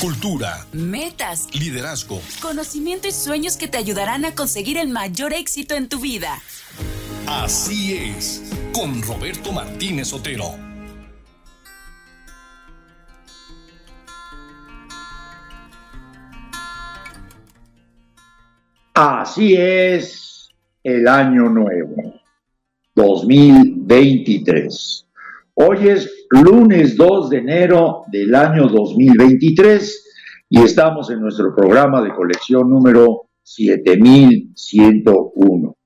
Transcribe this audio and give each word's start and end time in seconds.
cultura, 0.00 0.66
metas, 0.72 1.48
liderazgo, 1.54 2.20
conocimiento 2.42 3.06
y 3.08 3.12
sueños 3.12 3.56
que 3.56 3.66
te 3.66 3.78
ayudarán 3.78 4.26
a 4.26 4.34
conseguir 4.34 4.76
el 4.76 4.88
mayor 4.88 5.32
éxito 5.32 5.74
en 5.74 5.88
tu 5.88 6.00
vida. 6.00 6.38
Así 7.26 7.94
es, 7.94 8.52
con 8.72 9.00
Roberto 9.02 9.52
Martínez 9.52 10.12
Otero. 10.12 10.54
Así 18.92 19.54
es 19.54 20.50
el 20.84 21.08
año 21.08 21.48
nuevo, 21.48 22.20
2023. 22.94 25.06
Hoy 25.54 25.88
es 25.88 26.15
lunes 26.30 26.96
2 26.96 27.30
de 27.30 27.38
enero 27.38 28.02
del 28.10 28.34
año 28.34 28.66
2023 28.68 30.04
y 30.50 30.62
estamos 30.62 31.10
en 31.10 31.20
nuestro 31.20 31.54
programa 31.54 32.02
de 32.02 32.12
colección 32.14 32.68
número 32.70 33.28
7101. 33.42 35.76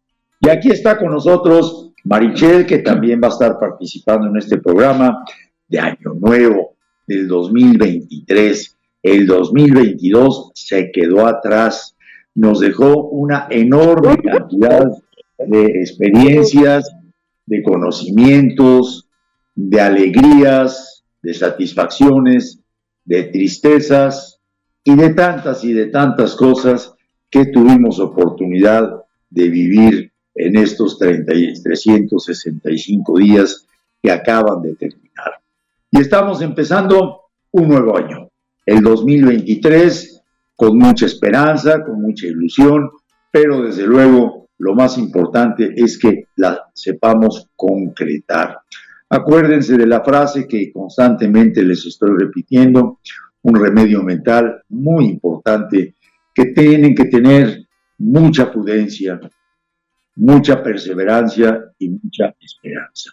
Y 0.40 0.48
aquí 0.48 0.70
está 0.70 0.98
con 0.98 1.12
nosotros 1.12 1.90
Marichel, 2.04 2.66
que 2.66 2.78
también 2.78 3.20
va 3.22 3.28
a 3.28 3.30
estar 3.30 3.58
participando 3.58 4.28
en 4.28 4.36
este 4.36 4.58
programa 4.58 5.24
de 5.68 5.78
Año 5.78 6.14
Nuevo 6.18 6.74
del 7.06 7.28
2023. 7.28 8.76
El 9.02 9.26
2022 9.26 10.52
se 10.54 10.90
quedó 10.92 11.26
atrás, 11.26 11.96
nos 12.34 12.60
dejó 12.60 13.08
una 13.08 13.46
enorme 13.50 14.16
cantidad 14.22 14.86
de 15.38 15.66
experiencias, 15.66 16.90
de 17.46 17.62
conocimientos, 17.62 19.09
de 19.68 19.80
alegrías, 19.80 21.04
de 21.22 21.34
satisfacciones, 21.34 22.60
de 23.04 23.24
tristezas 23.24 24.38
y 24.82 24.94
de 24.94 25.10
tantas 25.10 25.64
y 25.64 25.72
de 25.72 25.86
tantas 25.86 26.34
cosas 26.34 26.94
que 27.28 27.46
tuvimos 27.46 28.00
oportunidad 28.00 28.90
de 29.28 29.48
vivir 29.48 30.12
en 30.34 30.56
estos 30.56 30.98
30, 30.98 31.32
365 31.62 33.18
días 33.18 33.66
que 34.02 34.10
acaban 34.10 34.62
de 34.62 34.74
terminar. 34.74 35.34
Y 35.90 36.00
estamos 36.00 36.40
empezando 36.40 37.24
un 37.52 37.68
nuevo 37.68 37.96
año, 37.96 38.30
el 38.64 38.80
2023, 38.82 40.22
con 40.56 40.78
mucha 40.78 41.06
esperanza, 41.06 41.84
con 41.84 42.00
mucha 42.00 42.26
ilusión, 42.26 42.90
pero 43.30 43.62
desde 43.62 43.86
luego 43.86 44.48
lo 44.58 44.74
más 44.74 44.96
importante 44.98 45.72
es 45.76 45.98
que 45.98 46.26
la 46.36 46.66
sepamos 46.74 47.48
concretar. 47.56 48.58
Acuérdense 49.12 49.76
de 49.76 49.86
la 49.88 50.04
frase 50.04 50.46
que 50.46 50.72
constantemente 50.72 51.64
les 51.64 51.84
estoy 51.84 52.12
repitiendo, 52.16 53.00
un 53.42 53.54
remedio 53.56 54.04
mental 54.04 54.62
muy 54.68 55.06
importante 55.06 55.96
que 56.32 56.46
tienen 56.46 56.94
que 56.94 57.06
tener 57.06 57.66
mucha 57.98 58.52
prudencia, 58.52 59.18
mucha 60.14 60.62
perseverancia 60.62 61.60
y 61.78 61.88
mucha 61.88 62.36
esperanza. 62.40 63.10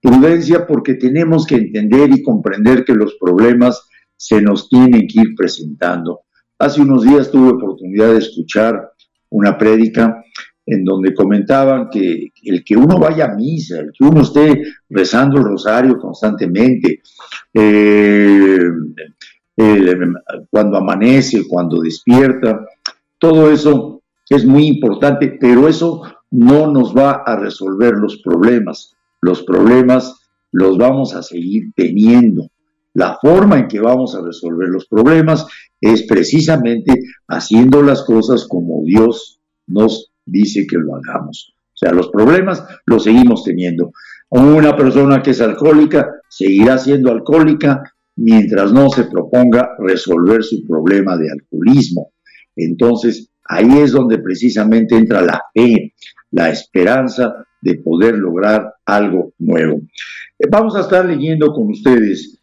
Prudencia 0.00 0.66
porque 0.66 0.94
tenemos 0.94 1.46
que 1.46 1.56
entender 1.56 2.10
y 2.10 2.24
comprender 2.24 2.84
que 2.84 2.94
los 2.94 3.14
problemas 3.14 3.86
se 4.16 4.42
nos 4.42 4.68
tienen 4.68 5.06
que 5.06 5.20
ir 5.20 5.34
presentando. 5.36 6.22
Hace 6.58 6.80
unos 6.80 7.04
días 7.04 7.30
tuve 7.30 7.50
oportunidad 7.50 8.12
de 8.12 8.18
escuchar 8.18 8.92
una 9.28 9.56
prédica 9.56 10.24
en 10.70 10.84
donde 10.84 11.14
comentaban 11.14 11.88
que 11.90 12.28
el 12.44 12.64
que 12.64 12.76
uno 12.76 12.98
vaya 12.98 13.24
a 13.24 13.34
misa, 13.34 13.80
el 13.80 13.90
que 13.92 14.04
uno 14.04 14.22
esté 14.22 14.62
rezando 14.88 15.38
el 15.38 15.44
rosario 15.44 15.98
constantemente, 15.98 17.02
eh, 17.52 18.60
cuando 20.48 20.78
amanece, 20.78 21.46
cuando 21.48 21.80
despierta, 21.80 22.64
todo 23.18 23.50
eso 23.50 24.02
es 24.28 24.46
muy 24.46 24.68
importante, 24.68 25.36
pero 25.40 25.66
eso 25.68 26.02
no 26.30 26.70
nos 26.70 26.96
va 26.96 27.22
a 27.26 27.36
resolver 27.36 27.94
los 27.94 28.22
problemas. 28.22 28.94
Los 29.20 29.42
problemas 29.42 30.14
los 30.52 30.78
vamos 30.78 31.14
a 31.14 31.22
seguir 31.22 31.72
teniendo. 31.74 32.46
La 32.94 33.18
forma 33.20 33.58
en 33.58 33.68
que 33.68 33.80
vamos 33.80 34.14
a 34.14 34.22
resolver 34.22 34.68
los 34.68 34.86
problemas 34.86 35.46
es 35.80 36.04
precisamente 36.04 36.94
haciendo 37.28 37.82
las 37.82 38.02
cosas 38.04 38.46
como 38.48 38.82
Dios 38.84 39.40
nos 39.66 40.09
dice 40.30 40.66
que 40.66 40.78
lo 40.78 40.96
hagamos. 40.96 41.54
O 41.72 41.76
sea, 41.76 41.92
los 41.92 42.08
problemas 42.10 42.64
los 42.86 43.04
seguimos 43.04 43.44
teniendo. 43.44 43.92
Una 44.30 44.76
persona 44.76 45.22
que 45.22 45.30
es 45.30 45.40
alcohólica 45.40 46.08
seguirá 46.28 46.78
siendo 46.78 47.10
alcohólica 47.10 47.82
mientras 48.16 48.72
no 48.72 48.88
se 48.90 49.04
proponga 49.04 49.70
resolver 49.78 50.42
su 50.44 50.66
problema 50.66 51.16
de 51.16 51.30
alcoholismo. 51.30 52.12
Entonces, 52.54 53.30
ahí 53.48 53.78
es 53.78 53.92
donde 53.92 54.18
precisamente 54.18 54.96
entra 54.96 55.22
la 55.22 55.42
fe, 55.54 55.94
la 56.30 56.50
esperanza 56.50 57.44
de 57.60 57.74
poder 57.76 58.14
lograr 58.16 58.74
algo 58.84 59.32
nuevo. 59.38 59.80
Eh, 60.38 60.46
vamos 60.50 60.76
a 60.76 60.80
estar 60.80 61.04
leyendo 61.04 61.52
con 61.52 61.68
ustedes. 61.68 62.38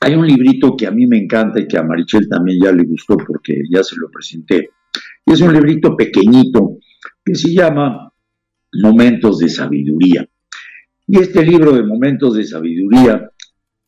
Hay 0.00 0.14
un 0.14 0.26
librito 0.26 0.76
que 0.76 0.86
a 0.86 0.90
mí 0.90 1.06
me 1.06 1.18
encanta 1.18 1.60
y 1.60 1.66
que 1.66 1.78
a 1.78 1.82
Marichel 1.82 2.28
también 2.28 2.58
ya 2.62 2.72
le 2.72 2.84
gustó 2.84 3.16
porque 3.16 3.62
ya 3.70 3.82
se 3.82 3.96
lo 3.96 4.10
presenté. 4.10 4.70
Y 5.26 5.32
es 5.32 5.40
un 5.40 5.52
librito 5.52 5.96
pequeñito 5.96 6.78
que 7.24 7.34
se 7.34 7.52
llama 7.52 8.12
Momentos 8.72 9.38
de 9.38 9.48
Sabiduría. 9.48 10.26
Y 11.06 11.18
este 11.18 11.44
libro 11.44 11.72
de 11.72 11.82
Momentos 11.82 12.34
de 12.34 12.44
Sabiduría, 12.44 13.30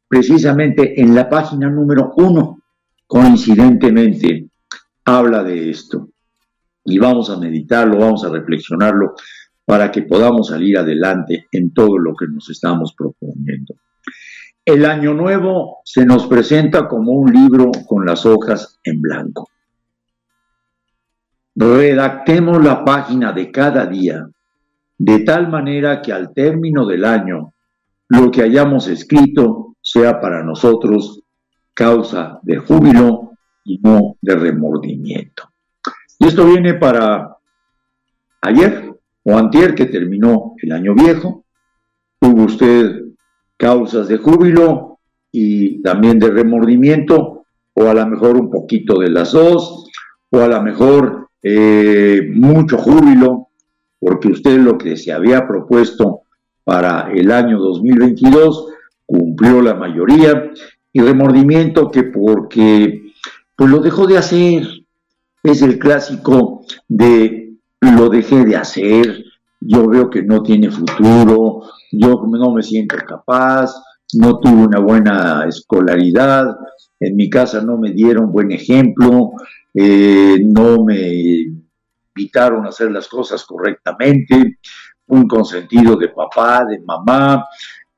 precisamente 0.08 1.00
en 1.00 1.14
la 1.14 1.28
página 1.28 1.68
número 1.70 2.12
uno, 2.16 2.62
coincidentemente, 3.06 4.48
habla 5.04 5.42
de 5.42 5.70
esto. 5.70 6.10
Y 6.84 6.98
vamos 6.98 7.30
a 7.30 7.38
meditarlo, 7.38 7.98
vamos 7.98 8.24
a 8.24 8.28
reflexionarlo 8.28 9.14
para 9.64 9.90
que 9.90 10.02
podamos 10.02 10.48
salir 10.48 10.78
adelante 10.78 11.46
en 11.50 11.72
todo 11.72 11.98
lo 11.98 12.14
que 12.14 12.26
nos 12.28 12.48
estamos 12.50 12.94
proponiendo. 12.96 13.74
El 14.64 14.84
año 14.84 15.14
nuevo 15.14 15.78
se 15.84 16.04
nos 16.06 16.26
presenta 16.26 16.88
como 16.88 17.12
un 17.12 17.32
libro 17.32 17.70
con 17.86 18.04
las 18.04 18.26
hojas 18.26 18.78
en 18.84 19.00
blanco. 19.00 19.48
Redactemos 21.56 22.62
la 22.62 22.84
página 22.84 23.32
de 23.32 23.50
cada 23.50 23.86
día 23.86 24.28
de 24.98 25.20
tal 25.20 25.48
manera 25.48 26.02
que 26.02 26.12
al 26.12 26.32
término 26.34 26.86
del 26.86 27.04
año 27.04 27.54
lo 28.08 28.30
que 28.30 28.42
hayamos 28.42 28.88
escrito 28.88 29.74
sea 29.80 30.20
para 30.20 30.42
nosotros 30.42 31.22
causa 31.72 32.40
de 32.42 32.58
júbilo 32.58 33.32
y 33.64 33.78
no 33.78 34.16
de 34.20 34.36
remordimiento. 34.36 35.50
Y 36.18 36.26
esto 36.26 36.46
viene 36.46 36.74
para 36.74 37.36
ayer 38.42 38.94
o 39.24 39.36
antier 39.36 39.74
que 39.74 39.86
terminó 39.86 40.54
el 40.62 40.72
año 40.72 40.94
viejo. 40.94 41.44
Tuvo 42.20 42.44
usted 42.44 43.02
causas 43.56 44.08
de 44.08 44.18
júbilo 44.18 44.98
y 45.32 45.82
también 45.82 46.18
de 46.18 46.30
remordimiento, 46.30 47.44
o 47.74 47.88
a 47.88 47.94
lo 47.94 48.06
mejor 48.06 48.36
un 48.36 48.50
poquito 48.50 48.98
de 48.98 49.10
las 49.10 49.32
dos, 49.32 49.90
o 50.30 50.40
a 50.40 50.48
lo 50.48 50.62
mejor 50.62 51.25
eh, 51.42 52.22
mucho 52.32 52.78
júbilo, 52.78 53.48
porque 53.98 54.28
usted 54.28 54.58
lo 54.58 54.78
que 54.78 54.96
se 54.96 55.12
había 55.12 55.46
propuesto 55.46 56.22
para 56.64 57.12
el 57.12 57.30
año 57.30 57.58
2022 57.58 58.66
cumplió 59.06 59.62
la 59.62 59.74
mayoría, 59.74 60.50
y 60.92 61.00
remordimiento 61.00 61.90
que 61.90 62.04
porque 62.04 63.12
pues 63.54 63.70
lo 63.70 63.80
dejó 63.80 64.06
de 64.06 64.16
hacer, 64.16 64.66
es 65.42 65.60
el 65.60 65.78
clásico 65.78 66.62
de 66.88 67.58
lo 67.80 68.08
dejé 68.08 68.44
de 68.44 68.56
hacer, 68.56 69.24
yo 69.60 69.86
veo 69.86 70.08
que 70.08 70.22
no 70.22 70.42
tiene 70.42 70.70
futuro, 70.70 71.62
yo 71.92 72.22
no 72.26 72.50
me 72.50 72.62
siento 72.62 72.96
capaz, 73.06 73.74
no 74.14 74.38
tuve 74.40 74.66
una 74.66 74.80
buena 74.80 75.44
escolaridad, 75.46 76.56
en 77.00 77.16
mi 77.16 77.28
casa 77.28 77.60
no 77.60 77.76
me 77.76 77.92
dieron 77.92 78.32
buen 78.32 78.50
ejemplo, 78.52 79.32
eh, 79.78 80.38
no 80.42 80.84
me 80.84 81.12
invitaron 82.16 82.64
a 82.64 82.70
hacer 82.70 82.90
las 82.90 83.08
cosas 83.08 83.44
correctamente, 83.44 84.58
un 85.08 85.28
consentido 85.28 85.96
de 85.96 86.08
papá, 86.08 86.64
de 86.64 86.78
mamá, 86.80 87.44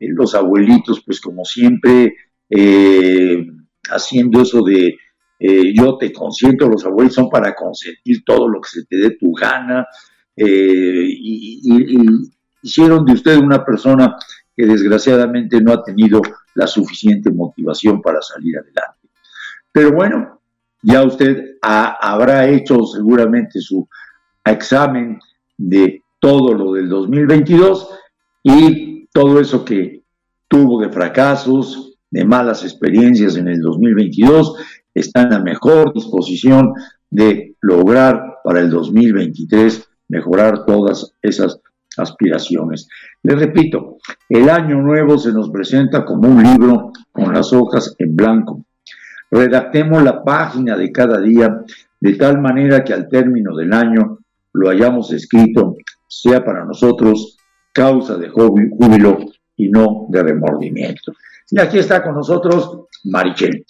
eh, 0.00 0.08
los 0.08 0.34
abuelitos, 0.34 1.04
pues 1.06 1.20
como 1.20 1.44
siempre, 1.44 2.16
eh, 2.50 3.46
haciendo 3.90 4.42
eso 4.42 4.62
de 4.62 4.96
yo 5.40 5.96
te 5.98 6.12
consiento, 6.12 6.69
los 6.69 6.84
abuelos 6.84 7.14
son 7.14 7.30
para 7.30 7.54
consentir 7.54 8.24
todo 8.26 8.48
lo 8.48 8.60
que 8.60 8.70
se 8.70 8.86
te 8.86 8.96
dé 8.96 9.10
tu 9.10 9.32
gana, 9.32 9.86
y, 10.34 11.62
hicieron 12.60 13.04
de 13.04 13.12
usted 13.12 13.36
una 13.36 13.64
persona 13.64 14.16
que 14.56 14.66
desgraciadamente 14.66 15.60
no 15.60 15.72
ha 15.72 15.84
tenido 15.84 16.20
la 16.54 16.66
suficiente 16.66 17.31
motivación 17.31 18.02
para 18.02 18.20
salir 18.20 18.58
adelante. 18.58 19.08
Pero 19.70 19.92
bueno, 19.92 20.38
ya 20.82 21.04
usted 21.04 21.56
habrá 21.62 22.48
hecho 22.48 22.84
seguramente 22.84 23.60
su 23.60 23.88
examen 24.44 25.19
de 25.56 26.02
todo 26.20 26.54
lo 26.54 26.72
del 26.72 26.88
2022 26.88 27.88
y 28.42 29.06
todo 29.12 29.40
eso 29.40 29.64
que 29.64 30.02
tuvo 30.48 30.80
de 30.80 30.90
fracasos, 30.90 31.98
de 32.10 32.25
malas 32.25 32.62
experiencias 32.62 33.36
en 33.36 33.48
el 33.48 33.60
2022, 33.60 34.54
está 34.94 35.22
en 35.22 35.30
la 35.30 35.40
mejor 35.40 35.92
disposición 35.92 36.72
de 37.10 37.56
lograr 37.60 38.38
para 38.44 38.60
el 38.60 38.70
2023 38.70 39.88
mejorar 40.08 40.64
todas 40.64 41.12
esas 41.22 41.60
aspiraciones. 41.96 42.88
Les 43.22 43.38
repito, 43.38 43.98
el 44.28 44.48
año 44.48 44.81
nuevo 44.81 45.19
se 45.19 45.32
nos 45.32 45.50
presenta 45.50 46.04
como 46.04 46.28
un 46.28 46.42
libro 46.42 46.92
con 47.12 47.34
las 47.34 47.52
hojas 47.52 47.94
en 47.98 48.16
blanco. 48.16 48.64
Redactemos 49.30 50.02
la 50.02 50.22
página 50.22 50.76
de 50.76 50.90
cada 50.90 51.20
día 51.20 51.62
de 52.00 52.14
tal 52.14 52.40
manera 52.40 52.84
que 52.84 52.94
al 52.94 53.08
término 53.08 53.54
del 53.56 53.72
año 53.72 54.19
lo 54.52 54.70
hayamos 54.70 55.12
escrito 55.12 55.76
sea 56.06 56.44
para 56.44 56.64
nosotros 56.64 57.36
causa 57.72 58.16
de 58.16 58.28
júbilo 58.28 59.19
y 59.56 59.69
no 59.69 60.06
de 60.08 60.22
remordimiento. 60.22 61.12
Y 61.50 61.60
aquí 61.60 61.78
está 61.78 62.02
con 62.02 62.14
nosotros 62.14 62.86
Marichel. 63.04 63.64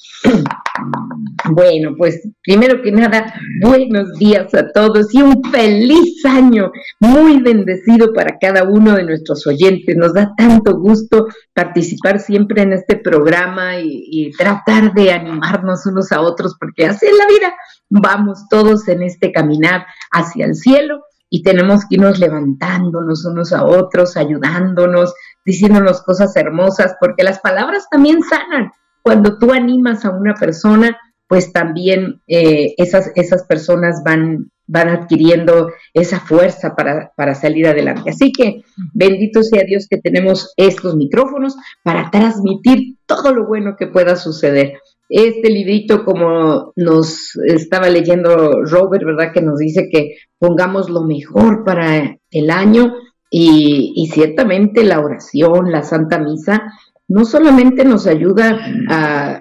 Bueno, 1.50 1.94
pues 1.96 2.28
primero 2.42 2.82
que 2.82 2.92
nada, 2.92 3.32
buenos 3.62 4.12
días 4.18 4.52
a 4.54 4.70
todos 4.72 5.14
y 5.14 5.22
un 5.22 5.42
feliz 5.50 6.24
año 6.24 6.70
muy 7.00 7.40
bendecido 7.40 8.12
para 8.12 8.38
cada 8.38 8.64
uno 8.64 8.94
de 8.94 9.04
nuestros 9.04 9.46
oyentes. 9.46 9.96
Nos 9.96 10.14
da 10.14 10.34
tanto 10.36 10.78
gusto 10.78 11.26
participar 11.54 12.20
siempre 12.20 12.62
en 12.62 12.72
este 12.72 12.96
programa 12.96 13.78
y, 13.80 14.30
tratar 14.36 14.92
de 14.94 15.12
animarnos 15.12 15.86
unos 15.86 16.12
a 16.12 16.20
otros, 16.20 16.56
porque 16.58 16.86
así 16.86 17.06
es 17.06 17.16
la 17.16 17.26
vida. 17.26 17.54
Vamos 17.88 18.46
todos 18.50 18.86
en 18.88 19.02
este 19.02 19.32
caminar 19.32 19.86
hacia 20.12 20.46
el 20.46 20.54
cielo 20.54 21.02
y 21.30 21.42
tenemos 21.42 21.82
que 21.88 21.96
irnos 21.96 22.18
levantándonos 22.18 23.24
unos 23.24 23.52
a 23.52 23.64
otros, 23.64 24.16
ayudándonos, 24.16 25.14
diciéndonos 25.44 26.02
cosas 26.02 26.34
hermosas, 26.36 26.96
porque 27.00 27.24
las 27.24 27.40
palabras 27.40 27.86
también 27.90 28.22
sanan. 28.22 28.70
Cuando 29.08 29.38
tú 29.38 29.52
animas 29.52 30.04
a 30.04 30.10
una 30.10 30.34
persona, 30.34 30.94
pues 31.28 31.50
también 31.50 32.20
eh, 32.26 32.74
esas, 32.76 33.10
esas 33.14 33.44
personas 33.44 34.02
van, 34.04 34.50
van 34.66 34.90
adquiriendo 34.90 35.70
esa 35.94 36.20
fuerza 36.20 36.76
para, 36.76 37.10
para, 37.16 37.34
salir 37.34 37.66
adelante. 37.66 38.10
Así 38.10 38.32
que 38.32 38.64
bendito 38.92 39.42
sea 39.42 39.64
Dios 39.64 39.86
que 39.88 39.96
tenemos 39.96 40.52
estos 40.58 40.94
micrófonos 40.94 41.56
para 41.82 42.10
transmitir 42.10 42.98
todo 43.06 43.32
lo 43.32 43.46
bueno 43.46 43.76
que 43.78 43.86
pueda 43.86 44.14
suceder. 44.14 44.74
Este 45.08 45.48
librito, 45.48 46.04
como 46.04 46.74
nos 46.76 47.34
estaba 47.46 47.88
leyendo 47.88 48.62
Robert, 48.66 49.06
¿verdad? 49.06 49.32
Que 49.32 49.40
nos 49.40 49.58
dice 49.58 49.88
que 49.90 50.16
pongamos 50.38 50.90
lo 50.90 51.04
mejor 51.04 51.64
para 51.64 52.18
el 52.30 52.50
año 52.50 52.92
y, 53.30 53.94
y 53.96 54.08
ciertamente 54.08 54.84
la 54.84 55.00
oración, 55.00 55.72
la 55.72 55.82
Santa 55.82 56.18
Misa, 56.18 56.70
no 57.08 57.24
solamente 57.24 57.84
nos 57.84 58.06
ayuda 58.06 58.60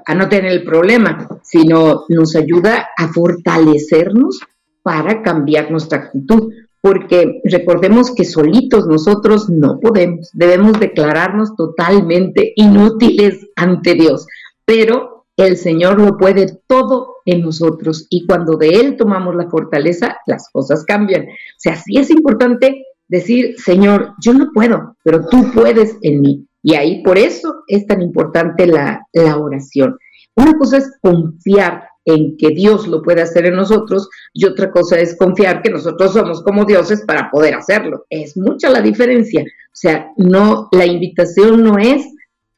a, 0.06 0.16
no 0.16 0.30
tener 0.30 0.52
el 0.52 0.64
problema, 0.64 1.28
sino 1.44 2.06
nos 2.08 2.36
ayuda 2.36 2.88
a 2.98 3.10
fortalecernos 3.10 4.40
para 4.82 5.22
cambiar 5.22 5.70
nuestra 5.70 6.00
actitud. 6.00 6.52
Porque 6.80 7.42
recordemos 7.44 8.14
que 8.16 8.24
solitos 8.24 8.88
nosotros 8.88 9.50
no 9.50 9.80
podemos, 9.80 10.30
debemos 10.34 10.80
declararnos 10.80 11.56
totalmente 11.56 12.54
inútiles 12.56 13.48
ante 13.56 13.96
Dios, 13.96 14.26
pero 14.64 15.26
el 15.36 15.58
Señor 15.58 16.00
lo 16.00 16.18
puede 16.18 16.60
todo 16.68 17.16
en 17.26 17.42
nosotros 17.42 18.08
y 18.10 18.26
cuando 18.26 18.58
de 18.58 18.70
Él 18.70 18.96
tomamos 18.96 19.36
la 19.36 19.50
fortaleza, 19.50 20.18
las 20.26 20.50
cosas 20.52 20.86
cambian. 20.86 21.24
O 21.24 21.58
sea, 21.58 21.76
sí 21.76 21.98
es 21.98 22.10
importante 22.10 22.86
decir, 23.08 23.56
Señor, 23.58 24.14
yo 24.24 24.34
no 24.34 24.52
puedo, 24.54 24.96
pero 25.04 25.28
tú 25.28 25.52
puedes 25.54 25.98
en 26.02 26.22
mí. 26.22 26.48
Y 26.64 26.76
ahí 26.76 27.04
por 27.04 27.18
eso 27.18 27.64
es 27.68 27.86
tan 27.86 28.02
importante 28.02 28.68
la, 28.68 29.06
oración. 29.38 29.98
Una 30.36 30.58
cosa 30.58 30.78
es 30.78 30.92
confiar 31.02 31.84
en 32.06 32.38
que 32.38 32.50
Dios 32.50 32.88
lo 32.88 33.02
puede 33.02 33.22
hacer 33.22 33.46
en 33.46 33.56
nosotros 33.56 34.10
y 34.34 34.46
otra 34.46 34.72
cosa 34.72 35.00
es 35.00 35.18
confiar 35.18 35.62
que 35.62 35.70
nosotros 35.70 36.14
somos 36.14 36.42
como 36.44 36.66
dioses 36.66 37.04
para 37.06 37.30
poder 37.30 37.56
hacerlo. 37.56 38.06
Es 38.10 38.38
mucha 38.38 38.70
la 38.70 38.82
diferencia. 38.82 39.42
O 39.44 39.76
sea, 39.80 40.12
no, 40.18 40.70
la 40.72 40.86
invitación 40.86 41.64
no 41.64 41.78
es 41.78 42.06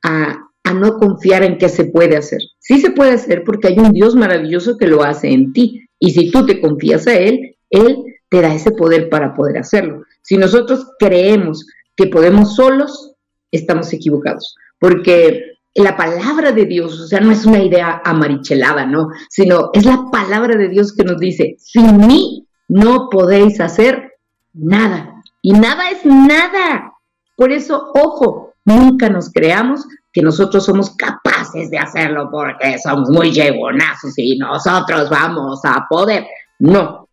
a, 0.04 0.38
a 0.63 0.74
no 0.74 0.98
confiar 0.98 1.44
en 1.44 1.57
que 1.57 1.69
se 1.69 1.86
puede 1.86 2.18
hacer. 2.18 2.42
Sí 2.60 2.80
se 2.80 2.92
puede 2.92 3.12
hacer 3.12 3.44
porque 3.44 3.69
hay 3.69 3.80
un 3.80 3.92
Dios 3.92 4.16
maravilloso 4.16 4.78
que 4.78 4.88
lo 4.88 5.04
hace 5.04 5.30
en 5.30 5.51
ti. 5.54 5.88
Y 6.00 6.12
si 6.12 6.31
tú 6.31 6.46
te 6.46 6.62
confías 6.62 7.07
a 7.07 7.18
Él, 7.18 7.56
Él 7.69 7.98
te 8.30 8.42
da 8.42 8.54
ese 8.54 8.72
poder 8.72 9.10
para 9.10 9.34
poder 9.34 9.57
hacerlo. 9.57 10.04
Si 10.22 10.38
nosotros 10.38 10.86
creemos 11.00 11.66
que 11.96 12.07
podemos 12.07 12.56
solos, 12.56 13.08
estamos 13.51 13.92
equivocados, 13.94 14.56
porque 14.80 15.60
la 15.75 15.96
palabra 15.96 16.51
de 16.51 16.66
Dios, 16.66 17.00
o 17.00 17.07
sea, 17.07 17.19
no 17.19 17.31
es 17.31 17.46
una 17.46 17.63
idea 17.63 18.01
amarichelada, 18.04 18.86
¿no? 18.86 19.10
Sino 19.30 19.69
es 19.74 19.86
la 19.86 20.06
palabra 20.12 20.57
de 20.57 20.69
Dios 20.69 20.94
que 20.94 21.04
nos 21.04 21.19
dice, 21.19 21.56
sin 21.60 21.98
mí 22.06 22.48
no 22.68 23.10
podéis 23.10 23.60
hacer 23.60 24.13
nada. 24.54 25.24
Y 25.42 25.54
nada 25.54 25.90
es 25.90 26.06
nada. 26.06 26.94
Por 27.36 27.51
eso, 27.51 27.92
ojo, 27.94 28.54
nunca 28.66 29.10
nos 29.10 29.31
creamos 29.31 29.86
que 30.12 30.22
nosotros 30.22 30.66
somos 30.66 30.92
capaces 30.96 31.69
de 31.69 31.78
hacerlo 31.78 32.30
porque 32.31 32.78
somos 32.80 33.10
muy 33.10 33.31
llegonazos 33.31 34.13
y 34.18 34.38
nosotros 34.38 35.10
vamos 35.10 35.62
a 35.63 35.86
poder. 35.90 36.25
No, 36.60 37.07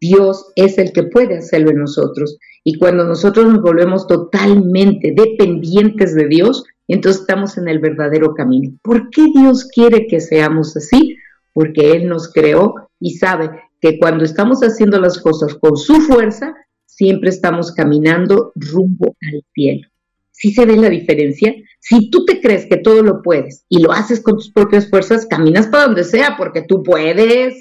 Dios 0.00 0.52
es 0.56 0.78
el 0.78 0.92
que 0.92 1.04
puede 1.04 1.38
hacerlo 1.38 1.70
en 1.70 1.78
nosotros. 1.78 2.36
Y 2.64 2.78
cuando 2.78 3.04
nosotros 3.04 3.46
nos 3.46 3.62
volvemos 3.62 4.06
totalmente 4.06 5.14
dependientes 5.16 6.14
de 6.14 6.28
Dios, 6.28 6.64
entonces 6.88 7.22
estamos 7.22 7.56
en 7.56 7.68
el 7.68 7.78
verdadero 7.78 8.34
camino. 8.34 8.72
¿Por 8.82 9.10
qué 9.10 9.26
Dios 9.34 9.64
quiere 9.64 10.06
que 10.06 10.20
seamos 10.20 10.76
así? 10.76 11.16
Porque 11.52 11.92
Él 11.92 12.08
nos 12.08 12.32
creó 12.32 12.90
y 12.98 13.16
sabe 13.16 13.50
que 13.80 13.98
cuando 13.98 14.24
estamos 14.24 14.60
haciendo 14.60 15.00
las 15.00 15.18
cosas 15.18 15.54
con 15.54 15.76
su 15.76 16.00
fuerza, 16.02 16.54
siempre 16.84 17.30
estamos 17.30 17.72
caminando 17.72 18.52
rumbo 18.54 19.16
al 19.32 19.42
cielo. 19.54 19.88
¿Sí 20.32 20.52
se 20.52 20.66
ve 20.66 20.76
la 20.76 20.88
diferencia? 20.88 21.54
Si 21.78 22.10
tú 22.10 22.24
te 22.24 22.40
crees 22.40 22.66
que 22.66 22.76
todo 22.76 23.02
lo 23.02 23.22
puedes 23.22 23.64
y 23.68 23.80
lo 23.82 23.92
haces 23.92 24.20
con 24.20 24.36
tus 24.36 24.50
propias 24.50 24.88
fuerzas, 24.88 25.26
caminas 25.26 25.66
para 25.66 25.84
donde 25.84 26.04
sea 26.04 26.36
porque 26.36 26.62
tú 26.62 26.82
puedes. 26.82 27.54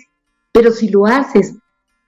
Pero 0.52 0.72
si 0.72 0.90
lo 0.90 1.06
haces 1.06 1.56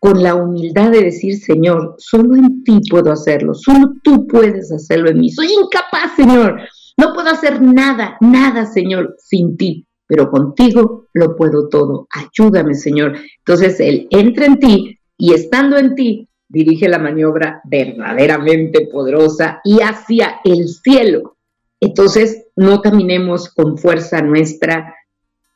con 0.01 0.23
la 0.23 0.33
humildad 0.33 0.89
de 0.89 1.03
decir, 1.03 1.37
Señor, 1.37 1.93
solo 1.99 2.35
en 2.35 2.63
ti 2.63 2.79
puedo 2.89 3.11
hacerlo, 3.11 3.53
solo 3.53 3.93
tú 4.03 4.25
puedes 4.25 4.71
hacerlo 4.71 5.11
en 5.11 5.19
mí. 5.19 5.29
Soy 5.29 5.49
incapaz, 5.53 6.15
Señor. 6.15 6.59
No 6.97 7.13
puedo 7.13 7.29
hacer 7.29 7.61
nada, 7.61 8.17
nada, 8.19 8.65
Señor, 8.65 9.15
sin 9.19 9.57
ti, 9.57 9.85
pero 10.07 10.31
contigo 10.31 11.05
lo 11.13 11.35
puedo 11.35 11.69
todo. 11.69 12.07
Ayúdame, 12.09 12.73
Señor. 12.73 13.15
Entonces 13.37 13.79
Él 13.79 14.07
entra 14.09 14.47
en 14.47 14.57
ti 14.57 14.99
y 15.17 15.35
estando 15.35 15.77
en 15.77 15.93
ti, 15.93 16.27
dirige 16.49 16.89
la 16.89 16.97
maniobra 16.97 17.61
verdaderamente 17.65 18.87
poderosa 18.91 19.61
y 19.63 19.81
hacia 19.81 20.39
el 20.43 20.67
cielo. 20.67 21.37
Entonces, 21.79 22.47
no 22.55 22.81
caminemos 22.81 23.53
con 23.53 23.77
fuerza 23.77 24.23
nuestra 24.23 24.95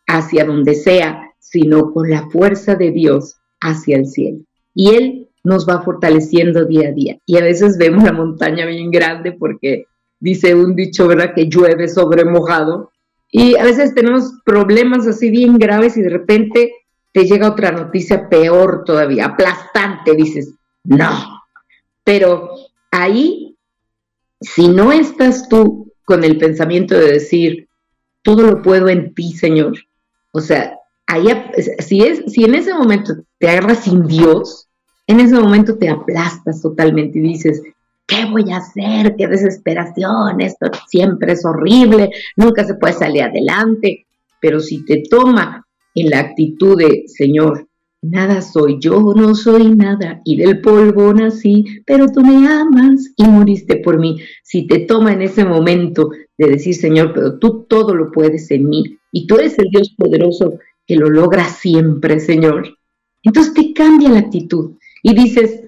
hacia 0.05 0.45
donde 0.45 0.75
sea, 0.75 1.31
sino 1.39 1.91
con 1.91 2.11
la 2.11 2.29
fuerza 2.29 2.75
de 2.75 2.91
Dios 2.91 3.37
hacia 3.65 3.97
el 3.97 4.07
cielo. 4.07 4.39
Y 4.73 4.89
Él 4.95 5.29
nos 5.43 5.67
va 5.67 5.81
fortaleciendo 5.81 6.65
día 6.65 6.89
a 6.89 6.91
día. 6.91 7.17
Y 7.25 7.37
a 7.37 7.43
veces 7.43 7.77
vemos 7.77 8.03
la 8.03 8.11
montaña 8.11 8.65
bien 8.65 8.91
grande 8.91 9.31
porque 9.31 9.85
dice 10.19 10.55
un 10.55 10.75
dicho, 10.75 11.07
¿verdad? 11.07 11.33
Que 11.35 11.47
llueve 11.47 11.87
sobre 11.87 12.25
mojado. 12.25 12.91
Y 13.31 13.55
a 13.55 13.63
veces 13.63 13.93
tenemos 13.93 14.33
problemas 14.43 15.07
así 15.07 15.29
bien 15.29 15.57
graves 15.57 15.97
y 15.97 16.01
de 16.01 16.09
repente 16.09 16.73
te 17.11 17.25
llega 17.25 17.49
otra 17.49 17.71
noticia 17.71 18.27
peor 18.27 18.83
todavía, 18.85 19.25
aplastante, 19.25 20.15
dices, 20.15 20.53
no. 20.83 21.41
Pero 22.03 22.49
ahí, 22.91 23.57
si 24.41 24.67
no 24.67 24.91
estás 24.91 25.47
tú 25.47 25.93
con 26.03 26.23
el 26.23 26.37
pensamiento 26.37 26.95
de 26.95 27.13
decir, 27.13 27.67
todo 28.21 28.43
lo 28.43 28.61
puedo 28.61 28.89
en 28.89 29.13
ti, 29.13 29.31
Señor, 29.33 29.77
o 30.31 30.41
sea, 30.41 30.74
ahí, 31.07 31.27
si, 31.79 32.01
es, 32.01 32.23
si 32.31 32.43
en 32.43 32.55
ese 32.55 32.73
momento 32.73 33.13
te 33.39 33.49
agarras 33.49 33.83
sin 33.83 34.07
Dios, 34.07 34.67
en 35.07 35.19
ese 35.19 35.39
momento 35.39 35.77
te 35.77 35.89
aplastas 35.89 36.61
totalmente 36.61 37.19
y 37.19 37.21
dices, 37.21 37.61
¿qué 38.07 38.25
voy 38.25 38.51
a 38.51 38.57
hacer? 38.57 39.15
¡Qué 39.15 39.27
desesperación! 39.27 40.41
Esto 40.41 40.67
siempre 40.87 41.33
es 41.33 41.45
horrible, 41.45 42.09
nunca 42.35 42.63
se 42.63 42.75
puede 42.75 42.93
salir 42.93 43.23
adelante. 43.23 44.05
Pero 44.41 44.59
si 44.59 44.85
te 44.85 45.03
toma 45.09 45.65
en 45.95 46.09
la 46.09 46.19
actitud 46.19 46.77
de, 46.77 47.05
Señor, 47.07 47.67
nada 48.01 48.41
soy, 48.41 48.77
yo 48.79 49.13
no 49.15 49.33
soy 49.33 49.69
nada, 49.69 50.21
y 50.23 50.37
del 50.37 50.61
polvo 50.61 51.13
nací, 51.13 51.65
pero 51.85 52.07
tú 52.11 52.21
me 52.21 52.47
amas 52.47 53.11
y 53.15 53.23
moriste 53.23 53.77
por 53.77 53.99
mí. 53.99 54.17
Si 54.43 54.67
te 54.67 54.79
toma 54.79 55.13
en 55.13 55.23
ese 55.23 55.45
momento 55.45 56.09
de 56.37 56.47
decir, 56.47 56.75
Señor, 56.75 57.13
pero 57.13 57.39
tú 57.39 57.65
todo 57.67 57.95
lo 57.95 58.11
puedes 58.11 58.51
en 58.51 58.69
mí, 58.69 58.97
y 59.11 59.25
tú 59.27 59.37
eres 59.37 59.57
el 59.57 59.69
Dios 59.69 59.93
poderoso 59.97 60.59
que 60.87 60.95
lo 60.95 61.09
logra 61.09 61.45
siempre, 61.45 62.19
Señor. 62.19 62.77
Entonces 63.23 63.53
te 63.53 63.73
cambia 63.73 64.09
la 64.09 64.19
actitud 64.19 64.71
y 65.01 65.13
dices, 65.13 65.61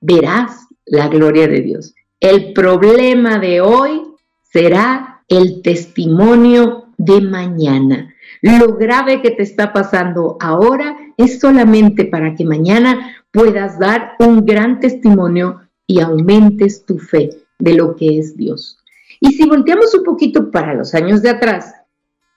verás 0.00 0.66
la 0.86 1.08
gloria 1.08 1.46
de 1.48 1.60
Dios. 1.60 1.94
El 2.20 2.52
problema 2.52 3.38
de 3.38 3.60
hoy 3.60 4.02
será 4.42 5.22
el 5.28 5.62
testimonio 5.62 6.86
de 6.96 7.20
mañana. 7.20 8.14
Lo 8.42 8.76
grave 8.76 9.22
que 9.22 9.30
te 9.30 9.42
está 9.42 9.72
pasando 9.72 10.36
ahora 10.40 10.96
es 11.16 11.40
solamente 11.40 12.04
para 12.04 12.34
que 12.34 12.44
mañana 12.44 13.16
puedas 13.30 13.78
dar 13.78 14.12
un 14.18 14.44
gran 14.44 14.80
testimonio 14.80 15.60
y 15.86 16.00
aumentes 16.00 16.84
tu 16.84 16.98
fe 16.98 17.30
de 17.58 17.74
lo 17.74 17.96
que 17.96 18.18
es 18.18 18.36
Dios. 18.36 18.78
Y 19.20 19.32
si 19.32 19.48
volteamos 19.48 19.94
un 19.94 20.04
poquito 20.04 20.50
para 20.50 20.74
los 20.74 20.94
años 20.94 21.22
de 21.22 21.30
atrás, 21.30 21.74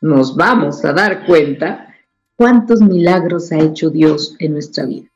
nos 0.02 0.36
vamos 0.36 0.86
a 0.86 0.94
dar 0.94 1.26
cuenta 1.26 1.85
cuántos 2.36 2.82
milagros 2.82 3.52
ha 3.52 3.60
hecho 3.60 3.90
Dios 3.90 4.36
en 4.40 4.54
nuestra 4.54 4.86
vida. 4.86 5.10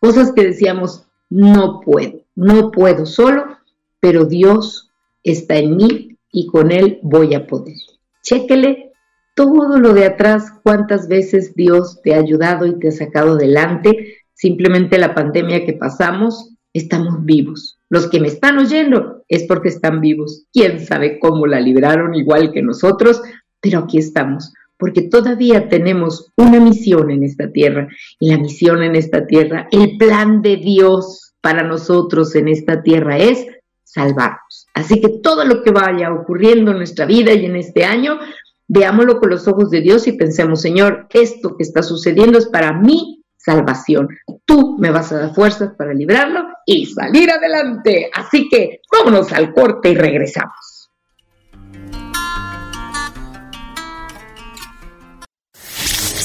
Cosas 0.00 0.32
que 0.32 0.44
decíamos, 0.44 1.04
no 1.28 1.80
puedo, 1.80 2.20
no 2.34 2.70
puedo 2.70 3.06
solo, 3.06 3.58
pero 4.00 4.24
Dios 4.24 4.90
está 5.22 5.56
en 5.56 5.76
mí 5.76 6.18
y 6.32 6.46
con 6.46 6.72
Él 6.72 6.98
voy 7.02 7.34
a 7.34 7.46
poder. 7.46 7.76
Chéquele 8.22 8.92
todo 9.34 9.78
lo 9.78 9.94
de 9.94 10.06
atrás, 10.06 10.52
cuántas 10.62 11.08
veces 11.08 11.54
Dios 11.54 12.00
te 12.02 12.14
ha 12.14 12.18
ayudado 12.18 12.66
y 12.66 12.78
te 12.78 12.88
ha 12.88 12.92
sacado 12.92 13.32
adelante. 13.32 14.18
Simplemente 14.34 14.98
la 14.98 15.14
pandemia 15.14 15.64
que 15.64 15.72
pasamos, 15.72 16.54
estamos 16.72 17.24
vivos. 17.24 17.78
Los 17.88 18.08
que 18.08 18.20
me 18.20 18.28
están 18.28 18.58
oyendo 18.58 19.24
es 19.28 19.44
porque 19.44 19.68
están 19.68 20.00
vivos. 20.00 20.46
¿Quién 20.52 20.84
sabe 20.84 21.18
cómo 21.18 21.46
la 21.46 21.60
libraron 21.60 22.14
igual 22.14 22.52
que 22.52 22.62
nosotros? 22.62 23.22
Pero 23.60 23.80
aquí 23.80 23.98
estamos, 23.98 24.52
porque 24.80 25.02
todavía 25.02 25.68
tenemos 25.68 26.32
una 26.36 26.58
misión 26.58 27.10
en 27.10 27.22
esta 27.22 27.52
tierra. 27.52 27.88
Y 28.18 28.30
la 28.30 28.38
misión 28.38 28.82
en 28.82 28.96
esta 28.96 29.26
tierra, 29.26 29.68
el 29.70 29.98
plan 29.98 30.42
de 30.42 30.56
Dios 30.56 31.34
para 31.40 31.62
nosotros 31.62 32.34
en 32.34 32.48
esta 32.48 32.82
tierra 32.82 33.18
es 33.18 33.46
salvarnos. 33.84 34.66
Así 34.74 35.00
que 35.00 35.08
todo 35.22 35.44
lo 35.44 35.62
que 35.62 35.70
vaya 35.70 36.12
ocurriendo 36.12 36.70
en 36.70 36.78
nuestra 36.78 37.06
vida 37.06 37.32
y 37.34 37.44
en 37.44 37.56
este 37.56 37.84
año, 37.84 38.18
veámoslo 38.66 39.20
con 39.20 39.30
los 39.30 39.46
ojos 39.46 39.70
de 39.70 39.80
Dios 39.80 40.06
y 40.06 40.12
pensemos, 40.12 40.60
Señor, 40.60 41.06
esto 41.12 41.56
que 41.56 41.62
está 41.62 41.82
sucediendo 41.82 42.38
es 42.38 42.46
para 42.46 42.72
mi 42.72 43.22
salvación. 43.36 44.08
Tú 44.44 44.76
me 44.78 44.90
vas 44.90 45.12
a 45.12 45.18
dar 45.18 45.34
fuerzas 45.34 45.74
para 45.76 45.92
librarlo 45.92 46.44
y 46.66 46.86
salir 46.86 47.30
adelante. 47.30 48.10
Así 48.14 48.48
que 48.48 48.80
vámonos 48.92 49.32
al 49.32 49.52
corte 49.52 49.90
y 49.90 49.94
regresamos. 49.94 50.69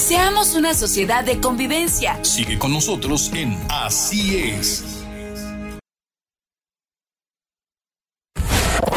Seamos 0.06 0.54
una 0.54 0.76
sociedad 0.76 1.24
de 1.24 1.40
convivencia. 1.40 2.24
Sigue 2.24 2.60
con 2.60 2.72
nosotros 2.72 3.32
en 3.34 3.58
Así 3.70 4.38
es. 4.38 5.04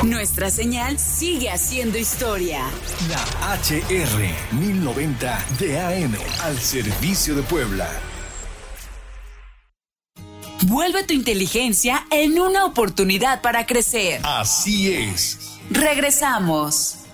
Nuestra 0.03 0.51
señal 0.51 0.99
sigue 0.99 1.49
haciendo 1.49 1.97
historia. 1.97 2.61
La 3.09 3.57
HR 3.57 4.61
1090 4.61 5.47
de 5.59 5.81
AM 5.81 6.15
al 6.43 6.59
servicio 6.59 7.35
de 7.35 7.43
Puebla. 7.43 7.89
Vuelve 10.67 11.05
tu 11.05 11.15
inteligencia 11.15 12.07
en 12.11 12.39
una 12.39 12.67
oportunidad 12.67 13.41
para 13.41 13.65
crecer. 13.65 14.21
Así 14.25 14.93
es. 14.93 15.59
Regresamos. 15.71 17.08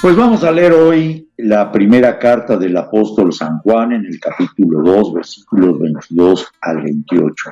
Pues 0.00 0.14
vamos 0.14 0.44
a 0.44 0.52
leer 0.52 0.72
hoy 0.72 1.30
la 1.38 1.72
primera 1.72 2.18
carta 2.18 2.56
del 2.58 2.76
apóstol 2.76 3.32
San 3.32 3.58
Juan 3.60 3.92
en 3.92 4.04
el 4.04 4.20
capítulo 4.20 4.82
2, 4.82 5.14
versículos 5.14 5.80
22 5.80 6.46
al 6.60 6.82
28. 6.82 7.50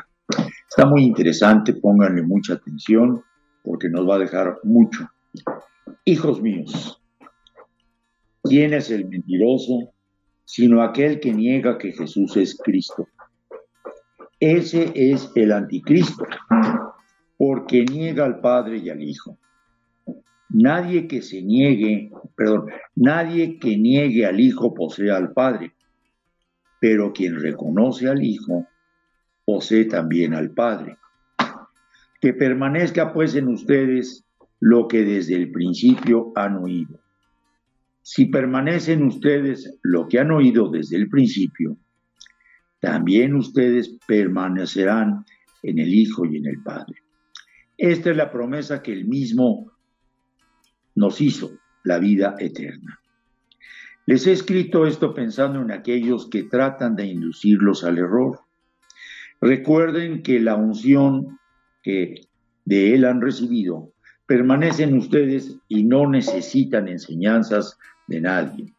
Está 0.68 0.86
muy 0.86 1.04
interesante, 1.04 1.72
pónganle 1.72 2.22
mucha 2.22 2.54
atención 2.54 3.22
porque 3.62 3.88
nos 3.88 4.08
va 4.08 4.16
a 4.16 4.18
dejar 4.18 4.58
mucho. 4.62 5.08
Hijos 6.04 6.42
míos, 6.42 7.02
¿quién 8.42 8.74
es 8.74 8.90
el 8.90 9.08
mentiroso 9.08 9.94
sino 10.44 10.82
aquel 10.82 11.20
que 11.20 11.32
niega 11.32 11.78
que 11.78 11.92
Jesús 11.92 12.36
es 12.36 12.58
Cristo? 12.62 13.08
Ese 14.38 14.92
es 14.94 15.30
el 15.34 15.50
anticristo, 15.50 16.26
porque 17.38 17.86
niega 17.86 18.26
al 18.26 18.40
Padre 18.40 18.76
y 18.76 18.90
al 18.90 19.02
Hijo. 19.02 19.38
Nadie 20.50 21.08
que 21.08 21.22
se 21.22 21.42
niegue, 21.42 22.10
perdón, 22.36 22.66
nadie 22.94 23.58
que 23.58 23.76
niegue 23.76 24.26
al 24.26 24.40
Hijo 24.40 24.74
posee 24.74 25.10
al 25.10 25.32
Padre, 25.32 25.72
pero 26.80 27.12
quien 27.12 27.40
reconoce 27.40 28.08
al 28.08 28.22
Hijo 28.22 28.66
posee 29.44 29.86
también 29.86 30.34
al 30.34 30.50
Padre. 30.50 30.98
Que 32.20 32.34
permanezca 32.34 33.12
pues 33.12 33.34
en 33.34 33.48
ustedes 33.48 34.24
lo 34.60 34.88
que 34.88 35.04
desde 35.04 35.34
el 35.34 35.50
principio 35.50 36.32
han 36.34 36.56
oído. 36.56 37.00
Si 38.02 38.26
permanecen 38.26 39.02
ustedes 39.02 39.78
lo 39.82 40.08
que 40.08 40.18
han 40.18 40.30
oído 40.30 40.70
desde 40.70 40.96
el 40.96 41.08
principio, 41.08 41.76
también 42.80 43.34
ustedes 43.34 43.98
permanecerán 44.06 45.24
en 45.62 45.78
el 45.78 45.92
Hijo 45.92 46.26
y 46.26 46.36
en 46.36 46.46
el 46.46 46.62
Padre. 46.62 46.96
Esta 47.78 48.10
es 48.10 48.16
la 48.16 48.30
promesa 48.30 48.82
que 48.82 48.92
él 48.92 49.06
mismo 49.06 49.73
nos 50.94 51.20
hizo, 51.20 51.58
la 51.84 51.98
vida 51.98 52.36
eterna. 52.38 53.00
Les 54.06 54.26
he 54.26 54.32
escrito 54.32 54.86
esto 54.86 55.14
pensando 55.14 55.62
en 55.62 55.70
aquellos 55.70 56.28
que 56.28 56.42
tratan 56.42 56.96
de 56.96 57.06
inducirlos 57.06 57.84
al 57.84 57.98
error. 57.98 58.40
Recuerden 59.40 60.22
que 60.22 60.40
la 60.40 60.56
unción 60.56 61.38
que 61.82 62.26
de 62.64 62.94
Él 62.94 63.04
han 63.04 63.20
recibido 63.20 63.92
permanece 64.26 64.84
en 64.84 64.96
ustedes 64.96 65.56
y 65.68 65.84
no 65.84 66.08
necesitan 66.08 66.88
enseñanzas 66.88 67.78
de 68.06 68.20
nadie. 68.20 68.74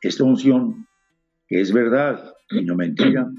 Esta 0.00 0.24
unción, 0.24 0.86
que 1.48 1.60
es 1.60 1.72
verdad 1.72 2.32
y 2.50 2.64
no 2.64 2.74
mentira, 2.74 3.30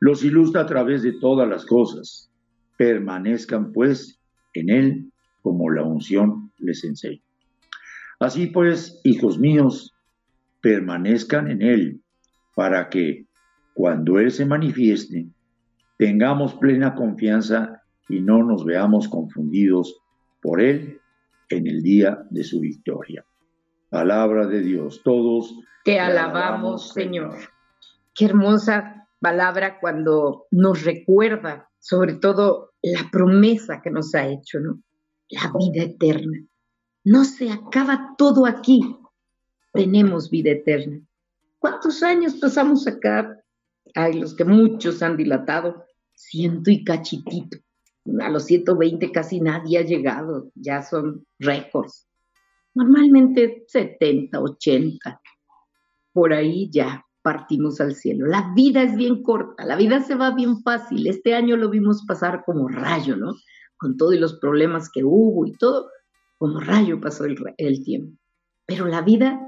los 0.00 0.24
ilustra 0.24 0.62
a 0.62 0.66
través 0.66 1.02
de 1.02 1.12
todas 1.20 1.48
las 1.48 1.64
cosas. 1.66 2.30
Permanezcan 2.76 3.72
pues 3.72 4.18
en 4.54 4.70
Él 4.70 5.12
como 5.42 5.70
la 5.70 5.82
unción 5.84 6.52
les 6.58 6.84
enseña. 6.84 7.25
Así 8.18 8.46
pues, 8.46 9.00
hijos 9.04 9.38
míos, 9.38 9.94
permanezcan 10.60 11.50
en 11.50 11.62
Él 11.62 12.00
para 12.54 12.88
que 12.88 13.26
cuando 13.74 14.18
Él 14.18 14.30
se 14.30 14.46
manifieste, 14.46 15.28
tengamos 15.98 16.54
plena 16.54 16.94
confianza 16.94 17.82
y 18.08 18.20
no 18.20 18.42
nos 18.42 18.64
veamos 18.64 19.08
confundidos 19.08 20.00
por 20.40 20.60
Él 20.60 21.00
en 21.50 21.66
el 21.66 21.82
día 21.82 22.18
de 22.30 22.44
su 22.44 22.60
victoria. 22.60 23.24
Palabra 23.90 24.46
de 24.46 24.60
Dios, 24.62 25.02
todos. 25.04 25.54
Te 25.84 26.00
alabamos, 26.00 26.92
Señor. 26.92 27.36
Qué 28.14 28.24
hermosa 28.24 29.08
palabra 29.20 29.78
cuando 29.78 30.46
nos 30.50 30.84
recuerda 30.84 31.68
sobre 31.78 32.14
todo 32.14 32.72
la 32.82 33.08
promesa 33.10 33.80
que 33.82 33.90
nos 33.90 34.14
ha 34.14 34.26
hecho, 34.26 34.58
¿no? 34.58 34.80
La 35.28 35.52
vida 35.58 35.84
eterna. 35.84 36.38
No 37.06 37.24
se 37.24 37.52
acaba 37.52 38.16
todo 38.18 38.46
aquí. 38.46 38.98
Tenemos 39.72 40.28
vida 40.28 40.50
eterna. 40.50 41.00
¿Cuántos 41.60 42.02
años 42.02 42.34
pasamos 42.34 42.84
acá? 42.88 43.40
Ay, 43.94 44.14
los 44.14 44.34
que 44.34 44.44
muchos 44.44 45.00
han 45.04 45.16
dilatado, 45.16 45.84
ciento 46.16 46.68
y 46.68 46.82
cachitito. 46.82 47.58
A 48.20 48.28
los 48.28 48.46
120 48.46 49.12
casi 49.12 49.40
nadie 49.40 49.78
ha 49.78 49.82
llegado, 49.82 50.50
ya 50.56 50.82
son 50.82 51.24
récords. 51.38 52.08
Normalmente 52.74 53.62
70, 53.68 54.40
80. 54.40 55.22
Por 56.12 56.32
ahí 56.32 56.68
ya 56.72 57.06
partimos 57.22 57.80
al 57.80 57.94
cielo. 57.94 58.26
La 58.26 58.52
vida 58.56 58.82
es 58.82 58.96
bien 58.96 59.22
corta, 59.22 59.64
la 59.64 59.76
vida 59.76 60.00
se 60.00 60.16
va 60.16 60.32
bien 60.32 60.60
fácil. 60.64 61.06
Este 61.06 61.36
año 61.36 61.56
lo 61.56 61.70
vimos 61.70 62.04
pasar 62.04 62.42
como 62.44 62.66
rayo, 62.66 63.14
¿no? 63.14 63.36
Con 63.76 63.96
todos 63.96 64.16
los 64.16 64.40
problemas 64.40 64.90
que 64.90 65.04
hubo 65.04 65.46
y 65.46 65.52
todo, 65.52 65.88
como 66.38 66.60
rayo 66.60 67.00
pasó 67.00 67.24
el, 67.24 67.84
tiempo. 67.84 68.18
Pero 68.66 68.86
la 68.86 69.02
vida 69.02 69.40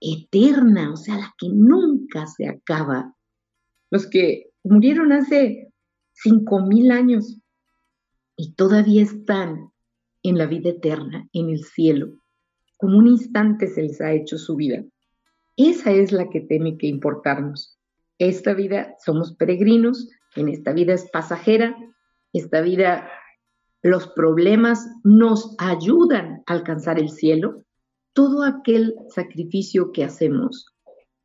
eterna, 0.00 0.92
o 0.92 0.96
sea, 0.96 1.16
la 1.16 1.34
que 1.38 1.48
nunca 1.48 2.26
se 2.26 2.48
acaba. 2.48 3.14
Los 3.90 4.06
que 4.06 4.50
murieron 4.62 5.12
hace 5.12 5.72
cinco 6.12 6.60
mil 6.60 6.90
años 6.90 7.38
y 8.36 8.54
todavía 8.54 9.02
están 9.02 9.70
en 10.22 10.38
la 10.38 10.46
vida 10.46 10.70
eterna, 10.70 11.28
en 11.32 11.50
el 11.50 11.64
cielo. 11.64 12.22
Como 12.76 12.98
un 12.98 13.08
instante 13.08 13.66
se 13.66 13.82
les 13.82 14.00
ha 14.00 14.12
hecho 14.12 14.38
su 14.38 14.56
vida. 14.56 14.84
Esa 15.56 15.90
es 15.90 16.12
la 16.12 16.30
que 16.30 16.40
tiene 16.40 16.78
que 16.78 16.86
importarnos. 16.86 17.78
Esta 18.18 18.54
vida 18.54 18.94
somos 19.04 19.34
peregrinos, 19.34 20.08
en 20.36 20.48
esta 20.48 20.72
vida 20.72 20.94
es 20.94 21.10
pasajera, 21.10 21.76
esta 22.32 22.60
vida, 22.60 23.10
los 23.82 24.08
problemas 24.08 24.86
nos 25.04 25.54
ayudan 25.58 26.42
a 26.46 26.52
alcanzar 26.52 26.98
el 26.98 27.10
cielo. 27.10 27.64
Todo 28.12 28.42
aquel 28.42 28.94
sacrificio 29.08 29.92
que 29.92 30.04
hacemos 30.04 30.74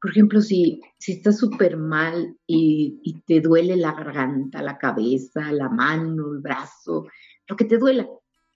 por 0.05 0.11
ejemplo, 0.11 0.39
si, 0.39 0.81
si 0.99 1.13
estás 1.13 1.39
súper 1.39 1.77
mal 1.77 2.37
y, 2.45 3.23
te 3.25 3.41
duele 3.41 3.75
la 3.75 3.91
garganta, 3.91 4.61
la 4.61 4.77
cabeza, 4.77 5.51
la 5.51 5.67
mano, 5.67 6.31
el 6.31 6.41
brazo, 6.41 7.07
lo 7.47 7.55
que 7.55 7.65
te 7.65 7.79
duela, 7.79 8.07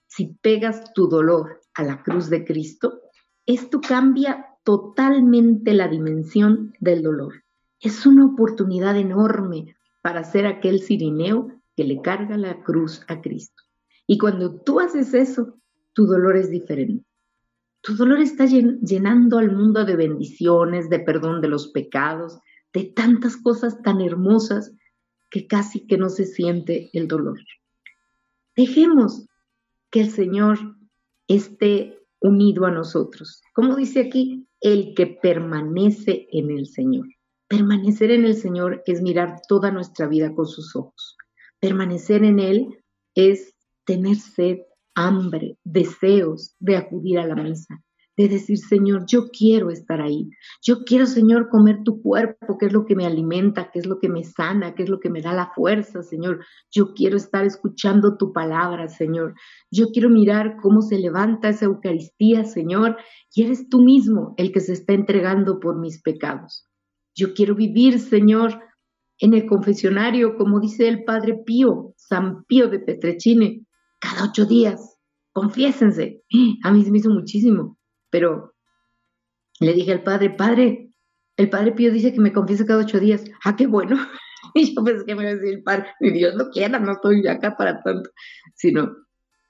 si 0.06 0.38
pegas 0.44 0.94
tu 0.94 1.08
dolor 1.08 1.60
a 1.74 1.82
la 1.82 2.04
cruz 2.04 2.30
de 2.30 2.46
Cristo, 2.46 3.02
esto 3.48 3.82
cambia 3.82 4.46
totalmente 4.64 5.74
la 5.74 5.88
dimensión 5.88 6.76
del 6.80 7.02
dolor. 7.02 7.44
Es 7.80 8.06
una 8.06 8.28
oportunidad 8.28 8.96
enorme 8.96 9.76
para 10.04 10.24
ser 10.24 10.46
aquel 10.46 10.82
sirineo 10.82 11.48
que 11.76 11.84
le 11.84 12.00
carga 12.00 12.38
la 12.38 12.62
cruz 12.62 13.04
a 13.08 13.22
Cristo. 13.22 13.64
Y 14.12 14.18
cuando 14.18 14.60
tú 14.62 14.80
haces 14.80 15.14
eso, 15.14 15.62
tu 15.94 16.08
dolor 16.08 16.36
es 16.36 16.50
diferente. 16.50 17.06
Tu 17.82 17.96
dolor 17.96 18.20
está 18.20 18.48
llenando 18.48 19.38
al 19.38 19.56
mundo 19.56 19.86
de 19.86 19.96
bendiciones, 19.96 20.90
de 20.90 20.98
perdón 20.98 21.42
de 21.42 21.48
los 21.48 21.68
pecados, 21.68 22.40
de 22.74 22.86
tantas 22.86 23.38
cosas 23.38 23.84
tan 23.84 24.02
hermosas 24.02 24.74
que 25.30 25.46
casi 25.46 25.86
que 25.86 26.00
no 26.00 26.10
se 26.10 26.26
siente 26.26 26.90
el 26.94 27.08
dolor. 27.08 27.38
Dejemos 28.56 29.28
que 29.92 30.02
el 30.02 30.10
Señor 30.10 30.58
esté 31.28 32.00
unido 32.20 32.66
a 32.66 32.72
nosotros. 32.72 33.44
Como 33.54 33.76
dice 33.76 34.00
aquí, 34.00 34.48
el 34.60 34.96
que 34.96 35.06
permanece 35.06 36.28
en 36.32 36.50
el 36.50 36.66
Señor. 36.66 37.06
Permanecer 37.48 38.10
en 38.10 38.26
el 38.26 38.34
Señor 38.34 38.82
es 38.88 39.04
mirar 39.04 39.42
toda 39.48 39.70
nuestra 39.70 40.08
vida 40.08 40.34
con 40.34 40.48
sus 40.48 40.76
ojos. 40.76 41.16
Permanecer 41.60 42.24
en 42.24 42.40
Él 42.40 42.84
es 43.14 43.54
tener 43.90 44.18
sed, 44.18 44.60
hambre, 44.94 45.58
deseos 45.64 46.56
de 46.60 46.78
acudir 46.78 47.18
a 47.18 47.26
la 47.26 47.34
mesa, 47.34 47.82
de 48.16 48.28
decir, 48.28 48.60
Señor, 48.60 49.06
yo 49.08 49.30
quiero 49.30 49.72
estar 49.72 50.00
ahí. 50.00 50.30
Yo 50.62 50.84
quiero, 50.86 51.08
Señor, 51.08 51.50
comer 51.50 51.80
tu 51.84 52.00
cuerpo, 52.00 52.60
que 52.60 52.68
es 52.68 52.74
lo 52.74 52.86
que 52.86 52.96
me 52.96 53.08
alimenta, 53.08 53.72
que 53.72 53.80
es 53.80 53.88
lo 53.88 53.98
que 53.98 54.08
me 54.08 54.24
sana, 54.24 54.76
que 54.76 54.84
es 54.84 54.90
lo 54.90 55.00
que 55.00 55.10
me 55.10 55.24
da 55.24 55.34
la 55.34 55.52
fuerza, 55.56 56.04
Señor. 56.04 56.46
Yo 56.70 56.94
quiero 56.94 57.18
estar 57.18 57.46
escuchando 57.46 58.16
tu 58.16 58.32
palabra, 58.32 58.90
Señor. 58.90 59.34
Yo 59.72 59.88
quiero 59.92 60.12
mirar 60.12 60.58
cómo 60.62 60.84
se 60.84 61.00
levanta 61.00 61.50
esa 61.50 61.66
Eucaristía, 61.66 62.44
Señor, 62.44 62.96
y 63.34 63.42
eres 63.42 63.70
tú 63.70 63.82
mismo 63.82 64.36
el 64.38 64.52
que 64.52 64.60
se 64.60 64.74
está 64.74 64.94
entregando 64.94 65.60
por 65.60 65.80
mis 65.80 66.00
pecados. 66.00 66.68
Yo 67.16 67.34
quiero 67.34 67.56
vivir, 67.56 68.00
Señor, 68.00 68.60
en 69.18 69.34
el 69.34 69.48
confesionario, 69.48 70.36
como 70.38 70.60
dice 70.60 70.88
el 70.88 71.04
Padre 71.06 71.42
Pío, 71.44 71.94
San 71.98 72.44
Pío 72.46 72.70
de 72.70 72.80
Petrechine, 72.80 73.66
cada 74.00 74.26
ocho 74.26 74.46
días. 74.46 74.98
Confiésense. 75.34 76.24
A 76.64 76.72
mí 76.72 76.84
se 76.84 76.92
me 76.92 76.98
hizo 76.98 77.10
muchísimo 77.10 77.80
pero 78.10 78.54
le 79.60 79.74
dije 79.74 79.92
al 79.92 80.04
padre, 80.04 80.30
padre, 80.32 80.92
el 81.38 81.50
padre 81.50 81.74
Pío 81.74 81.92
dice 81.92 82.14
que 82.14 82.22
me 82.22 82.34
confiese 82.34 82.66
cada 82.66 82.84
ocho 82.84 83.00
días. 83.00 83.24
Ah, 83.44 83.56
qué 83.56 83.68
bueno. 83.68 83.98
Y 84.56 84.74
yo 84.74 84.84
pensé 84.86 85.06
que 85.06 85.16
me 85.16 85.24
iba 85.24 85.32
a 85.32 85.36
decir 85.36 85.54
el 85.54 85.64
padre, 85.64 85.88
mi 86.00 86.12
Dios 86.12 86.34
no 86.34 86.50
quiera, 86.50 86.80
no 86.80 86.94
estoy 86.94 87.28
acá 87.28 87.58
para 87.58 87.84
tanto. 87.84 88.10
Sino, 88.56 88.96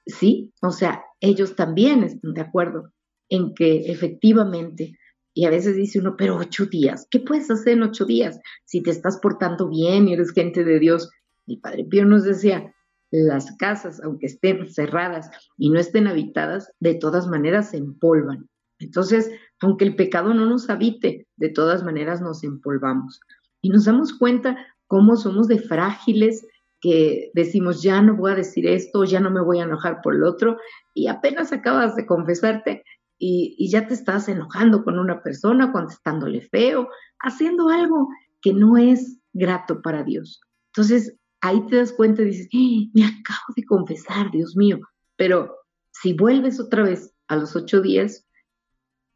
sí, 0.07 0.51
o 0.63 0.71
sea, 0.71 1.03
ellos 1.21 1.55
también 1.55 2.03
están 2.03 2.33
de 2.33 2.41
acuerdo 2.41 2.91
en 3.29 3.53
que 3.53 3.91
efectivamente, 3.91 4.97
y 5.35 5.45
a 5.45 5.51
veces 5.51 5.75
dice 5.75 5.99
uno, 5.99 6.15
pero 6.17 6.37
ocho 6.37 6.65
días, 6.65 7.07
¿qué 7.11 7.19
puedes 7.19 7.51
hacer 7.51 7.73
en 7.73 7.83
ocho 7.83 8.03
días? 8.03 8.39
Si 8.65 8.81
te 8.81 8.89
estás 8.89 9.19
portando 9.21 9.69
bien 9.69 10.07
y 10.07 10.13
eres 10.13 10.31
gente 10.31 10.63
de 10.63 10.79
Dios. 10.79 11.11
El 11.45 11.59
padre 11.59 11.85
Pío 11.85 12.03
nos 12.05 12.23
decía, 12.23 12.73
las 13.11 13.55
casas, 13.57 14.01
aunque 14.03 14.27
estén 14.27 14.67
cerradas 14.67 15.29
y 15.57 15.69
no 15.69 15.79
estén 15.79 16.07
habitadas, 16.07 16.71
de 16.79 16.95
todas 16.95 17.27
maneras 17.27 17.71
se 17.71 17.77
empolvan. 17.77 18.49
Entonces, 18.79 19.31
aunque 19.59 19.85
el 19.85 19.95
pecado 19.95 20.33
no 20.33 20.45
nos 20.45 20.69
habite, 20.69 21.27
de 21.35 21.49
todas 21.49 21.83
maneras 21.83 22.21
nos 22.21 22.43
empolvamos. 22.43 23.19
Y 23.61 23.69
nos 23.69 23.85
damos 23.85 24.13
cuenta 24.13 24.57
cómo 24.87 25.15
somos 25.15 25.47
de 25.47 25.59
frágiles, 25.59 26.45
que 26.81 27.29
decimos, 27.33 27.83
ya 27.83 28.01
no 28.01 28.15
voy 28.15 28.31
a 28.31 28.35
decir 28.35 28.65
esto, 28.65 29.03
ya 29.03 29.19
no 29.19 29.31
me 29.31 29.41
voy 29.41 29.59
a 29.59 29.63
enojar 29.63 29.99
por 30.01 30.15
el 30.15 30.23
otro, 30.23 30.57
y 30.93 31.07
apenas 31.07 31.51
acabas 31.51 31.95
de 31.97 32.05
confesarte 32.05 32.83
y, 33.17 33.53
y 33.57 33.69
ya 33.69 33.85
te 33.85 33.93
estás 33.93 34.29
enojando 34.29 34.85
con 34.85 34.97
una 34.97 35.21
persona, 35.21 35.73
contestándole 35.73 36.39
feo, 36.39 36.87
haciendo 37.19 37.67
algo 37.67 38.07
que 38.41 38.53
no 38.53 38.77
es 38.77 39.19
grato 39.33 39.81
para 39.81 40.03
Dios. 40.03 40.39
Entonces, 40.73 41.17
ahí 41.41 41.65
te 41.67 41.77
das 41.77 41.93
cuenta 41.93 42.21
y 42.21 42.25
dices, 42.25 42.49
¡Eh, 42.51 42.89
me 42.93 43.05
acabo 43.05 43.53
de 43.55 43.65
confesar, 43.65 44.31
Dios 44.31 44.55
mío. 44.55 44.79
Pero 45.15 45.55
si 45.91 46.13
vuelves 46.13 46.59
otra 46.59 46.83
vez 46.83 47.13
a 47.27 47.35
los 47.35 47.55
ocho 47.55 47.81
días, 47.81 48.25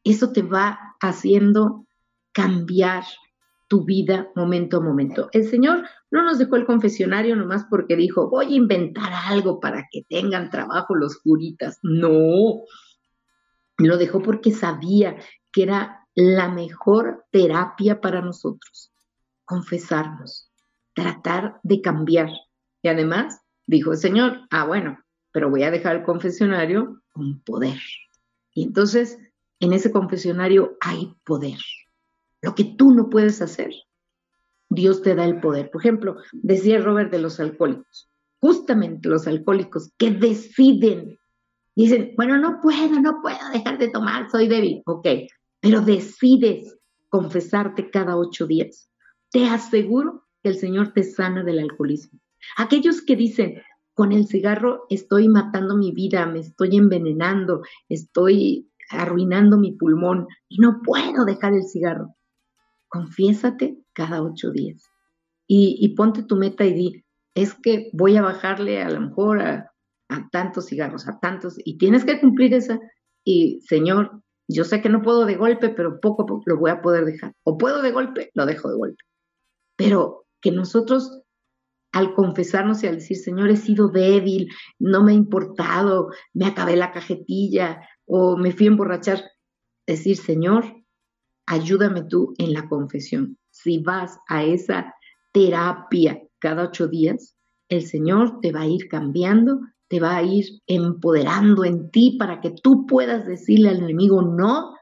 eso 0.04 0.32
te 0.32 0.42
va 0.42 0.96
haciendo 1.02 1.86
cambiar 2.32 3.04
tu 3.68 3.86
vida 3.86 4.30
momento 4.36 4.78
a 4.78 4.82
momento. 4.82 5.30
El 5.32 5.50
Señor 5.50 5.84
no 6.12 6.24
nos 6.24 6.38
dejó 6.38 6.58
el 6.58 6.66
confesionario 6.66 7.36
nomás 7.36 7.66
porque 7.70 7.96
dijo, 7.96 8.30
voy 8.30 8.54
a 8.54 8.58
inventar 8.58 9.12
algo 9.28 9.60
para 9.60 9.88
que 9.90 10.04
tengan 10.08 10.50
trabajo 10.50 10.96
los 10.96 11.18
curitas. 11.18 11.80
No, 11.82 12.62
lo 13.78 13.98
dejó 13.98 14.22
porque 14.22 14.52
sabía 14.52 15.18
que 15.52 15.64
era 15.64 16.08
la 16.16 16.50
mejor 16.50 17.26
terapia 17.32 18.02
para 18.02 18.22
nosotros, 18.22 18.92
confesarnos 19.46 20.53
tratar 20.94 21.60
de 21.64 21.82
cambiar. 21.82 22.30
Y 22.82 22.88
además 22.88 23.42
dijo 23.66 23.92
el 23.92 23.98
Señor, 23.98 24.42
ah, 24.50 24.66
bueno, 24.66 25.00
pero 25.32 25.50
voy 25.50 25.64
a 25.64 25.72
dejar 25.72 25.98
el 25.98 26.04
confesionario 26.04 27.02
con 27.12 27.40
poder. 27.42 27.80
Y 28.54 28.64
entonces 28.64 29.18
en 29.60 29.74
ese 29.74 29.92
confesionario 29.92 30.78
hay 30.82 31.16
poder. 31.24 31.58
Lo 32.42 32.56
que 32.56 32.66
tú 32.66 32.92
no 32.94 33.10
puedes 33.10 33.42
hacer, 33.42 33.72
Dios 34.70 35.02
te 35.02 35.16
da 35.16 35.26
el 35.26 35.40
poder. 35.40 35.72
Por 35.72 35.82
ejemplo, 35.82 36.18
decía 36.34 36.80
Robert 36.80 37.12
de 37.12 37.20
los 37.20 37.40
alcohólicos, 37.40 38.10
justamente 38.40 39.08
los 39.08 39.28
alcohólicos 39.28 39.94
que 39.98 40.12
deciden, 40.12 41.18
dicen, 41.76 42.14
bueno, 42.18 42.38
no 42.38 42.60
puedo, 42.62 43.00
no 43.00 43.22
puedo 43.22 43.50
dejar 43.54 43.78
de 43.78 43.88
tomar, 43.88 44.30
soy 44.30 44.48
débil. 44.48 44.82
Ok, 44.86 45.08
pero 45.62 45.80
decides 45.80 46.78
confesarte 47.08 47.90
cada 47.90 48.18
ocho 48.18 48.46
días. 48.46 48.90
Te 49.32 49.46
aseguro 49.46 50.23
que 50.44 50.50
el 50.50 50.58
Señor 50.58 50.94
te 50.94 51.04
sana 51.04 51.44
del 51.44 51.60
alcoholismo. 51.60 52.20
Aquellos 52.58 53.02
que 53.02 53.16
dicen, 53.16 53.62
con 53.94 54.12
el 54.12 54.28
cigarro 54.28 54.86
estoy 54.90 55.30
matando 55.30 55.78
mi 55.78 55.92
vida, 55.92 56.26
me 56.26 56.40
estoy 56.40 56.76
envenenando, 56.76 57.62
estoy 57.90 58.70
arruinando 58.90 59.58
mi 59.58 59.72
pulmón 59.72 60.28
y 60.50 60.58
no 60.58 60.82
puedo 60.84 61.26
dejar 61.26 61.54
el 61.54 61.64
cigarro. 61.64 62.16
Confiésate 62.90 63.78
cada 63.94 64.22
ocho 64.22 64.52
días 64.52 64.84
y, 65.48 65.94
ponte 65.96 66.24
tu 66.24 66.36
meta 66.36 66.66
y 66.66 66.74
di, 66.74 67.06
es 67.36 67.54
que 67.54 67.90
voy 67.94 68.18
a 68.18 68.22
bajarle 68.22 68.82
a 68.82 68.90
lo 68.90 69.02
mejor 69.02 69.42
a, 69.42 69.70
tantos 70.32 70.68
cigarros, 70.68 71.08
a 71.08 71.20
tantos, 71.20 71.56
y 71.64 71.78
tienes 71.80 72.06
que 72.06 72.20
cumplir 72.20 72.54
esa. 72.54 72.80
Y 73.24 73.62
Señor, 73.62 74.22
yo 74.48 74.64
sé 74.64 74.80
que 74.82 74.90
no 74.90 75.02
puedo 75.02 75.26
de 75.26 75.36
golpe, 75.36 75.70
pero 75.70 76.00
poco 76.00 76.24
a 76.24 76.26
poco 76.28 76.44
lo 76.46 76.58
voy 76.58 76.70
a 76.70 76.82
poder 76.82 77.06
dejar. 77.06 77.34
O 77.44 77.58
puedo 77.58 77.82
de 77.82 77.92
golpe, 77.92 78.30
lo 78.36 78.46
dejo 78.46 78.70
de 78.70 78.78
golpe. 78.78 79.04
Pero 79.76 80.23
que 80.44 80.52
nosotros 80.52 81.22
al 81.94 82.14
confesarnos 82.16 82.84
y 82.84 82.88
al 82.88 82.96
decir, 82.96 83.18
Señor, 83.18 83.50
he 83.50 83.56
sido 83.56 83.88
débil, 83.88 84.50
no 84.80 85.04
me 85.04 85.12
ha 85.12 85.16
importado, 85.16 86.10
me 86.34 86.46
acabé 86.46 86.76
la 86.76 86.92
cajetilla 86.92 87.82
o 88.06 88.36
me 88.36 88.52
fui 88.52 88.66
a 88.66 88.72
emborrachar, 88.72 89.24
decir, 89.88 90.18
Señor, 90.18 90.66
ayúdame 91.46 92.04
tú 92.04 92.34
en 92.40 92.54
la 92.54 92.68
confesión. 92.68 93.38
Si 93.52 93.78
vas 93.78 94.18
a 94.28 94.44
esa 94.44 94.94
terapia 95.32 96.20
cada 96.40 96.64
ocho 96.64 96.88
días, 96.88 97.38
el 97.70 97.86
Señor 97.86 98.40
te 98.42 98.52
va 98.52 98.62
a 98.62 98.68
ir 98.68 98.88
cambiando, 98.88 99.60
te 99.88 100.00
va 100.00 100.18
a 100.18 100.24
ir 100.24 100.46
empoderando 100.66 101.64
en 101.64 101.92
ti 101.92 102.18
para 102.18 102.42
que 102.42 102.50
tú 102.50 102.88
puedas 102.88 103.28
decirle 103.28 103.70
al 103.70 103.78
enemigo 103.78 104.22
no 104.24 104.74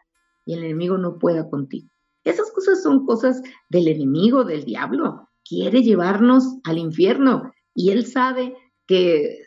y 0.46 0.54
el 0.54 0.64
enemigo 0.64 0.98
no 0.98 1.20
pueda 1.20 1.50
contigo. 1.50 1.90
Esas 2.24 2.52
cosas 2.52 2.82
son 2.82 3.06
cosas 3.06 3.42
del 3.70 3.90
enemigo, 3.90 4.46
del 4.46 4.64
diablo 4.64 5.28
quiere 5.52 5.84
llevarnos 5.84 6.60
al 6.64 6.78
infierno. 6.78 7.52
Y 7.76 7.92
él 7.92 8.06
sabe 8.06 8.56
que, 8.88 9.40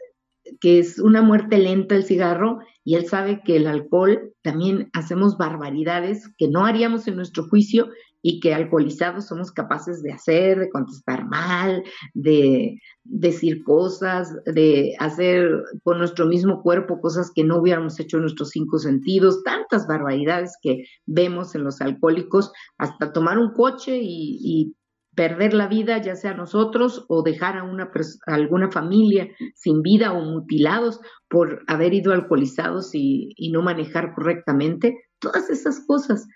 que 0.61 0.79
es 0.79 0.99
una 0.99 1.23
muerte 1.23 1.57
lenta 1.57 1.97
el 1.97 2.05
cigarro 2.05 2.59
y 2.85 2.97
él 2.97 3.07
sabe 3.07 3.41
que 3.43 3.57
el 3.57 3.67
alcohol 3.67 4.35
también 4.43 4.91
hacemos 4.93 5.39
barbaridades 5.39 6.29
que 6.37 6.49
no 6.49 6.67
haríamos 6.67 7.09
en 7.09 7.17
nuestro 7.17 7.49
juicio 7.49 7.89
y 8.21 8.41
que 8.41 8.53
alcoholizados 8.53 9.27
somos 9.27 9.51
capaces 9.51 10.03
de 10.03 10.13
hacer, 10.13 10.59
de 10.59 10.71
contestar 10.71 11.27
mal, 11.27 11.83
de 12.13 12.79
decir 13.05 13.63
cosas, 13.65 14.35
de 14.45 14.95
hacer 14.99 15.51
con 15.83 15.99
nuestro 15.99 16.27
mismo 16.27 16.63
cuerpo 16.63 17.01
cosas 17.01 17.31
que 17.35 17.45
no 17.45 17.59
hubiéramos 17.59 17.99
hecho 17.99 18.19
en 18.19 18.25
nuestros 18.25 18.51
cinco 18.51 18.79
sentidos, 18.79 19.43
tantas 19.43 19.87
barbaridades 19.87 20.57
que 20.63 20.85
vemos 21.07 21.55
en 21.55 21.65
los 21.65 21.81
alcohólicos, 21.81 22.53
hasta 22.77 23.13
tomar 23.13 23.39
un 23.39 23.53
coche 23.53 23.99
y, 23.99 24.39
y 24.43 24.75
perder 25.15 25.55
la 25.55 25.69
vida, 25.69 26.01
ya 26.01 26.17
sea 26.17 26.35
nosotros 26.35 27.05
o 27.09 27.23
dejar 27.23 27.57
a, 27.57 27.65
una 27.65 27.91
alguna 28.27 28.71
familia 28.71 29.29
sin 29.55 29.83
vida 29.83 30.13
o 30.13 30.23
mutilados 30.23 31.01
por 31.29 31.63
haber 31.67 31.95
ido 31.95 32.13
alcoholizados 32.13 32.91
y, 32.95 33.35
no 33.53 33.63
manejar 33.63 34.15
correctamente, 34.15 34.97
todas 35.19 35.51
esas 35.51 35.85
cosas. 35.87 36.27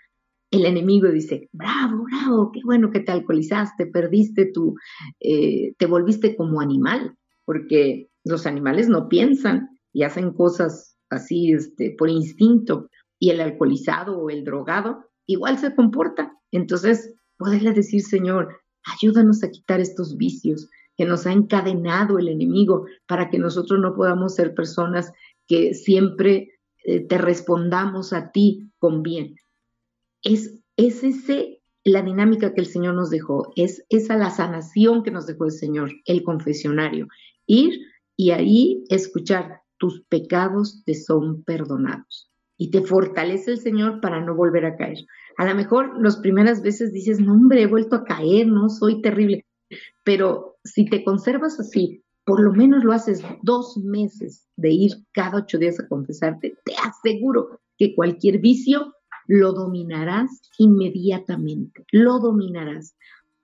El 0.51 0.65
enemigo 0.65 1.09
dice, 1.09 1.49
bravo, 1.53 2.05
bravo, 2.05 2.51
qué 2.53 2.61
bueno 2.65 2.91
que 2.91 3.01
te 3.01 3.13
alcoholizaste, 3.13 3.87
perdiste 3.87 4.51
tu, 4.53 4.75
eh, 5.21 5.75
te 5.77 5.87
volviste 5.87 6.37
como 6.37 6.61
animal, 6.61 7.17
porque 7.45 8.09
los 8.25 8.47
animales 8.47 8.89
no 8.89 9.09
piensan 9.09 9.69
y 9.93 10.05
hacen 10.05 10.33
cosas 10.33 10.97
así 11.11 11.53
este, 11.53 11.95
por 11.99 12.09
instinto 12.09 12.89
y 13.19 13.31
el 13.31 13.41
alcoholizado 13.41 14.19
o 14.19 14.31
el 14.31 14.45
drogado 14.45 15.05
igual 15.27 15.59
se 15.59 15.75
comporta. 15.75 16.33
Entonces, 16.51 17.15
poderle 17.37 17.73
decir, 17.73 18.03
Señor, 18.03 18.61
ayúdanos 18.93 19.43
a 19.43 19.51
quitar 19.51 19.81
estos 19.81 20.17
vicios 20.17 20.69
que 20.97 21.05
nos 21.05 21.27
ha 21.27 21.33
encadenado 21.33 22.19
el 22.19 22.29
enemigo 22.29 22.87
para 23.07 23.31
que 23.31 23.39
nosotros 23.39 23.81
no 23.81 23.95
podamos 23.95 24.35
ser 24.35 24.55
personas 24.55 25.13
que 25.47 25.75
siempre 25.75 26.59
eh, 26.85 27.01
te 27.01 27.19
respondamos 27.19 28.13
a 28.13 28.33
ti 28.33 28.71
con 28.79 29.03
bien. 29.03 29.37
Es, 30.23 30.61
es 30.77 31.05
ese 31.05 31.63
la 31.85 32.03
dinámica 32.03 32.53
que 32.53 32.61
el 32.61 32.67
Señor 32.67 32.95
nos 32.95 33.11
dejó, 33.11 33.53
es 33.57 33.85
esa 33.89 34.17
la 34.17 34.31
sanación 34.31 35.03
que 35.03 35.11
nos 35.11 35.27
dejó 35.27 35.45
el 35.45 35.53
Señor, 35.53 35.93
el 36.05 36.23
confesionario. 36.23 37.09
Ir 37.47 37.81
y 38.17 38.31
ahí 38.31 38.85
escuchar, 38.89 39.63
tus 39.79 40.03
pecados 40.03 40.83
te 40.85 40.95
son 40.95 41.45
perdonados. 41.45 42.31
Y 42.59 42.71
te 42.71 42.83
fortalece 42.83 43.53
el 43.53 43.59
Señor 43.59 44.01
para 44.01 44.21
no 44.21 44.35
volver 44.35 44.67
a 44.67 44.77
caer. 44.77 44.99
A 45.39 45.47
lo 45.47 45.55
mejor 45.55 46.03
las 46.03 46.17
primeras 46.17 46.61
veces 46.61 46.93
dices, 46.93 47.21
no 47.21 47.33
hombre, 47.33 47.63
he 47.63 47.67
vuelto 47.67 47.97
a 47.97 48.05
caer, 48.05 48.49
no, 48.49 48.69
soy 48.69 49.01
terrible. 49.01 49.47
Pero 50.05 50.57
si 50.65 50.85
te 50.87 51.05
conservas 51.05 51.59
así, 51.61 52.03
por 52.25 52.41
lo 52.41 52.53
menos 52.53 52.85
lo 52.85 52.93
haces 52.93 53.23
dos 53.43 53.79
meses 53.79 54.47
de 54.57 54.71
ir 54.71 54.93
cada 55.13 55.39
ocho 55.39 55.57
días 55.57 55.81
a 55.81 55.89
confesarte, 55.89 56.59
te 56.65 56.75
aseguro 56.75 57.61
que 57.79 57.95
cualquier 57.95 58.39
vicio 58.39 58.93
lo 59.29 59.53
dominarás 59.53 60.43
inmediatamente, 60.59 61.85
lo 61.93 62.19
dominarás. 62.19 62.97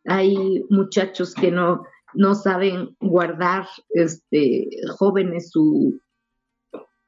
Hay 0.05 0.65
muchachos 0.69 1.35
que 1.35 1.51
no, 1.51 1.85
no 2.15 2.35
saben 2.35 2.97
guardar, 3.01 3.67
este, 3.91 4.69
jóvenes, 4.99 5.51
su, 5.51 5.99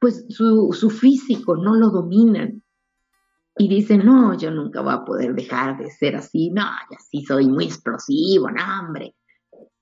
pues 0.07 0.25
su, 0.29 0.73
su 0.73 0.89
físico, 0.89 1.57
no 1.57 1.75
lo 1.75 1.91
dominan. 1.91 2.63
Y 3.59 3.67
dicen, 3.67 4.07
no, 4.07 4.39
yo 4.39 4.53
nunca 4.53 4.81
voy 4.81 4.93
a 4.93 5.05
poder 5.05 5.35
dejar 5.35 5.79
de 5.79 5.91
ser 5.91 6.15
así, 6.15 6.51
no, 6.51 6.63
ya 6.63 6.99
sí 7.11 7.25
soy 7.25 7.49
muy 7.49 7.65
explosivo, 7.65 8.49
no, 8.49 8.63
hombre. 8.81 9.17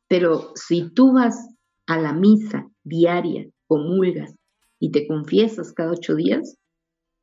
Pero 0.08 0.52
si 0.54 0.88
tú 0.94 1.12
vas 1.12 1.36
a 1.86 1.98
la 1.98 2.14
misa 2.14 2.66
diaria, 2.84 3.46
comulgas 3.66 4.34
y 4.78 4.92
te 4.92 5.06
confiesas 5.06 5.74
cada 5.74 5.92
ocho 5.92 6.14
días, 6.14 6.56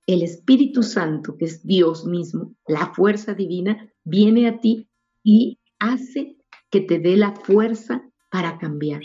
el 0.06 0.22
Espíritu 0.22 0.84
Santo, 0.84 1.38
que 1.38 1.46
es 1.46 1.66
Dios 1.66 2.06
mismo, 2.06 2.54
la 2.68 2.94
fuerza 2.94 3.34
divina, 3.34 3.92
viene 4.04 4.48
a 4.48 4.60
ti 4.60 4.88
y 5.24 5.58
hace 5.80 6.38
que 6.70 6.82
te 6.82 7.00
dé 7.00 7.18
la 7.18 7.34
fuerza 7.34 8.04
para 8.30 8.60
cambiar. 8.60 9.02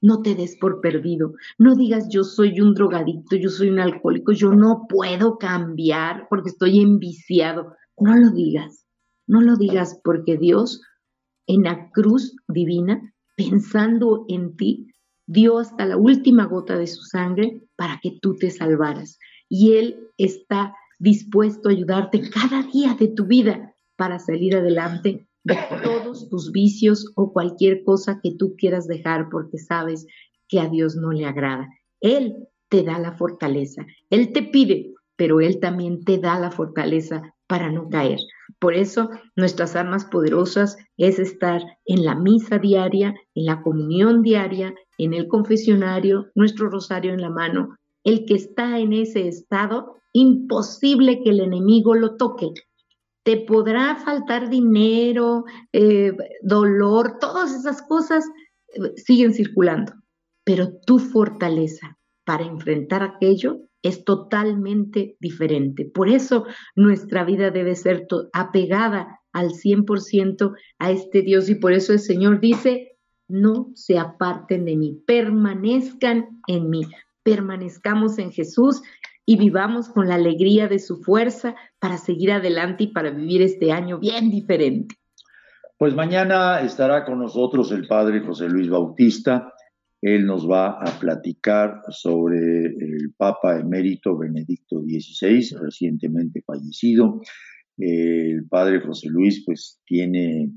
No 0.00 0.22
te 0.22 0.34
des 0.34 0.56
por 0.56 0.80
perdido. 0.80 1.34
No 1.58 1.74
digas 1.74 2.08
yo 2.08 2.24
soy 2.24 2.60
un 2.60 2.74
drogadicto, 2.74 3.36
yo 3.36 3.50
soy 3.50 3.68
un 3.70 3.80
alcohólico, 3.80 4.32
yo 4.32 4.52
no 4.52 4.86
puedo 4.88 5.38
cambiar 5.38 6.26
porque 6.30 6.50
estoy 6.50 6.80
enviciado. 6.80 7.74
No 7.98 8.16
lo 8.16 8.30
digas. 8.30 8.86
No 9.26 9.40
lo 9.40 9.56
digas 9.56 10.00
porque 10.04 10.38
Dios 10.38 10.80
en 11.46 11.62
la 11.62 11.90
cruz 11.90 12.36
divina, 12.46 13.14
pensando 13.36 14.24
en 14.28 14.56
ti, 14.56 14.92
dio 15.26 15.58
hasta 15.58 15.86
la 15.86 15.96
última 15.96 16.46
gota 16.46 16.78
de 16.78 16.86
su 16.86 17.02
sangre 17.02 17.62
para 17.76 18.00
que 18.02 18.18
tú 18.20 18.34
te 18.34 18.50
salvaras 18.50 19.18
y 19.48 19.74
Él 19.74 20.08
está 20.16 20.74
dispuesto 20.98 21.68
a 21.68 21.72
ayudarte 21.72 22.28
cada 22.30 22.62
día 22.62 22.94
de 22.98 23.08
tu 23.08 23.26
vida 23.26 23.74
para 23.96 24.18
salir 24.18 24.56
adelante 24.56 25.27
de 25.44 25.56
todos 25.82 26.28
tus 26.28 26.52
vicios 26.52 27.12
o 27.16 27.32
cualquier 27.32 27.84
cosa 27.84 28.20
que 28.22 28.34
tú 28.36 28.54
quieras 28.56 28.86
dejar 28.86 29.28
porque 29.30 29.58
sabes 29.58 30.06
que 30.48 30.60
a 30.60 30.68
Dios 30.68 30.96
no 30.96 31.12
le 31.12 31.26
agrada. 31.26 31.68
Él 32.00 32.48
te 32.68 32.82
da 32.82 32.98
la 32.98 33.12
fortaleza, 33.12 33.86
Él 34.10 34.32
te 34.32 34.42
pide, 34.42 34.92
pero 35.16 35.40
Él 35.40 35.60
también 35.60 36.04
te 36.04 36.18
da 36.18 36.38
la 36.38 36.50
fortaleza 36.50 37.34
para 37.46 37.72
no 37.72 37.88
caer. 37.88 38.20
Por 38.58 38.74
eso 38.74 39.10
nuestras 39.36 39.74
armas 39.74 40.04
poderosas 40.04 40.76
es 40.96 41.18
estar 41.18 41.62
en 41.86 42.04
la 42.04 42.14
misa 42.14 42.58
diaria, 42.58 43.14
en 43.34 43.46
la 43.46 43.62
comunión 43.62 44.22
diaria, 44.22 44.74
en 44.98 45.14
el 45.14 45.28
confesionario, 45.28 46.26
nuestro 46.34 46.68
rosario 46.68 47.12
en 47.12 47.20
la 47.20 47.30
mano, 47.30 47.76
el 48.04 48.26
que 48.26 48.34
está 48.34 48.78
en 48.78 48.92
ese 48.92 49.28
estado, 49.28 49.96
imposible 50.12 51.22
que 51.22 51.30
el 51.30 51.40
enemigo 51.40 51.94
lo 51.94 52.16
toque. 52.16 52.52
Te 53.28 53.36
podrá 53.36 53.96
faltar 53.96 54.48
dinero, 54.48 55.44
eh, 55.74 56.16
dolor, 56.40 57.18
todas 57.20 57.54
esas 57.54 57.82
cosas 57.82 58.24
eh, 58.68 58.92
siguen 58.96 59.34
circulando, 59.34 59.92
pero 60.44 60.78
tu 60.86 60.98
fortaleza 60.98 61.98
para 62.24 62.44
enfrentar 62.44 63.02
aquello 63.02 63.58
es 63.82 64.02
totalmente 64.06 65.18
diferente. 65.20 65.84
Por 65.84 66.08
eso 66.08 66.46
nuestra 66.74 67.22
vida 67.22 67.50
debe 67.50 67.74
ser 67.74 68.06
apegada 68.32 69.20
al 69.34 69.50
100% 69.50 70.54
a 70.78 70.90
este 70.90 71.20
Dios. 71.20 71.50
Y 71.50 71.56
por 71.56 71.74
eso 71.74 71.92
el 71.92 72.00
Señor 72.00 72.40
dice, 72.40 72.96
no 73.28 73.72
se 73.74 73.98
aparten 73.98 74.64
de 74.64 74.74
mí, 74.74 75.02
permanezcan 75.06 76.40
en 76.46 76.70
mí 76.70 76.80
permanezcamos 77.28 78.18
en 78.18 78.32
Jesús 78.32 78.80
y 79.28 79.36
vivamos 79.36 79.90
con 79.90 80.08
la 80.08 80.14
alegría 80.14 80.68
de 80.68 80.78
su 80.78 81.02
fuerza 81.02 81.54
para 81.78 81.98
seguir 81.98 82.32
adelante 82.32 82.84
y 82.84 82.86
para 82.86 83.10
vivir 83.10 83.42
este 83.42 83.72
año 83.72 83.98
bien 83.98 84.30
diferente. 84.30 84.94
Pues 85.76 85.94
mañana 85.94 86.62
estará 86.62 87.04
con 87.04 87.18
nosotros 87.18 87.70
el 87.72 87.86
padre 87.86 88.20
José 88.20 88.48
Luis 88.48 88.70
Bautista. 88.70 89.52
Él 90.00 90.24
nos 90.24 90.48
va 90.50 90.80
a 90.80 90.98
platicar 90.98 91.82
sobre 91.90 92.38
el 92.38 93.12
Papa 93.18 93.60
emérito 93.60 94.16
Benedicto 94.16 94.80
XVI, 94.80 95.58
recientemente 95.60 96.40
fallecido. 96.40 97.20
El 97.76 98.46
padre 98.48 98.80
José 98.80 99.10
Luis 99.10 99.44
pues 99.44 99.78
tiene 99.84 100.52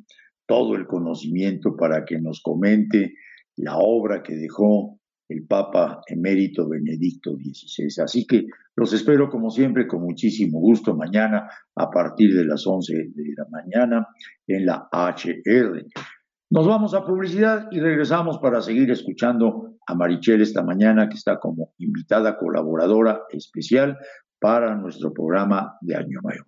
todo 0.48 0.76
el 0.76 0.88
conocimiento 0.88 1.76
para 1.76 2.06
que 2.06 2.22
nos 2.22 2.42
comente 2.42 3.16
la 3.58 3.76
obra 3.76 4.24
que 4.24 4.38
dejó 4.38 5.01
el 5.32 5.46
Papa 5.46 6.02
emérito 6.08 6.68
Benedicto 6.68 7.36
XVI. 7.36 8.04
Así 8.04 8.26
que 8.26 8.48
los 8.76 8.94
espero 8.94 9.30
como 9.30 9.50
siempre 9.50 9.88
con 9.88 10.02
muchísimo 10.02 10.60
gusto 10.60 10.96
mañana 10.96 11.50
a 11.76 11.90
partir 11.90 12.36
de 12.36 12.46
las 12.46 12.66
11 12.66 12.94
de 12.94 13.34
la 13.36 13.46
mañana 13.50 14.08
en 14.48 14.66
la 14.66 14.90
HR. 14.92 15.86
Nos 16.50 16.68
vamos 16.68 16.94
a 16.94 17.06
publicidad 17.06 17.68
y 17.72 17.80
regresamos 17.80 18.38
para 18.40 18.62
seguir 18.62 18.92
escuchando 18.92 19.78
a 19.88 19.96
Marichel 19.96 20.42
esta 20.42 20.64
mañana 20.64 21.08
que 21.08 21.16
está 21.16 21.40
como 21.40 21.74
invitada 21.78 22.38
colaboradora 22.38 23.22
especial 23.30 23.98
para 24.40 24.76
nuestro 24.76 25.14
programa 25.14 25.78
de 25.82 25.96
Año 25.96 26.20
Nuevo. 26.22 26.46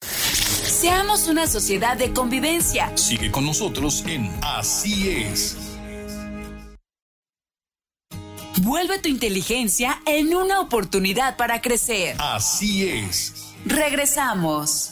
Seamos 0.00 1.28
una 1.28 1.46
sociedad 1.46 1.96
de 1.96 2.12
convivencia. 2.12 2.96
Sigue 2.96 3.30
con 3.30 3.44
nosotros 3.44 4.04
en 4.06 4.30
Así 4.42 5.10
es. 5.10 5.71
Vuelve 8.72 8.98
tu 9.00 9.10
inteligencia 9.10 10.00
en 10.06 10.34
una 10.34 10.60
oportunidad 10.60 11.36
para 11.36 11.60
crecer. 11.60 12.16
Así 12.18 12.88
es. 12.88 13.52
Regresamos. 13.66 14.91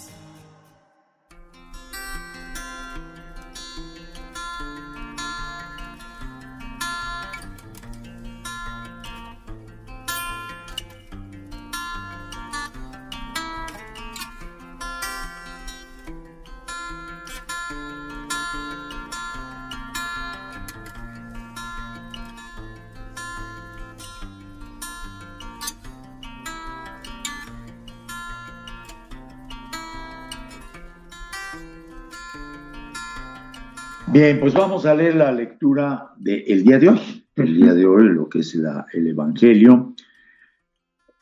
Bien, 34.20 34.38
pues 34.38 34.52
vamos 34.52 34.84
a 34.84 34.94
leer 34.94 35.14
la 35.14 35.32
lectura 35.32 36.10
del 36.18 36.62
día 36.62 36.78
de 36.78 36.90
hoy, 36.90 37.24
el 37.36 37.56
día 37.56 37.72
de 37.72 37.86
hoy, 37.86 38.06
lo 38.10 38.28
que 38.28 38.40
es 38.40 38.54
el 38.54 39.06
Evangelio. 39.06 39.94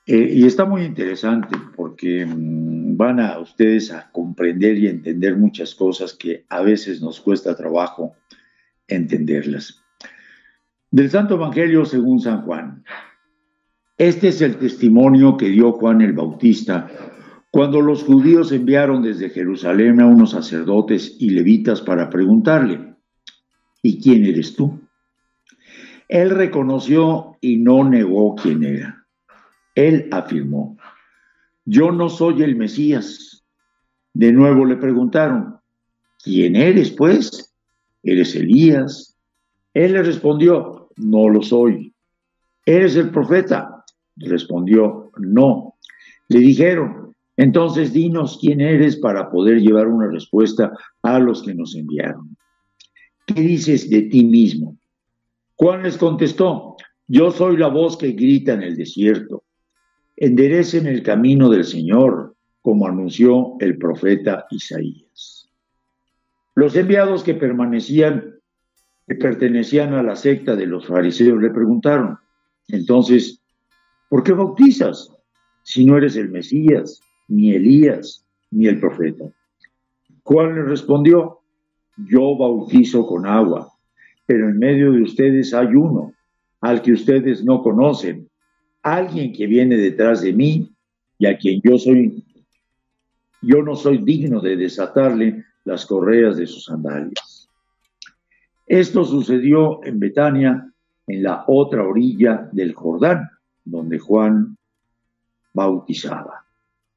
Eh, 0.05 0.33
y 0.35 0.45
está 0.45 0.65
muy 0.65 0.83
interesante 0.83 1.57
porque 1.77 2.27
mm, 2.27 2.97
van 2.97 3.21
a 3.21 3.39
ustedes 3.39 3.93
a 3.93 4.11
comprender 4.11 4.77
y 4.79 4.89
entender 4.89 5.37
muchas 5.37 5.77
cosas 5.77 6.13
que 6.13 6.45
a 6.49 6.61
veces 6.63 7.01
nos 7.01 7.21
cuesta 7.21 7.55
trabajo 7.55 8.17
entenderlas. 8.89 9.81
Del 10.91 11.09
Santo 11.09 11.37
Evangelio 11.37 11.85
según 11.85 12.19
San 12.19 12.43
Juan. 12.43 12.83
Este 13.97 14.27
es 14.27 14.43
el 14.43 14.57
testimonio 14.57 15.37
que 15.37 15.51
dio 15.51 15.71
Juan 15.71 16.01
el 16.01 16.15
Bautista 16.15 16.91
cuando 17.51 17.81
los 17.81 18.05
judíos 18.05 18.53
enviaron 18.53 19.03
desde 19.03 19.31
Jerusalén 19.31 20.01
a 20.01 20.07
unos 20.07 20.33
sacerdotes 20.33 21.17
y 21.19 21.31
levitas 21.31 21.81
para 21.81 22.11
preguntarle, 22.11 22.88
¿y 23.83 24.01
quién 24.01 24.25
eres 24.25 24.55
tú? 24.57 24.81
Él 26.09 26.31
reconoció 26.31 27.37
y 27.41 27.57
no 27.57 27.85
negó 27.85 28.35
quién 28.35 28.65
era. 28.65 29.07
Él 29.75 30.09
afirmó, 30.11 30.77
yo 31.65 31.93
no 31.93 32.09
soy 32.09 32.43
el 32.43 32.57
Mesías. 32.57 33.45
De 34.15 34.33
nuevo 34.33 34.65
le 34.65 34.77
preguntaron, 34.77 35.59
¿quién 36.25 36.57
eres 36.57 36.91
pues? 36.91 37.55
¿Eres 38.03 38.35
Elías? 38.35 39.17
Él 39.75 39.93
le 39.93 40.03
respondió, 40.03 40.89
no 40.97 41.29
lo 41.29 41.43
soy. 41.43 41.95
¿Eres 42.65 42.97
el 42.97 43.11
profeta? 43.11 43.85
Respondió, 44.17 45.11
no. 45.19 45.75
Le 46.29 46.39
dijeron, 46.39 47.15
entonces 47.37 47.93
dinos 47.93 48.39
quién 48.41 48.63
eres 48.63 48.97
para 48.97 49.31
poder 49.31 49.61
llevar 49.61 49.89
una 49.89 50.09
respuesta 50.09 50.73
a 51.03 51.19
los 51.19 51.43
que 51.43 51.55
nos 51.55 51.77
enviaron. 51.77 52.37
¿Qué 53.29 53.43
dices 53.43 53.91
de 53.91 54.03
ti 54.03 54.25
mismo? 54.25 54.79
Juan 55.57 55.83
les 55.83 55.99
contestó, 55.99 56.77
yo 57.07 57.31
soy 57.31 57.59
la 57.59 57.69
voz 57.69 57.99
que 57.99 58.13
grita 58.13 58.55
en 58.55 58.63
el 58.63 58.75
desierto. 58.75 59.45
Enderecen 60.17 60.87
el 60.87 61.03
camino 61.03 61.51
del 61.51 61.65
Señor, 61.65 62.35
como 62.63 62.87
anunció 62.87 63.57
el 63.61 63.77
profeta 63.77 64.47
Isaías. 64.51 65.51
Los 66.55 66.75
enviados 66.75 67.23
que 67.23 67.35
permanecían, 67.35 68.41
que 69.07 69.15
pertenecían 69.17 69.93
a 69.93 70.03
la 70.03 70.17
secta 70.17 70.57
de 70.57 70.67
los 70.67 70.87
fariseos, 70.87 71.39
le 71.43 71.51
preguntaron, 71.51 72.19
entonces, 72.69 73.43
¿por 74.09 74.23
qué 74.23 74.33
bautizas 74.33 75.13
si 75.65 75.85
no 75.85 75.99
eres 75.99 76.17
el 76.17 76.31
Mesías, 76.31 77.03
ni 77.29 77.53
Elías, 77.53 78.25
ni 78.51 78.69
el 78.69 78.81
profeta? 78.81 79.27
Juan 80.23 80.55
le 80.55 80.63
respondió, 80.63 81.38
yo 82.07 82.37
bautizo 82.37 83.07
con 83.07 83.27
agua 83.27 83.73
pero 84.29 84.51
en 84.51 84.59
medio 84.59 84.93
de 84.93 85.01
ustedes 85.01 85.55
hay 85.55 85.69
uno 85.69 86.13
al 86.61 86.83
que 86.83 86.93
ustedes 86.93 87.43
no 87.43 87.63
conocen, 87.63 88.29
alguien 88.83 89.33
que 89.33 89.47
viene 89.47 89.79
detrás 89.79 90.21
de 90.21 90.35
mí 90.35 90.71
y 91.19 91.27
a 91.27 91.39
quien 91.39 91.63
yo 91.65 91.79
soy, 91.79 92.23
yo 93.41 93.63
no 93.63 93.75
soy 93.75 94.05
digno 94.05 94.43
de 94.43 94.59
desatarle 94.59 95.47
las 95.65 95.87
correas 95.87 96.37
de 96.37 96.47
sus 96.47 96.67
sandalias. 96.67 97.49
Esto 98.67 99.03
sucedió 99.03 99.83
en 99.83 99.99
Betania, 99.99 100.71
en 101.07 101.23
la 101.23 101.45
otra 101.47 101.85
orilla 101.85 102.51
del 102.53 102.75
Jordán, 102.75 103.31
donde 103.65 103.99
Juan 103.99 104.59
bautizaba. 105.55 106.45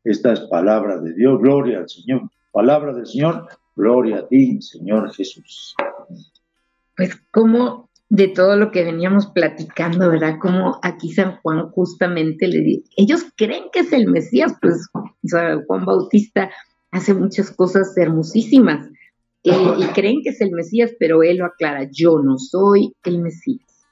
Esta 0.03 0.33
es 0.33 0.41
palabra 0.41 0.99
de 0.99 1.13
Dios, 1.13 1.39
gloria 1.39 1.79
al 1.79 1.87
Señor. 1.89 2.29
Palabra 2.51 2.93
del 2.93 3.07
Señor, 3.07 3.47
gloria 3.81 4.19
a 4.19 4.27
ti, 4.27 4.61
Señor 4.61 5.11
Jesús 5.13 5.75
pues 7.01 7.15
como 7.31 7.89
de 8.09 8.27
todo 8.27 8.57
lo 8.57 8.71
que 8.71 8.83
veníamos 8.83 9.25
platicando, 9.27 10.09
¿verdad? 10.09 10.37
Como 10.39 10.79
aquí 10.83 11.11
San 11.11 11.37
Juan 11.37 11.69
justamente 11.71 12.47
le 12.47 12.59
dice, 12.59 12.89
ellos 12.95 13.25
creen 13.35 13.65
que 13.73 13.79
es 13.79 13.91
el 13.91 14.07
Mesías, 14.07 14.53
pues 14.61 14.87
Juan 15.65 15.85
Bautista 15.85 16.51
hace 16.91 17.15
muchas 17.15 17.49
cosas 17.49 17.97
hermosísimas 17.97 18.87
eh, 19.43 19.51
y 19.79 19.83
creen 19.93 20.21
que 20.23 20.29
es 20.29 20.41
el 20.41 20.51
Mesías, 20.51 20.91
pero 20.99 21.23
él 21.23 21.37
lo 21.37 21.45
aclara, 21.45 21.89
yo 21.91 22.19
no 22.19 22.37
soy 22.37 22.93
el 23.03 23.19
Mesías. 23.19 23.87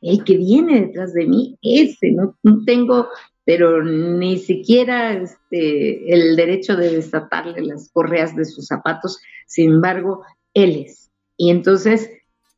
El 0.00 0.22
que 0.22 0.36
viene 0.36 0.82
detrás 0.82 1.14
de 1.14 1.26
mí, 1.26 1.58
ese, 1.60 2.12
no, 2.12 2.36
no 2.44 2.64
tengo, 2.64 3.08
pero 3.44 3.82
ni 3.84 4.38
siquiera 4.38 5.12
este, 5.12 6.12
el 6.12 6.36
derecho 6.36 6.76
de 6.76 6.90
desatarle 6.90 7.62
las 7.62 7.90
correas 7.90 8.34
de 8.34 8.44
sus 8.44 8.66
zapatos, 8.66 9.20
sin 9.46 9.72
embargo, 9.72 10.22
él 10.54 10.84
es. 10.86 11.10
Y 11.36 11.50
entonces 11.50 12.10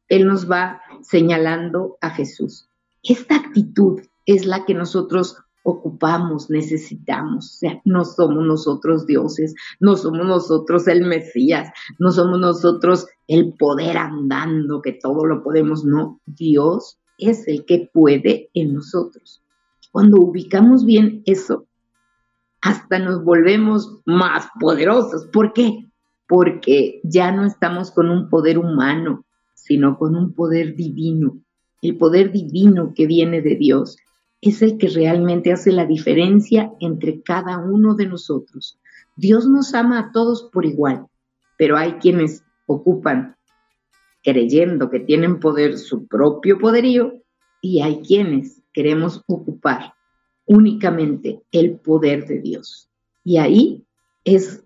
él 0.08 0.26
nos 0.26 0.50
va 0.50 0.80
señalando 1.02 1.98
a 2.00 2.10
Jesús. 2.10 2.68
Esta 3.02 3.36
actitud 3.36 4.00
es 4.26 4.46
la 4.46 4.64
que 4.64 4.74
nosotros 4.74 5.36
ocupamos, 5.66 6.48
necesitamos. 6.48 7.54
O 7.54 7.58
sea, 7.58 7.80
no 7.84 8.04
somos 8.04 8.44
nosotros 8.46 9.06
dioses, 9.06 9.54
no 9.80 9.96
somos 9.96 10.24
nosotros 10.26 10.86
el 10.86 11.04
Mesías, 11.04 11.70
no 11.98 12.12
somos 12.12 12.38
nosotros 12.38 13.06
el 13.26 13.54
poder 13.54 13.96
andando, 13.96 14.80
que 14.80 14.92
todo 14.92 15.24
lo 15.26 15.42
podemos, 15.42 15.84
no. 15.84 16.20
Dios 16.26 16.98
es 17.18 17.48
el 17.48 17.64
que 17.64 17.90
puede 17.92 18.50
en 18.54 18.74
nosotros. 18.74 19.42
Cuando 19.96 20.20
ubicamos 20.20 20.84
bien 20.84 21.22
eso, 21.24 21.64
hasta 22.60 22.98
nos 22.98 23.24
volvemos 23.24 24.02
más 24.04 24.46
poderosos. 24.60 25.26
¿Por 25.28 25.54
qué? 25.54 25.86
Porque 26.28 27.00
ya 27.02 27.32
no 27.32 27.46
estamos 27.46 27.92
con 27.92 28.10
un 28.10 28.28
poder 28.28 28.58
humano, 28.58 29.24
sino 29.54 29.96
con 29.96 30.14
un 30.14 30.34
poder 30.34 30.76
divino. 30.76 31.38
El 31.80 31.96
poder 31.96 32.30
divino 32.30 32.92
que 32.94 33.06
viene 33.06 33.40
de 33.40 33.56
Dios 33.56 33.96
es 34.42 34.60
el 34.60 34.76
que 34.76 34.88
realmente 34.88 35.50
hace 35.50 35.72
la 35.72 35.86
diferencia 35.86 36.70
entre 36.78 37.22
cada 37.22 37.56
uno 37.56 37.94
de 37.94 38.04
nosotros. 38.04 38.78
Dios 39.16 39.48
nos 39.48 39.72
ama 39.72 39.98
a 39.98 40.12
todos 40.12 40.50
por 40.52 40.66
igual, 40.66 41.06
pero 41.56 41.78
hay 41.78 41.92
quienes 41.92 42.44
ocupan 42.66 43.34
creyendo 44.22 44.90
que 44.90 45.00
tienen 45.00 45.40
poder 45.40 45.78
su 45.78 46.06
propio 46.06 46.58
poderío 46.58 47.14
y 47.62 47.80
hay 47.80 48.02
quienes 48.02 48.62
queremos 48.76 49.24
ocupar 49.26 49.94
únicamente 50.44 51.42
el 51.50 51.78
poder 51.78 52.26
de 52.26 52.40
Dios. 52.40 52.90
Y 53.24 53.38
ahí 53.38 53.86
es 54.22 54.64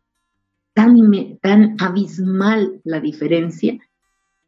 tan, 0.75 1.39
tan 1.39 1.77
abismal 1.79 2.81
la 2.83 2.99
diferencia 2.99 3.79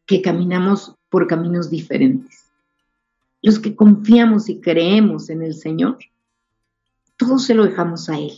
que 0.05 0.21
caminamos 0.21 0.97
por 1.09 1.29
caminos 1.29 1.71
diferentes. 1.71 2.51
Los 3.41 3.61
que 3.61 3.77
confiamos 3.77 4.49
y 4.49 4.61
creemos 4.61 5.31
en 5.31 5.43
el 5.43 5.55
Señor, 5.55 5.99
todo 7.17 7.39
se 7.39 7.55
lo 7.55 7.65
dejamos 7.65 8.09
a 8.09 8.19
Él, 8.19 8.33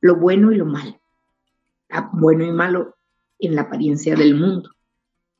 lo 0.00 0.14
bueno 0.14 0.52
y 0.52 0.58
lo 0.58 0.64
malo, 0.64 1.00
bueno 2.12 2.44
y 2.44 2.52
malo 2.52 2.96
en 3.40 3.56
la 3.56 3.62
apariencia 3.62 4.14
del 4.14 4.36
mundo. 4.36 4.70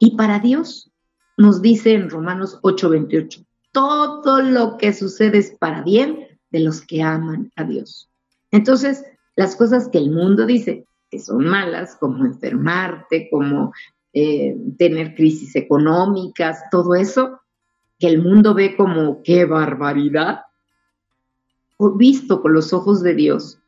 Y 0.00 0.16
para 0.16 0.40
Dios, 0.40 0.90
nos 1.37 1.62
dice 1.62 1.94
en 1.94 2.10
Romanos 2.10 2.58
8:28, 2.62 3.46
todo 3.74 4.40
lo 4.40 4.78
que 4.78 4.94
sucede 4.94 5.38
es 5.38 5.50
para 5.50 5.82
bien 5.82 6.26
de 6.50 6.60
los 6.60 6.80
que 6.80 7.02
aman 7.02 7.52
a 7.56 7.64
Dios. 7.64 8.08
Entonces, 8.52 9.04
las 9.37 9.56
cosas 9.56 9.88
que 9.88 9.98
el 9.98 10.10
mundo 10.10 10.46
dice 10.46 10.87
que 11.10 11.18
son 11.18 11.44
malas, 11.44 11.96
como 11.96 12.24
enfermarte, 12.24 13.28
como 13.30 13.72
eh, 14.12 14.56
tener 14.78 15.14
crisis 15.14 15.56
económicas, 15.56 16.62
todo 16.70 16.94
eso, 16.94 17.40
que 17.98 18.06
el 18.06 18.22
mundo 18.22 18.54
ve 18.54 18.76
como 18.76 19.22
qué 19.22 19.44
barbaridad, 19.44 20.42
visto 21.96 22.40
con 22.40 22.52
los 22.52 22.72
ojos 22.72 23.02
de 23.02 23.14
Dios, 23.14 23.58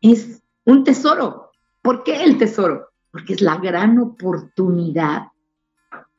es 0.00 0.42
un 0.64 0.84
tesoro. 0.84 1.50
¿Por 1.82 2.04
qué 2.04 2.22
el 2.22 2.38
tesoro? 2.38 2.88
Porque 3.10 3.34
es 3.34 3.40
la 3.40 3.56
gran 3.56 3.98
oportunidad 3.98 5.28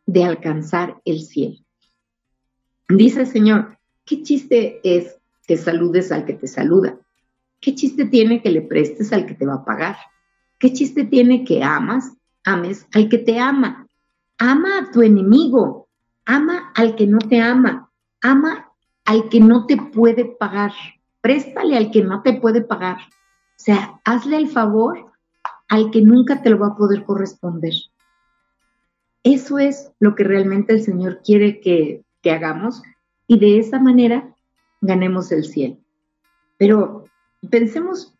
de 0.05 0.23
alcanzar 0.25 1.01
el 1.05 1.21
cielo. 1.21 1.66
Dice 2.89 3.21
el 3.21 3.27
Señor, 3.27 3.77
¿qué 4.05 4.23
chiste 4.23 4.79
es 4.83 5.17
que 5.47 5.57
saludes 5.57 6.11
al 6.11 6.25
que 6.25 6.33
te 6.33 6.47
saluda? 6.47 6.97
¿Qué 7.59 7.75
chiste 7.75 8.05
tiene 8.05 8.41
que 8.41 8.51
le 8.51 8.61
prestes 8.61 9.11
al 9.13 9.25
que 9.25 9.33
te 9.33 9.45
va 9.45 9.55
a 9.55 9.65
pagar? 9.65 9.97
¿Qué 10.59 10.73
chiste 10.73 11.03
tiene 11.03 11.43
que 11.43 11.63
amas 11.63 12.17
ames 12.47 12.87
al 12.93 13.09
que 13.09 13.17
te 13.17 13.39
ama. 13.39 13.87
Ama 14.39 14.79
a 14.79 14.91
tu 14.91 15.01
enemigo. 15.01 15.87
Ama 16.25 16.71
al 16.75 16.95
que 16.95 17.05
no 17.05 17.19
te 17.19 17.41
ama. 17.41 17.91
Ama 18.21 18.71
al 19.05 19.29
que 19.29 19.39
no 19.39 19.65
te 19.65 19.77
puede 19.77 20.25
pagar. 20.25 20.71
Préstale 21.21 21.77
al 21.77 21.91
que 21.91 22.01
no 22.03 22.21
te 22.21 22.33
puede 22.33 22.61
pagar. 22.61 22.97
O 22.97 23.59
sea, 23.59 23.99
hazle 24.05 24.37
el 24.37 24.47
favor 24.47 25.11
al 25.67 25.91
que 25.91 26.01
nunca 26.01 26.41
te 26.41 26.49
lo 26.49 26.59
va 26.59 26.67
a 26.67 26.77
poder 26.77 27.03
corresponder. 27.03 27.73
Eso 29.23 29.59
es 29.59 29.91
lo 29.99 30.15
que 30.15 30.23
realmente 30.23 30.73
el 30.73 30.81
Señor 30.81 31.21
quiere 31.23 31.59
que, 31.59 32.03
que 32.21 32.31
hagamos 32.31 32.81
y 33.27 33.39
de 33.39 33.59
esa 33.59 33.79
manera 33.79 34.35
ganemos 34.81 35.31
el 35.31 35.45
cielo. 35.45 35.77
Pero 36.57 37.05
pensemos, 37.49 38.15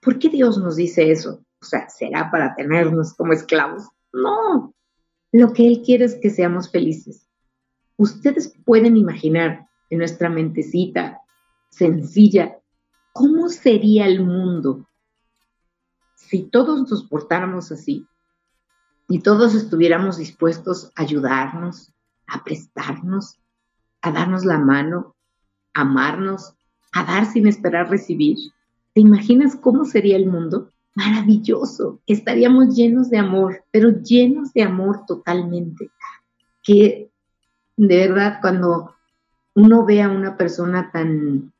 ¿por 0.00 0.18
qué 0.18 0.28
Dios 0.28 0.58
nos 0.58 0.76
dice 0.76 1.10
eso? 1.10 1.42
o 1.62 1.64
sea, 1.64 1.88
será 1.88 2.30
para 2.30 2.54
tenernos 2.56 3.14
como 3.14 3.32
esclavos. 3.32 3.88
No, 4.12 4.74
lo 5.30 5.52
que 5.52 5.66
Él 5.66 5.82
quiere 5.84 6.04
es 6.04 6.16
que 6.16 6.28
seamos 6.28 6.70
felices. 6.70 7.28
Ustedes 7.96 8.52
pueden 8.64 8.96
imaginar 8.96 9.68
en 9.88 9.98
nuestra 9.98 10.28
mentecita 10.28 11.20
sencilla 11.70 12.58
cómo 13.12 13.48
sería 13.48 14.06
el 14.06 14.24
mundo 14.24 14.88
si 16.16 16.42
todos 16.42 16.90
nos 16.90 17.04
portáramos 17.04 17.70
así 17.70 18.06
y 19.08 19.20
todos 19.20 19.54
estuviéramos 19.54 20.16
dispuestos 20.16 20.90
a 20.96 21.02
ayudarnos, 21.02 21.92
a 22.26 22.42
prestarnos, 22.42 23.38
a 24.02 24.10
darnos 24.12 24.44
la 24.44 24.58
mano, 24.58 25.14
a 25.74 25.82
amarnos, 25.82 26.54
a 26.92 27.04
dar 27.04 27.26
sin 27.26 27.46
esperar 27.46 27.88
recibir. 27.88 28.36
¿Te 28.92 29.00
imaginas 29.00 29.56
cómo 29.56 29.84
sería 29.84 30.16
el 30.16 30.26
mundo? 30.26 30.72
maravilloso, 30.94 32.00
estaríamos 32.06 32.74
llenos 32.74 33.08
de 33.10 33.18
amor, 33.18 33.64
pero 33.70 33.90
llenos 34.02 34.52
de 34.52 34.62
amor 34.62 35.06
totalmente. 35.06 35.90
Que 36.62 37.10
de 37.76 38.08
verdad 38.08 38.38
cuando 38.40 38.94
uno 39.54 39.84
ve 39.84 40.02
a 40.02 40.08
una 40.08 40.36
persona 40.36 40.90
tan 40.92 41.52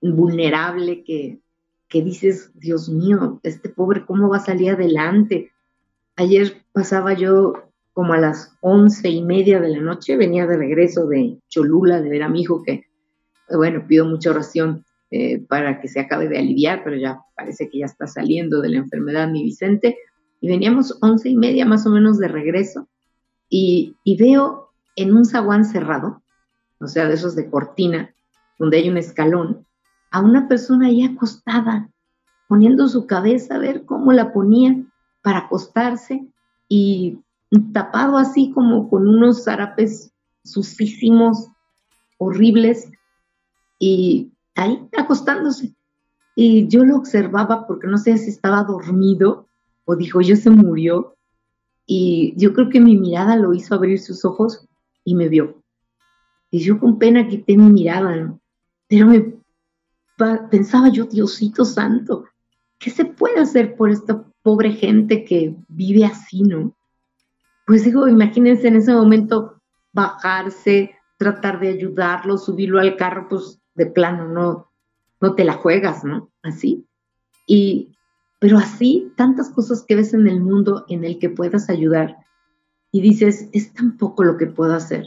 vulnerable 0.00 1.04
que, 1.04 1.40
que 1.88 2.02
dices, 2.02 2.50
Dios 2.54 2.88
mío, 2.88 3.40
este 3.42 3.68
pobre, 3.68 4.04
¿cómo 4.04 4.28
va 4.28 4.38
a 4.38 4.44
salir 4.44 4.72
adelante? 4.72 5.52
Ayer 6.16 6.64
pasaba 6.72 7.14
yo 7.14 7.54
como 7.92 8.14
a 8.14 8.18
las 8.18 8.56
once 8.60 9.08
y 9.08 9.22
media 9.22 9.60
de 9.60 9.68
la 9.68 9.80
noche, 9.80 10.16
venía 10.16 10.46
de 10.46 10.56
regreso 10.56 11.06
de 11.06 11.38
Cholula 11.48 12.00
de 12.00 12.08
ver 12.08 12.22
a 12.22 12.28
mi 12.28 12.42
hijo 12.42 12.62
que, 12.62 12.86
bueno, 13.48 13.86
pido 13.86 14.06
mucha 14.06 14.30
oración 14.30 14.84
eh, 15.10 15.40
para 15.46 15.80
que 15.80 15.88
se 15.88 16.00
acabe 16.00 16.28
de 16.28 16.38
aliviar, 16.38 16.82
pero 16.84 16.96
ya 16.96 17.20
parece 17.36 17.68
que 17.68 17.80
ya 17.80 17.86
está 17.86 18.06
saliendo 18.06 18.62
de 18.62 18.70
la 18.70 18.78
enfermedad 18.78 19.28
mi 19.28 19.42
Vicente. 19.42 19.98
Y 20.40 20.48
veníamos 20.48 20.98
once 21.02 21.28
y 21.28 21.36
media 21.36 21.66
más 21.66 21.86
o 21.86 21.90
menos 21.90 22.18
de 22.18 22.28
regreso 22.28 22.88
y, 23.54 24.16
veo 24.18 24.70
en 24.96 25.14
un 25.14 25.26
zaguán 25.26 25.66
cerrado, 25.66 26.22
o 26.80 26.86
sea, 26.86 27.06
de 27.06 27.14
esos 27.14 27.36
de 27.36 27.50
cortina, 27.50 28.14
donde 28.58 28.78
hay 28.78 28.88
un 28.88 28.96
escalón, 28.96 29.66
a 30.10 30.20
una 30.20 30.48
persona 30.48 30.86
ahí 30.86 31.04
acostada, 31.04 31.90
poniendo 32.48 32.88
su 32.88 33.06
cabeza 33.06 33.56
a 33.56 33.58
ver 33.58 33.84
cómo 33.84 34.12
la 34.12 34.32
ponía 34.32 34.82
para 35.22 35.40
acostarse 35.40 36.26
y 36.68 37.18
tapado 37.72 38.16
así 38.16 38.50
como 38.52 38.88
con 38.88 39.06
unos 39.06 39.44
zarapes 39.44 40.12
sucísimos, 40.44 41.48
horribles, 42.18 42.90
y 43.78 44.32
ahí 44.54 44.88
acostándose. 44.96 45.74
Y 46.34 46.66
yo 46.68 46.84
lo 46.84 46.96
observaba 46.96 47.66
porque 47.66 47.86
no 47.88 47.98
sé 47.98 48.16
si 48.16 48.30
estaba 48.30 48.64
dormido 48.64 49.48
o 49.84 49.96
dijo, 49.96 50.20
yo 50.20 50.36
se 50.36 50.50
murió. 50.50 51.16
Y 51.84 52.34
yo 52.36 52.54
creo 52.54 52.70
que 52.70 52.80
mi 52.80 52.96
mirada 52.96 53.36
lo 53.36 53.52
hizo 53.52 53.74
abrir 53.74 53.98
sus 53.98 54.24
ojos 54.24 54.66
y 55.04 55.14
me 55.14 55.28
vio. 55.28 55.62
Y 56.50 56.60
yo 56.60 56.78
con 56.78 56.98
pena 56.98 57.26
quité 57.28 57.56
mi 57.56 57.70
mirada, 57.70 58.38
pero 58.88 59.06
me 59.06 59.34
pensaba 60.50 60.88
yo, 60.88 61.06
Diosito 61.06 61.64
Santo, 61.64 62.26
¿qué 62.78 62.90
se 62.90 63.04
puede 63.04 63.40
hacer 63.40 63.74
por 63.74 63.90
esta 63.90 64.24
pobre 64.42 64.72
gente 64.72 65.24
que 65.24 65.56
vive 65.68 66.04
así, 66.04 66.42
no? 66.42 66.74
Pues 67.66 67.84
digo, 67.84 68.08
imagínense 68.08 68.68
en 68.68 68.76
ese 68.76 68.92
momento 68.92 69.60
bajarse, 69.92 70.94
tratar 71.16 71.60
de 71.60 71.68
ayudarlo, 71.68 72.38
subirlo 72.38 72.80
al 72.80 72.96
carro, 72.96 73.26
pues 73.28 73.60
de 73.74 73.86
plano 73.86 74.28
no, 74.28 74.70
no 75.20 75.34
te 75.34 75.44
la 75.44 75.54
juegas, 75.54 76.04
¿no? 76.04 76.30
Así. 76.42 76.86
Y, 77.46 77.96
pero 78.38 78.58
así, 78.58 79.12
tantas 79.16 79.50
cosas 79.50 79.84
que 79.86 79.94
ves 79.94 80.14
en 80.14 80.26
el 80.26 80.40
mundo 80.40 80.84
en 80.88 81.04
el 81.04 81.18
que 81.18 81.30
puedas 81.30 81.70
ayudar 81.70 82.16
y 82.90 83.00
dices, 83.00 83.48
es 83.52 83.72
tan 83.72 83.96
poco 83.96 84.24
lo 84.24 84.36
que 84.36 84.46
puedo 84.46 84.74
hacer. 84.74 85.06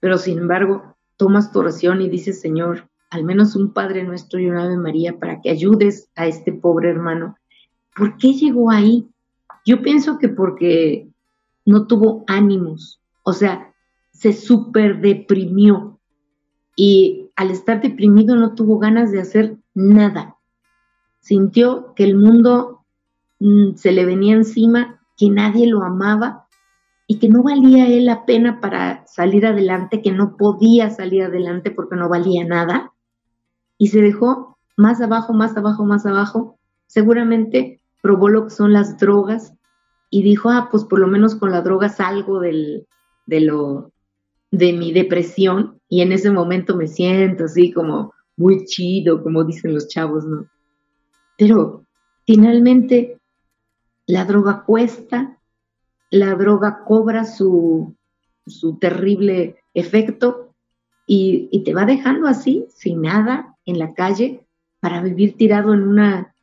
Pero 0.00 0.18
sin 0.18 0.38
embargo, 0.38 0.96
tomas 1.16 1.50
tu 1.50 1.60
oración 1.60 2.00
y 2.00 2.08
dices, 2.08 2.40
Señor, 2.40 2.88
al 3.10 3.24
menos 3.24 3.56
un 3.56 3.72
Padre 3.72 4.04
nuestro 4.04 4.38
y 4.38 4.48
una 4.48 4.64
Ave 4.64 4.76
María 4.76 5.18
para 5.18 5.40
que 5.40 5.50
ayudes 5.50 6.10
a 6.14 6.26
este 6.26 6.52
pobre 6.52 6.90
hermano. 6.90 7.36
¿Por 7.96 8.16
qué 8.18 8.34
llegó 8.34 8.70
ahí? 8.70 9.08
Yo 9.64 9.82
pienso 9.82 10.18
que 10.18 10.28
porque 10.28 11.07
no 11.68 11.86
tuvo 11.86 12.24
ánimos, 12.26 12.98
o 13.24 13.34
sea, 13.34 13.74
se 14.10 14.32
súper 14.32 15.02
deprimió 15.02 16.00
y 16.74 17.30
al 17.36 17.50
estar 17.50 17.82
deprimido 17.82 18.36
no 18.36 18.54
tuvo 18.54 18.78
ganas 18.78 19.12
de 19.12 19.20
hacer 19.20 19.58
nada. 19.74 20.38
Sintió 21.20 21.92
que 21.94 22.04
el 22.04 22.16
mundo 22.16 22.86
mm, 23.38 23.74
se 23.74 23.92
le 23.92 24.06
venía 24.06 24.34
encima, 24.34 25.02
que 25.18 25.28
nadie 25.28 25.66
lo 25.66 25.82
amaba 25.82 26.46
y 27.06 27.18
que 27.18 27.28
no 27.28 27.42
valía 27.42 27.86
él 27.86 28.06
la 28.06 28.24
pena 28.24 28.60
para 28.62 29.06
salir 29.06 29.44
adelante, 29.44 30.00
que 30.00 30.12
no 30.12 30.38
podía 30.38 30.88
salir 30.88 31.24
adelante 31.24 31.70
porque 31.70 31.96
no 31.96 32.08
valía 32.08 32.46
nada. 32.46 32.94
Y 33.76 33.88
se 33.88 34.00
dejó 34.00 34.56
más 34.78 35.02
abajo, 35.02 35.34
más 35.34 35.54
abajo, 35.54 35.84
más 35.84 36.06
abajo. 36.06 36.58
Seguramente 36.86 37.82
probó 38.00 38.30
lo 38.30 38.44
que 38.44 38.50
son 38.50 38.72
las 38.72 38.96
drogas, 38.96 39.52
y 40.10 40.22
dijo, 40.22 40.50
ah, 40.50 40.68
pues 40.70 40.84
por 40.84 40.98
lo 40.98 41.06
menos 41.06 41.34
con 41.34 41.50
la 41.50 41.62
droga 41.62 41.88
salgo 41.88 42.40
del, 42.40 42.86
de, 43.26 43.40
lo, 43.40 43.92
de 44.50 44.72
mi 44.72 44.92
depresión 44.92 45.80
y 45.88 46.00
en 46.00 46.12
ese 46.12 46.30
momento 46.30 46.76
me 46.76 46.86
siento 46.86 47.44
así 47.44 47.72
como 47.72 48.14
muy 48.36 48.64
chido, 48.64 49.22
como 49.22 49.44
dicen 49.44 49.74
los 49.74 49.88
chavos, 49.88 50.24
¿no? 50.24 50.46
Pero 51.36 51.84
finalmente 52.26 53.18
la 54.06 54.24
droga 54.24 54.64
cuesta, 54.64 55.38
la 56.10 56.34
droga 56.34 56.84
cobra 56.86 57.24
su, 57.24 57.94
su 58.46 58.78
terrible 58.78 59.56
efecto 59.74 60.54
y, 61.06 61.48
y, 61.50 61.64
te 61.64 61.74
va 61.74 61.84
dejando 61.84 62.26
así, 62.26 62.66
sin 62.68 63.02
nada, 63.02 63.56
en 63.64 63.78
la 63.78 63.94
calle, 63.94 64.46
para 64.80 65.02
vivir 65.02 65.36
tirado 65.36 65.72
en 65.72 65.82
una 65.82 66.34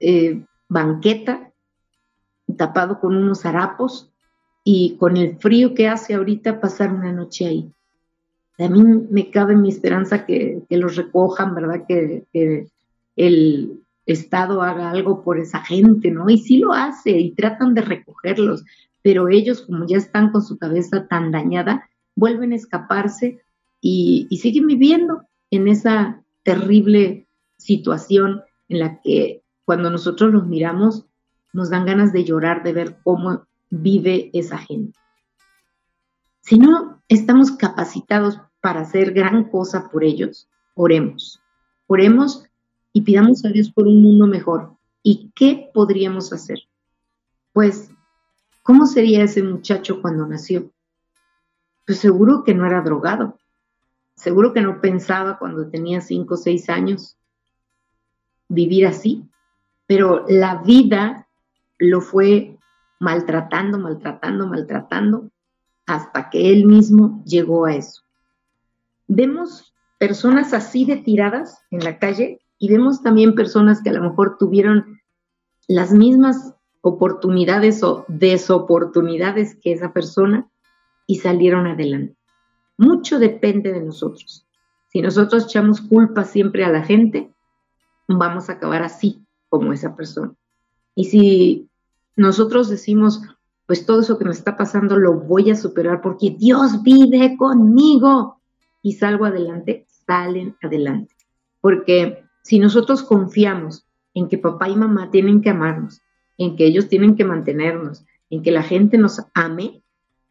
eh, 0.00 0.44
banqueta 0.68 1.50
tapado 2.56 3.00
con 3.00 3.16
unos 3.16 3.44
harapos 3.44 4.10
y 4.64 4.96
con 4.96 5.16
el 5.16 5.36
frío 5.38 5.74
que 5.74 5.88
hace 5.88 6.14
ahorita 6.14 6.60
pasar 6.60 6.92
una 6.92 7.12
noche 7.12 7.46
ahí. 7.46 7.72
A 8.58 8.68
mí 8.68 8.82
me 9.10 9.30
cabe 9.30 9.54
mi 9.54 9.68
esperanza 9.68 10.24
que, 10.24 10.62
los 10.70 10.96
recojan, 10.96 11.54
¿verdad? 11.54 11.84
Que, 11.86 12.24
que, 12.32 12.68
el 13.16 13.80
Estado 14.06 14.62
haga 14.62 14.90
algo 14.90 15.22
por 15.22 15.38
esa 15.38 15.60
gente, 15.60 16.10
¿no? 16.10 16.28
Y 16.28 16.38
sí 16.38 16.58
lo 16.58 16.72
hace 16.72 17.10
y 17.10 17.32
tratan 17.32 17.74
de 17.74 17.80
recogerlos, 17.82 18.64
pero 19.02 19.28
ellos 19.28 19.62
como 19.62 19.86
ya 19.86 19.96
están 19.96 20.30
con 20.30 20.42
su 20.42 20.58
cabeza 20.58 21.06
tan 21.08 21.32
dañada, 21.32 21.88
vuelven 22.14 22.52
a 22.52 22.56
escaparse 22.56 23.40
y, 23.80 24.26
y 24.30 24.36
siguen 24.38 24.66
viviendo 24.66 25.22
en 25.50 25.68
esa 25.68 26.22
terrible 26.42 27.26
situación 27.56 28.42
en 28.68 28.78
la 28.78 29.00
que 29.00 29.42
cuando 29.64 29.90
nosotros 29.90 30.32
los 30.32 30.46
miramos 30.46 31.06
nos 31.56 31.70
dan 31.70 31.86
ganas 31.86 32.12
de 32.12 32.22
llorar 32.22 32.62
de 32.62 32.74
ver 32.74 32.98
cómo 33.02 33.46
vive 33.70 34.30
esa 34.34 34.58
gente. 34.58 34.98
Si 36.42 36.58
no 36.58 37.02
estamos 37.08 37.52
capacitados 37.52 38.38
para 38.60 38.80
hacer 38.80 39.14
gran 39.14 39.44
cosa 39.44 39.88
por 39.90 40.04
ellos, 40.04 40.50
oremos. 40.74 41.40
Oremos 41.86 42.44
y 42.92 43.00
pidamos 43.00 43.42
a 43.46 43.48
Dios 43.48 43.72
por 43.72 43.86
un 43.86 44.02
mundo 44.02 44.26
mejor. 44.26 44.74
¿Y 45.02 45.32
qué 45.34 45.70
podríamos 45.72 46.30
hacer? 46.30 46.58
Pues, 47.54 47.90
¿cómo 48.62 48.84
sería 48.84 49.24
ese 49.24 49.42
muchacho 49.42 50.02
cuando 50.02 50.26
nació? 50.26 50.70
Pues 51.86 51.98
seguro 52.00 52.44
que 52.44 52.52
no 52.52 52.66
era 52.66 52.82
drogado. 52.82 53.38
Seguro 54.14 54.52
que 54.52 54.60
no 54.60 54.82
pensaba 54.82 55.38
cuando 55.38 55.70
tenía 55.70 56.02
cinco 56.02 56.34
o 56.34 56.36
seis 56.36 56.68
años 56.68 57.16
vivir 58.46 58.86
así. 58.86 59.24
Pero 59.86 60.26
la 60.28 60.62
vida 60.62 61.25
lo 61.78 62.00
fue 62.00 62.58
maltratando, 63.00 63.78
maltratando, 63.78 64.46
maltratando, 64.46 65.30
hasta 65.86 66.30
que 66.30 66.52
él 66.52 66.66
mismo 66.66 67.22
llegó 67.24 67.66
a 67.66 67.74
eso. 67.74 68.02
Vemos 69.06 69.74
personas 69.98 70.52
así 70.52 70.84
de 70.84 70.96
tiradas 70.96 71.62
en 71.70 71.84
la 71.84 71.98
calle 71.98 72.40
y 72.58 72.70
vemos 72.70 73.02
también 73.02 73.34
personas 73.34 73.82
que 73.82 73.90
a 73.90 73.92
lo 73.92 74.02
mejor 74.02 74.36
tuvieron 74.38 75.00
las 75.68 75.92
mismas 75.92 76.54
oportunidades 76.80 77.82
o 77.82 78.04
desoportunidades 78.08 79.56
que 79.60 79.72
esa 79.72 79.92
persona 79.92 80.48
y 81.06 81.16
salieron 81.16 81.66
adelante. 81.66 82.16
Mucho 82.78 83.18
depende 83.18 83.72
de 83.72 83.80
nosotros. 83.80 84.46
Si 84.88 85.00
nosotros 85.00 85.44
echamos 85.44 85.80
culpa 85.80 86.24
siempre 86.24 86.64
a 86.64 86.70
la 86.70 86.82
gente, 86.82 87.32
vamos 88.08 88.48
a 88.48 88.54
acabar 88.54 88.82
así 88.82 89.24
como 89.48 89.72
esa 89.72 89.96
persona. 89.96 90.34
Y 90.96 91.04
si 91.04 91.68
nosotros 92.16 92.68
decimos, 92.68 93.20
pues 93.66 93.86
todo 93.86 94.00
eso 94.00 94.18
que 94.18 94.24
me 94.24 94.32
está 94.32 94.56
pasando 94.56 94.96
lo 94.96 95.12
voy 95.12 95.50
a 95.50 95.56
superar 95.56 96.00
porque 96.00 96.30
Dios 96.30 96.82
vive 96.82 97.36
conmigo 97.36 98.40
y 98.82 98.94
salgo 98.94 99.26
adelante, 99.26 99.86
salen 100.06 100.56
adelante. 100.62 101.14
Porque 101.60 102.24
si 102.42 102.58
nosotros 102.58 103.02
confiamos 103.02 103.86
en 104.14 104.28
que 104.28 104.38
papá 104.38 104.68
y 104.68 104.76
mamá 104.76 105.10
tienen 105.10 105.42
que 105.42 105.50
amarnos, 105.50 106.00
en 106.38 106.56
que 106.56 106.66
ellos 106.66 106.88
tienen 106.88 107.14
que 107.14 107.24
mantenernos, 107.24 108.04
en 108.30 108.42
que 108.42 108.50
la 108.50 108.62
gente 108.62 108.96
nos 108.96 109.20
ame, 109.34 109.82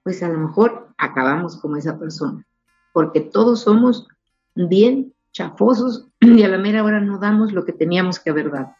pues 0.01 0.23
a 0.23 0.29
lo 0.29 0.39
mejor 0.39 0.89
acabamos 0.97 1.57
como 1.57 1.77
esa 1.77 1.99
persona. 1.99 2.45
Porque 2.91 3.21
todos 3.21 3.61
somos 3.61 4.07
bien 4.55 5.13
chafosos 5.31 6.07
y 6.21 6.41
a 6.41 6.47
la 6.47 6.57
mera 6.57 6.83
hora 6.83 7.01
no 7.01 7.19
damos 7.19 7.53
lo 7.53 7.65
que 7.65 7.73
teníamos 7.73 8.19
que 8.19 8.31
haber 8.31 8.49
dado. 8.49 8.73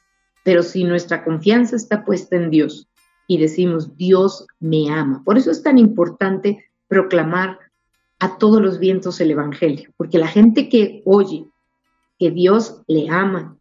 Pero 0.46 0.62
si 0.62 0.84
nuestra 0.84 1.24
confianza 1.24 1.76
está 1.76 2.06
puesta 2.06 2.36
en 2.36 2.52
Dios 2.52 2.88
y 3.28 3.40
decimos, 3.40 3.98
Dios 3.98 4.46
me 4.60 4.92
ama. 4.92 5.24
Por 5.26 5.40
eso 5.40 5.50
es 5.50 5.64
tan 5.64 5.80
importante 5.80 6.64
proclamar 6.88 7.58
a 8.20 8.38
todos 8.38 8.62
los 8.62 8.78
vientos 8.78 9.20
el 9.20 9.32
Evangelio, 9.32 9.90
porque 9.98 10.20
la 10.20 10.28
gente 10.28 10.70
que 10.70 11.02
oye 11.04 11.48
que 12.20 12.30
Dios 12.30 12.84
le 12.88 13.10
ama 13.10 13.58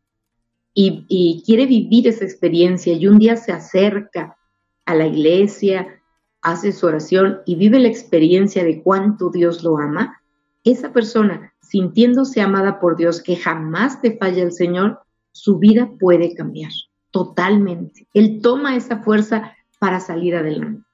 y, 0.74 1.42
quiere 1.46 1.64
vivir 1.64 2.06
esa 2.06 2.24
experiencia 2.24 2.92
y 2.92 3.06
un 3.06 3.18
día 3.18 3.36
se 3.36 3.52
acerca 3.52 4.36
a 4.84 4.94
la 4.94 5.06
iglesia, 5.06 6.02
hace 6.42 6.72
su 6.72 6.86
oración 6.86 7.38
y 7.46 7.54
vive 7.54 7.80
la 7.80 7.88
experiencia 7.88 8.62
de 8.62 8.82
cuánto 8.82 9.30
Dios 9.30 9.64
lo 9.64 9.78
ama, 9.78 10.20
esa 10.64 10.92
persona 10.92 11.54
sintiéndose 11.62 12.42
amada 12.42 12.78
por 12.78 12.96
Dios, 12.98 13.22
que 13.22 13.36
jamás 13.36 14.02
te 14.02 14.18
falla 14.18 14.42
el 14.42 14.52
Señor, 14.52 15.00
su 15.34 15.58
vida 15.58 15.90
puede 15.98 16.34
cambiar 16.34 16.70
totalmente. 17.10 18.08
Él 18.14 18.40
toma 18.40 18.76
esa 18.76 19.02
fuerza 19.02 19.52
para 19.78 20.00
salir 20.00 20.36
adelante. 20.36 20.84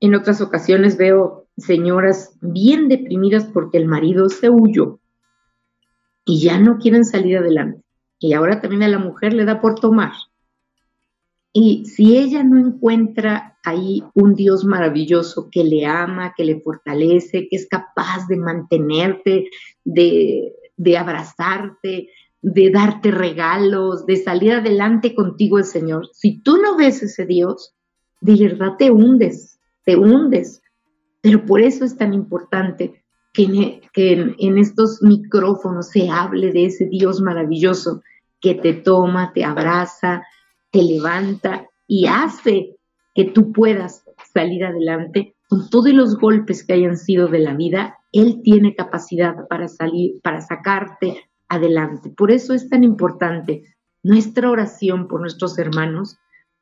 En 0.00 0.14
otras 0.14 0.40
ocasiones 0.40 0.96
veo 0.96 1.46
señoras 1.56 2.36
bien 2.40 2.88
deprimidas 2.88 3.46
porque 3.46 3.78
el 3.78 3.86
marido 3.86 4.28
se 4.28 4.48
huyó 4.48 5.00
y 6.24 6.40
ya 6.40 6.60
no 6.60 6.78
quieren 6.78 7.04
salir 7.04 7.38
adelante. 7.38 7.82
Y 8.18 8.34
ahora 8.34 8.60
también 8.60 8.82
a 8.82 8.88
la 8.88 8.98
mujer 8.98 9.32
le 9.32 9.44
da 9.44 9.60
por 9.60 9.80
tomar. 9.80 10.12
Y 11.52 11.86
si 11.86 12.18
ella 12.18 12.44
no 12.44 12.58
encuentra 12.58 13.58
ahí 13.64 14.04
un 14.14 14.34
Dios 14.34 14.64
maravilloso 14.64 15.48
que 15.50 15.64
le 15.64 15.86
ama, 15.86 16.34
que 16.36 16.44
le 16.44 16.60
fortalece, 16.60 17.48
que 17.48 17.56
es 17.56 17.66
capaz 17.66 18.28
de 18.28 18.36
mantenerte, 18.36 19.48
de, 19.84 20.52
de 20.76 20.98
abrazarte, 20.98 22.08
de 22.40 22.70
darte 22.70 23.10
regalos, 23.10 24.06
de 24.06 24.16
salir 24.16 24.52
adelante 24.52 25.14
contigo 25.14 25.58
el 25.58 25.64
Señor, 25.64 26.08
si 26.12 26.40
tú 26.40 26.58
no 26.58 26.76
ves 26.76 27.02
ese 27.02 27.26
Dios, 27.26 27.74
de 28.20 28.36
verdad 28.36 28.76
te 28.78 28.90
hundes, 28.90 29.58
te 29.84 29.96
hundes. 29.96 30.62
Pero 31.20 31.44
por 31.44 31.60
eso 31.60 31.84
es 31.84 31.96
tan 31.96 32.14
importante 32.14 33.02
que, 33.32 33.42
en, 33.42 33.80
que 33.92 34.34
en 34.38 34.58
estos 34.58 35.02
micrófonos 35.02 35.88
se 35.88 36.08
hable 36.08 36.52
de 36.52 36.66
ese 36.66 36.86
Dios 36.86 37.20
maravilloso 37.20 38.02
que 38.40 38.54
te 38.54 38.72
toma, 38.72 39.32
te 39.32 39.44
abraza, 39.44 40.22
te 40.70 40.82
levanta 40.82 41.66
y 41.86 42.06
hace 42.06 42.76
que 43.14 43.24
tú 43.24 43.52
puedas 43.52 44.04
salir 44.32 44.64
adelante 44.64 45.34
con 45.48 45.68
todos 45.70 45.92
los 45.92 46.16
golpes 46.18 46.64
que 46.64 46.74
hayan 46.74 46.96
sido 46.96 47.26
de 47.28 47.40
la 47.40 47.54
vida. 47.54 47.98
Él 48.12 48.42
tiene 48.44 48.74
capacidad 48.74 49.48
para 49.48 49.66
salir, 49.66 50.20
para 50.22 50.40
sacarte 50.40 51.27
adelante. 51.48 52.10
Por 52.10 52.30
eso 52.30 52.54
es 52.54 52.68
tan 52.68 52.84
importante 52.84 53.64
nuestra 54.02 54.50
oración 54.50 55.08
por 55.08 55.20
nuestros 55.20 55.58
hermanos 55.58 56.18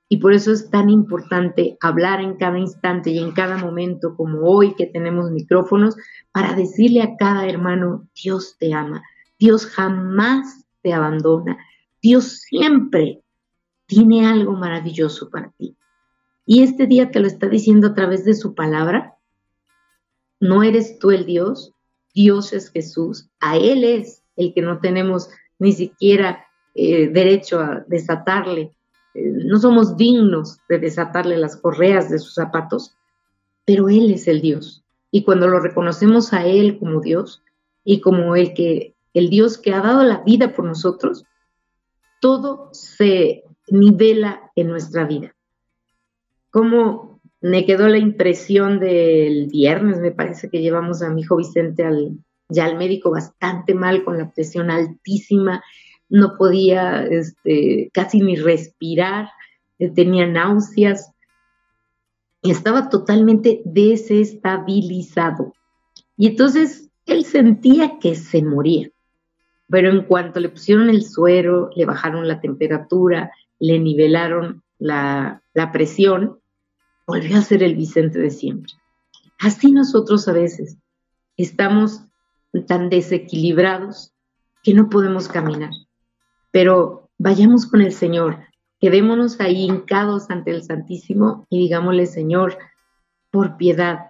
y 0.09 0.18
por 0.18 0.32
eso 0.32 0.53
es 0.53 0.70
tan 0.70 0.89
importante 0.89 1.76
hablar 1.80 2.20
en 2.20 2.37
cada 2.37 2.59
instante 2.59 3.11
y 3.11 3.18
en 3.18 3.32
cada 3.32 3.59
momento, 3.59 4.14
como 4.16 4.41
hoy 4.43 4.74
que 4.74 4.87
tenemos 4.87 5.30
micrófonos, 5.30 5.97
para 6.32 6.55
decirle 6.55 7.03
a 7.03 7.16
cada 7.16 7.47
hermano, 7.49 8.09
Dios 8.14 8.57
te 8.59 8.72
ama, 8.72 9.03
Dios 9.39 9.66
jamás 9.66 10.64
te 10.82 10.93
abandona, 10.93 11.59
Dios 12.01 12.39
siempre 12.43 13.22
tiene 13.87 14.26
algo 14.26 14.53
maravilloso 14.53 15.28
para 15.28 15.51
ti. 15.59 15.76
Y 16.45 16.62
este 16.62 16.87
día 16.87 17.11
te 17.11 17.18
lo 17.18 17.26
está 17.26 17.49
diciendo 17.49 17.89
a 17.89 17.95
través 17.95 18.24
de 18.24 18.34
su 18.34 18.55
palabra. 18.55 19.16
No 20.39 20.62
eres 20.62 21.01
tú 21.01 21.11
el 21.11 21.26
Dios, 21.26 21.72
Dios 22.14 22.53
es 22.53 22.70
Jesús, 22.70 23.28
a 23.41 23.57
Él 23.57 23.82
es 23.82 24.22
el 24.37 24.55
que 24.55 24.62
no 24.62 24.78
tenemos 24.78 25.30
ni 25.59 25.72
siquiera 25.72 26.47
eh, 26.74 27.09
derecho 27.09 27.61
a 27.61 27.84
desatarle. 27.89 28.72
Eh, 29.14 29.32
no 29.45 29.59
somos 29.59 29.97
dignos 29.97 30.59
de 30.68 30.78
desatarle 30.78 31.37
las 31.37 31.57
correas 31.57 32.11
de 32.11 32.18
sus 32.18 32.34
zapatos, 32.34 32.95
pero 33.64 33.89
Él 33.89 34.12
es 34.12 34.28
el 34.28 34.41
Dios. 34.41 34.84
Y 35.11 35.24
cuando 35.24 35.49
lo 35.49 35.61
reconocemos 35.61 36.32
a 36.32 36.47
Él 36.47 36.78
como 36.78 37.01
Dios 37.01 37.43
y 37.84 38.01
como 38.01 38.37
el 38.37 38.53
que 38.53 38.95
el 39.14 39.30
Dios 39.30 39.57
que 39.57 39.72
ha 39.72 39.80
dado 39.80 40.05
la 40.05 40.22
vida 40.24 40.53
por 40.53 40.66
nosotros, 40.66 41.24
todo 42.20 42.68
se 42.72 43.45
nivela 43.68 44.51
en 44.55 44.68
nuestra 44.68 45.07
vida. 45.07 45.34
Como 46.51 47.20
me 47.41 47.64
quedó 47.64 47.89
la 47.89 47.99
impresión 47.99 48.78
del 48.78 49.47
viernes, 49.47 50.01
me 50.01 50.11
parece 50.11 50.51
que 50.51 50.61
llevamos 50.61 51.01
a 51.01 51.09
mi 51.09 51.22
hijo 51.22 51.37
Vicente 51.37 51.84
al, 51.84 52.18
ya 52.49 52.67
el 52.67 52.77
médico 52.77 53.11
bastante 53.11 53.75
mal, 53.75 54.05
con 54.05 54.19
la 54.19 54.31
presión 54.31 54.71
altísima, 54.71 55.63
no 56.09 56.37
podía 56.37 57.05
este, 57.05 57.91
casi 57.93 58.21
ni 58.21 58.37
respirar, 58.37 59.31
eh, 59.79 59.91
tenía 59.91 60.27
náuseas, 60.27 61.13
estaba 62.43 62.89
totalmente 62.89 63.63
desestabilizado. 63.65 65.53
Y 66.17 66.29
entonces 66.29 66.91
él 67.07 67.25
sentía 67.25 67.99
que 67.99 68.15
se 68.15 68.43
moría. 68.43 68.91
Pero 69.69 69.91
en 69.91 70.05
cuanto 70.05 70.39
le 70.39 70.49
pusieron 70.49 70.89
el 70.89 71.05
suero, 71.05 71.71
le 71.75 71.87
bajaron 71.87 72.29
la 72.29 72.41
temperatura, 72.41 73.33
le 73.59 73.81
nivelaron 73.81 74.63
la, 74.79 75.43
la 75.55 75.73
presión, 75.73 76.39
volvió 77.07 77.39
a 77.39 77.43
ser 77.43 77.65
el 77.65 77.75
Vicente 77.75 78.21
de 78.21 78.31
siempre. 78.31 78.73
Así 79.41 79.73
nosotros 79.73 80.29
a 80.29 80.33
veces 80.33 80.79
estamos 81.37 82.03
tan 82.67 82.89
desequilibrados 82.89 84.13
que 84.63 84.75
no 84.75 84.89
podemos 84.89 85.29
caminar. 85.29 85.71
Pero 86.51 87.11
vayamos 87.19 87.67
con 87.67 87.83
el 87.83 87.93
Señor, 87.93 88.39
quedémonos 88.81 89.41
ahí 89.41 89.65
hincados 89.65 90.31
ante 90.31 90.51
el 90.51 90.63
Santísimo 90.63 91.47
y 91.51 91.59
digámosle, 91.59 92.07
Señor, 92.07 92.59
por 93.31 93.57
piedad, 93.57 94.07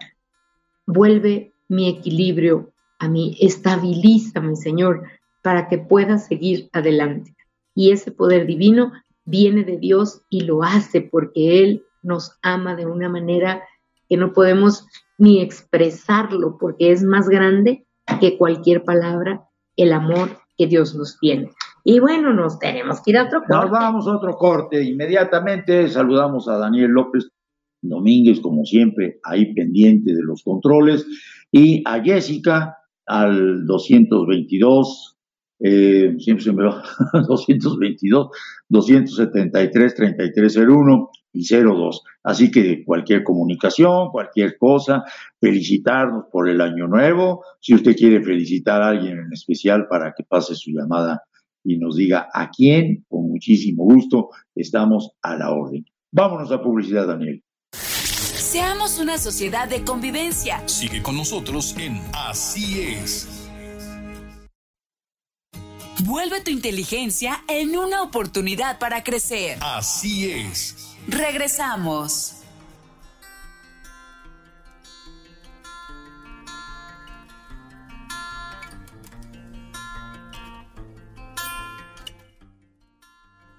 vuelve 0.86 1.52
mi 1.68 1.88
equilibrio 1.88 2.72
a 2.98 3.08
mí, 3.08 3.36
estabilízame, 3.40 4.56
Señor, 4.56 5.02
para 5.42 5.68
que 5.68 5.78
pueda 5.78 6.18
seguir 6.18 6.68
adelante. 6.72 7.36
Y 7.74 7.90
ese 7.90 8.10
poder 8.10 8.46
divino 8.46 8.92
viene 9.24 9.64
de 9.64 9.76
Dios 9.76 10.22
y 10.30 10.42
lo 10.42 10.62
hace 10.62 11.02
porque 11.02 11.62
Él 11.62 11.84
nos 12.02 12.38
ama 12.42 12.74
de 12.76 12.86
una 12.86 13.08
manera 13.08 13.62
que 14.08 14.16
no 14.16 14.32
podemos 14.32 14.86
ni 15.18 15.40
expresarlo 15.40 16.56
porque 16.58 16.92
es 16.92 17.02
más 17.02 17.28
grande 17.28 17.85
que 18.20 18.36
cualquier 18.36 18.84
palabra 18.84 19.48
el 19.76 19.92
amor 19.92 20.38
que 20.56 20.66
Dios 20.66 20.94
nos 20.94 21.18
tiene. 21.18 21.50
Y 21.84 22.00
bueno, 22.00 22.32
nos 22.32 22.58
tenemos 22.58 23.00
que 23.02 23.10
ir 23.12 23.18
a 23.18 23.24
otro 23.24 23.40
corte. 23.40 23.54
Nos 23.54 23.70
vamos 23.70 24.06
a 24.08 24.16
otro 24.16 24.36
corte. 24.36 24.82
Inmediatamente 24.82 25.88
saludamos 25.88 26.48
a 26.48 26.58
Daniel 26.58 26.90
López 26.90 27.28
Domínguez, 27.82 28.40
como 28.40 28.64
siempre, 28.64 29.20
ahí 29.22 29.54
pendiente 29.54 30.12
de 30.12 30.22
los 30.22 30.42
controles, 30.42 31.06
y 31.52 31.82
a 31.86 32.02
Jessica 32.02 32.76
al 33.06 33.64
222, 33.66 35.16
eh, 35.60 36.16
siempre 36.18 36.44
se 36.44 36.52
me 36.52 36.64
va, 36.64 36.82
222, 37.12 38.28
273, 38.68 39.94
3301 39.94 41.10
y 41.36 41.44
02. 41.46 42.02
Así 42.22 42.50
que 42.50 42.84
cualquier 42.84 43.22
comunicación, 43.22 44.10
cualquier 44.10 44.56
cosa, 44.58 45.04
felicitarnos 45.40 46.24
por 46.32 46.48
el 46.48 46.60
año 46.60 46.86
nuevo. 46.86 47.44
Si 47.60 47.74
usted 47.74 47.94
quiere 47.94 48.22
felicitar 48.22 48.82
a 48.82 48.88
alguien 48.88 49.18
en 49.18 49.32
especial 49.32 49.86
para 49.88 50.14
que 50.16 50.24
pase 50.24 50.54
su 50.54 50.70
llamada 50.70 51.22
y 51.62 51.78
nos 51.78 51.96
diga 51.96 52.28
a 52.32 52.50
quién, 52.50 53.04
con 53.08 53.28
muchísimo 53.28 53.84
gusto, 53.84 54.30
estamos 54.54 55.10
a 55.22 55.36
la 55.36 55.50
orden. 55.50 55.84
Vámonos 56.10 56.50
a 56.50 56.62
publicidad, 56.62 57.06
Daniel. 57.06 57.42
Seamos 57.72 58.98
una 58.98 59.18
sociedad 59.18 59.68
de 59.68 59.82
convivencia. 59.82 60.66
Sigue 60.66 61.02
con 61.02 61.16
nosotros 61.16 61.74
en 61.78 62.00
Así 62.14 62.80
es. 62.80 63.28
Vuelve 66.04 66.40
tu 66.42 66.50
inteligencia 66.50 67.42
en 67.48 67.76
una 67.76 68.02
oportunidad 68.02 68.78
para 68.78 69.02
crecer. 69.02 69.58
Así 69.60 70.30
es. 70.30 70.85
Regresamos. 71.08 72.42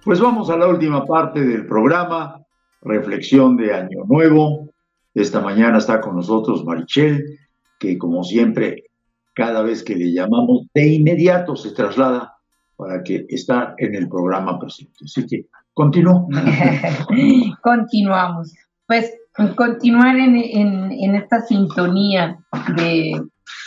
Pues 0.03 0.21
vamos 0.21 0.49
a 0.49 0.57
la 0.57 0.67
última 0.67 1.05
parte 1.05 1.41
del 1.41 1.67
programa, 1.67 2.41
reflexión 2.81 3.57
de 3.57 3.73
Año 3.73 4.03
Nuevo. 4.05 4.69
Esta 5.13 5.41
mañana 5.41 5.79
está 5.79 5.99
con 5.99 6.15
nosotros 6.15 6.63
Marichel, 6.63 7.39
que 7.79 7.97
como 7.97 8.23
siempre, 8.23 8.85
cada 9.33 9.61
vez 9.61 9.83
que 9.83 9.95
le 9.95 10.13
llamamos, 10.13 10.67
de 10.73 10.87
inmediato 10.87 11.55
se 11.55 11.71
traslada 11.71 12.36
para 12.77 13.03
que 13.03 13.25
está 13.29 13.75
en 13.77 13.95
el 13.95 14.07
programa 14.07 14.57
presente. 14.57 15.03
Así 15.03 15.25
que 15.25 15.47
Continúo. 15.77 16.27
Continuamos. 17.61 18.51
Pues 18.87 19.13
continuar 19.55 20.15
en, 20.15 21.15
esta 21.15 21.41
sintonía 21.41 22.39
de, 22.75 23.21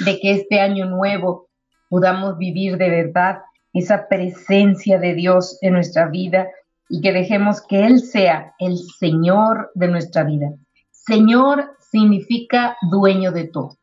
que 0.05 0.33
este 0.33 0.59
año 0.59 0.87
nuevo 0.87 1.47
podamos 1.89 2.37
vivir 2.37 2.79
de 2.79 2.91
verdad 2.91 3.39
esa 3.73 4.09
presencia 4.09 4.99
de 4.99 5.15
Dios 5.15 5.57
en 5.61 5.75
nuestra 5.75 6.09
vida 6.09 6.49
y 6.89 7.01
que 7.01 7.13
dejemos 7.13 7.65
que 7.69 7.87
Él 7.87 8.01
sea 8.01 8.55
el 8.59 8.77
Señor 8.99 9.71
de 9.75 9.87
nuestra 9.87 10.25
vida. 10.25 10.53
Señor 10.91 11.77
significa 11.93 12.77
dueño 12.91 13.31
de 13.31 13.45
todo. 13.45 13.77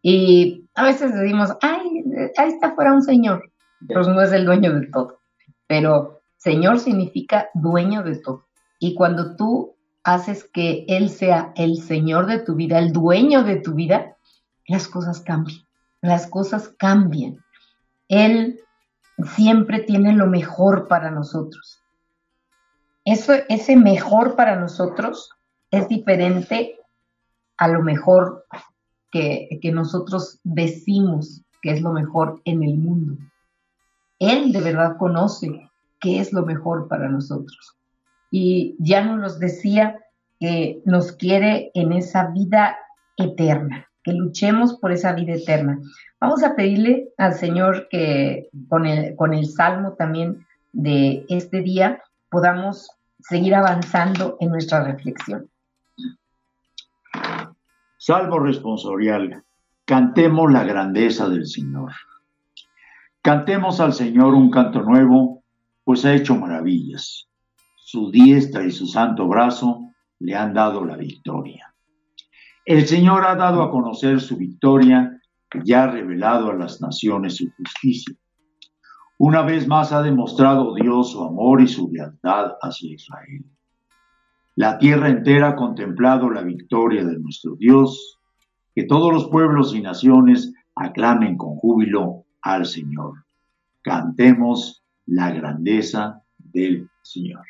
Y 0.00 0.68
a 0.76 0.84
veces 0.84 1.12
decimos, 1.12 1.56
ay, 1.60 2.04
ahí 2.36 2.50
está 2.50 2.76
fuera 2.76 2.92
un 2.92 3.02
Señor, 3.02 3.50
pero 3.88 4.02
no 4.04 4.20
es 4.20 4.32
el 4.32 4.44
dueño 4.44 4.72
de 4.78 4.86
todo. 4.86 5.20
Pero 5.66 6.22
Señor 6.36 6.78
significa 6.78 7.48
dueño 7.54 8.02
de 8.02 8.16
todo. 8.16 8.46
Y 8.78 8.94
cuando 8.94 9.36
tú 9.36 9.76
haces 10.02 10.44
que 10.44 10.84
Él 10.88 11.08
sea 11.08 11.52
el 11.56 11.78
Señor 11.78 12.26
de 12.26 12.40
tu 12.40 12.54
vida, 12.54 12.78
el 12.78 12.92
dueño 12.92 13.44
de 13.44 13.56
tu 13.56 13.74
vida, 13.74 14.16
las 14.66 14.88
cosas 14.88 15.20
cambian. 15.20 15.60
las 16.00 16.26
cosas 16.26 16.68
cambian. 16.78 17.44
Él 18.08 18.60
siempre 19.36 19.80
tiene 19.80 20.12
lo 20.12 20.26
mejor 20.26 20.88
para 20.88 21.12
nosotros. 21.12 21.80
Eso, 23.04 23.34
ese 23.48 23.76
mejor 23.76 24.34
para 24.34 24.56
nosotros 24.56 25.30
es 25.70 25.88
diferente 25.88 26.76
a 27.56 27.68
lo 27.68 27.82
mejor 27.82 28.46
que, 29.12 29.60
que 29.62 29.70
nosotros 29.70 30.40
decimos 30.42 31.42
que 31.60 31.70
es 31.70 31.82
lo 31.82 31.92
mejor 31.92 32.42
en 32.44 32.64
el 32.64 32.76
mundo. 32.76 33.16
Él 34.22 34.52
de 34.52 34.60
verdad 34.60 34.98
conoce 34.98 35.68
qué 35.98 36.20
es 36.20 36.32
lo 36.32 36.46
mejor 36.46 36.86
para 36.86 37.08
nosotros. 37.08 37.76
Y 38.30 38.76
ya 38.78 39.04
nos 39.04 39.40
decía 39.40 39.98
que 40.38 40.80
nos 40.84 41.10
quiere 41.10 41.72
en 41.74 41.92
esa 41.92 42.28
vida 42.28 42.76
eterna, 43.16 43.88
que 44.04 44.12
luchemos 44.12 44.74
por 44.74 44.92
esa 44.92 45.12
vida 45.12 45.34
eterna. 45.34 45.80
Vamos 46.20 46.44
a 46.44 46.54
pedirle 46.54 47.08
al 47.18 47.34
Señor 47.34 47.88
que 47.90 48.48
con 48.68 48.86
el, 48.86 49.46
salmo 49.46 49.94
también 49.94 50.46
de 50.72 51.26
este 51.28 51.60
día 51.60 52.00
podamos 52.30 52.92
seguir 53.18 53.56
avanzando 53.56 54.36
en 54.38 54.50
nuestra 54.50 54.84
reflexión. 54.84 55.50
Salmo 57.98 58.38
responsorial. 58.38 59.42
Cantemos 59.84 60.52
la 60.52 60.62
grandeza 60.62 61.28
del 61.28 61.44
Señor. 61.44 61.90
Cantemos 63.22 63.78
al 63.78 63.92
Señor 63.92 64.34
un 64.34 64.50
canto 64.50 64.82
nuevo, 64.82 65.44
pues 65.84 66.04
ha 66.04 66.12
hecho 66.12 66.34
maravillas. 66.34 67.28
Su 67.76 68.10
diestra 68.10 68.64
y 68.66 68.72
su 68.72 68.88
santo 68.88 69.28
brazo 69.28 69.92
le 70.18 70.34
han 70.34 70.52
dado 70.52 70.84
la 70.84 70.96
victoria. 70.96 71.72
El 72.64 72.84
Señor 72.88 73.24
ha 73.24 73.36
dado 73.36 73.62
a 73.62 73.70
conocer 73.70 74.20
su 74.20 74.36
victoria 74.36 75.20
y 75.52 75.72
ha 75.72 75.86
revelado 75.86 76.50
a 76.50 76.54
las 76.54 76.80
naciones 76.80 77.36
su 77.36 77.48
justicia. 77.56 78.12
Una 79.18 79.42
vez 79.42 79.68
más 79.68 79.92
ha 79.92 80.02
demostrado 80.02 80.74
Dios 80.74 81.12
su 81.12 81.22
amor 81.22 81.60
y 81.60 81.68
su 81.68 81.92
lealtad 81.92 82.54
hacia 82.60 82.92
Israel. 82.92 83.44
La 84.56 84.78
tierra 84.78 85.08
entera 85.08 85.50
ha 85.50 85.56
contemplado 85.56 86.28
la 86.28 86.42
victoria 86.42 87.04
de 87.04 87.20
nuestro 87.20 87.54
Dios. 87.54 88.18
Que 88.74 88.82
todos 88.82 89.12
los 89.12 89.28
pueblos 89.28 89.76
y 89.76 89.80
naciones 89.80 90.52
aclamen 90.74 91.36
con 91.36 91.54
júbilo 91.54 92.24
al 92.42 92.66
Señor. 92.66 93.24
Cantemos 93.82 94.82
la 95.06 95.30
grandeza 95.30 96.22
del 96.38 96.88
Señor. 97.02 97.44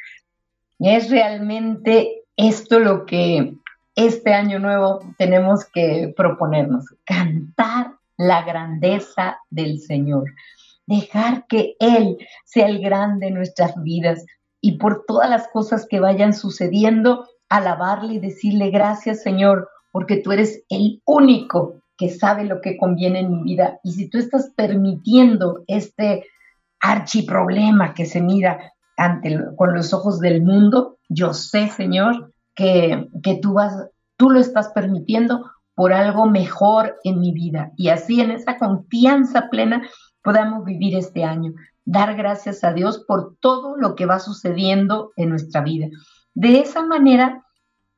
Es 0.78 1.10
realmente 1.10 2.22
esto 2.36 2.78
lo 2.78 3.04
que 3.06 3.54
este 3.94 4.32
año 4.32 4.58
nuevo 4.58 5.00
tenemos 5.18 5.64
que 5.66 6.12
proponernos, 6.16 6.84
cantar 7.04 7.92
la 8.16 8.42
grandeza 8.42 9.38
del 9.50 9.80
Señor, 9.80 10.24
dejar 10.86 11.46
que 11.46 11.74
Él 11.78 12.18
sea 12.44 12.66
el 12.66 12.80
grande 12.80 13.28
en 13.28 13.34
nuestras 13.34 13.74
vidas 13.82 14.24
y 14.60 14.78
por 14.78 15.04
todas 15.06 15.28
las 15.28 15.48
cosas 15.48 15.86
que 15.86 16.00
vayan 16.00 16.32
sucediendo, 16.32 17.28
alabarle 17.48 18.14
y 18.14 18.18
decirle 18.20 18.70
gracias 18.70 19.22
Señor, 19.22 19.68
porque 19.90 20.16
tú 20.16 20.32
eres 20.32 20.64
el 20.70 21.02
único 21.04 21.81
que 22.02 22.08
sabe 22.08 22.42
lo 22.42 22.60
que 22.60 22.76
conviene 22.76 23.20
en 23.20 23.30
mi 23.30 23.42
vida. 23.44 23.78
Y 23.84 23.92
si 23.92 24.10
tú 24.10 24.18
estás 24.18 24.52
permitiendo 24.56 25.62
este 25.68 26.26
archiproblema 26.80 27.94
que 27.94 28.06
se 28.06 28.20
mira 28.20 28.72
ante, 28.96 29.38
con 29.56 29.72
los 29.72 29.94
ojos 29.94 30.18
del 30.18 30.42
mundo, 30.42 30.98
yo 31.08 31.32
sé, 31.32 31.68
Señor, 31.68 32.32
que, 32.56 33.08
que 33.22 33.36
tú, 33.36 33.52
vas, 33.52 33.88
tú 34.16 34.30
lo 34.30 34.40
estás 34.40 34.70
permitiendo 34.70 35.48
por 35.76 35.92
algo 35.92 36.26
mejor 36.26 36.96
en 37.04 37.20
mi 37.20 37.30
vida. 37.30 37.70
Y 37.76 37.90
así 37.90 38.20
en 38.20 38.32
esa 38.32 38.58
confianza 38.58 39.48
plena 39.48 39.88
podamos 40.24 40.64
vivir 40.64 40.96
este 40.96 41.22
año. 41.22 41.52
Dar 41.84 42.16
gracias 42.16 42.64
a 42.64 42.72
Dios 42.72 43.04
por 43.06 43.36
todo 43.38 43.76
lo 43.76 43.94
que 43.94 44.06
va 44.06 44.18
sucediendo 44.18 45.12
en 45.14 45.28
nuestra 45.28 45.60
vida. 45.60 45.86
De 46.34 46.58
esa 46.58 46.84
manera, 46.84 47.44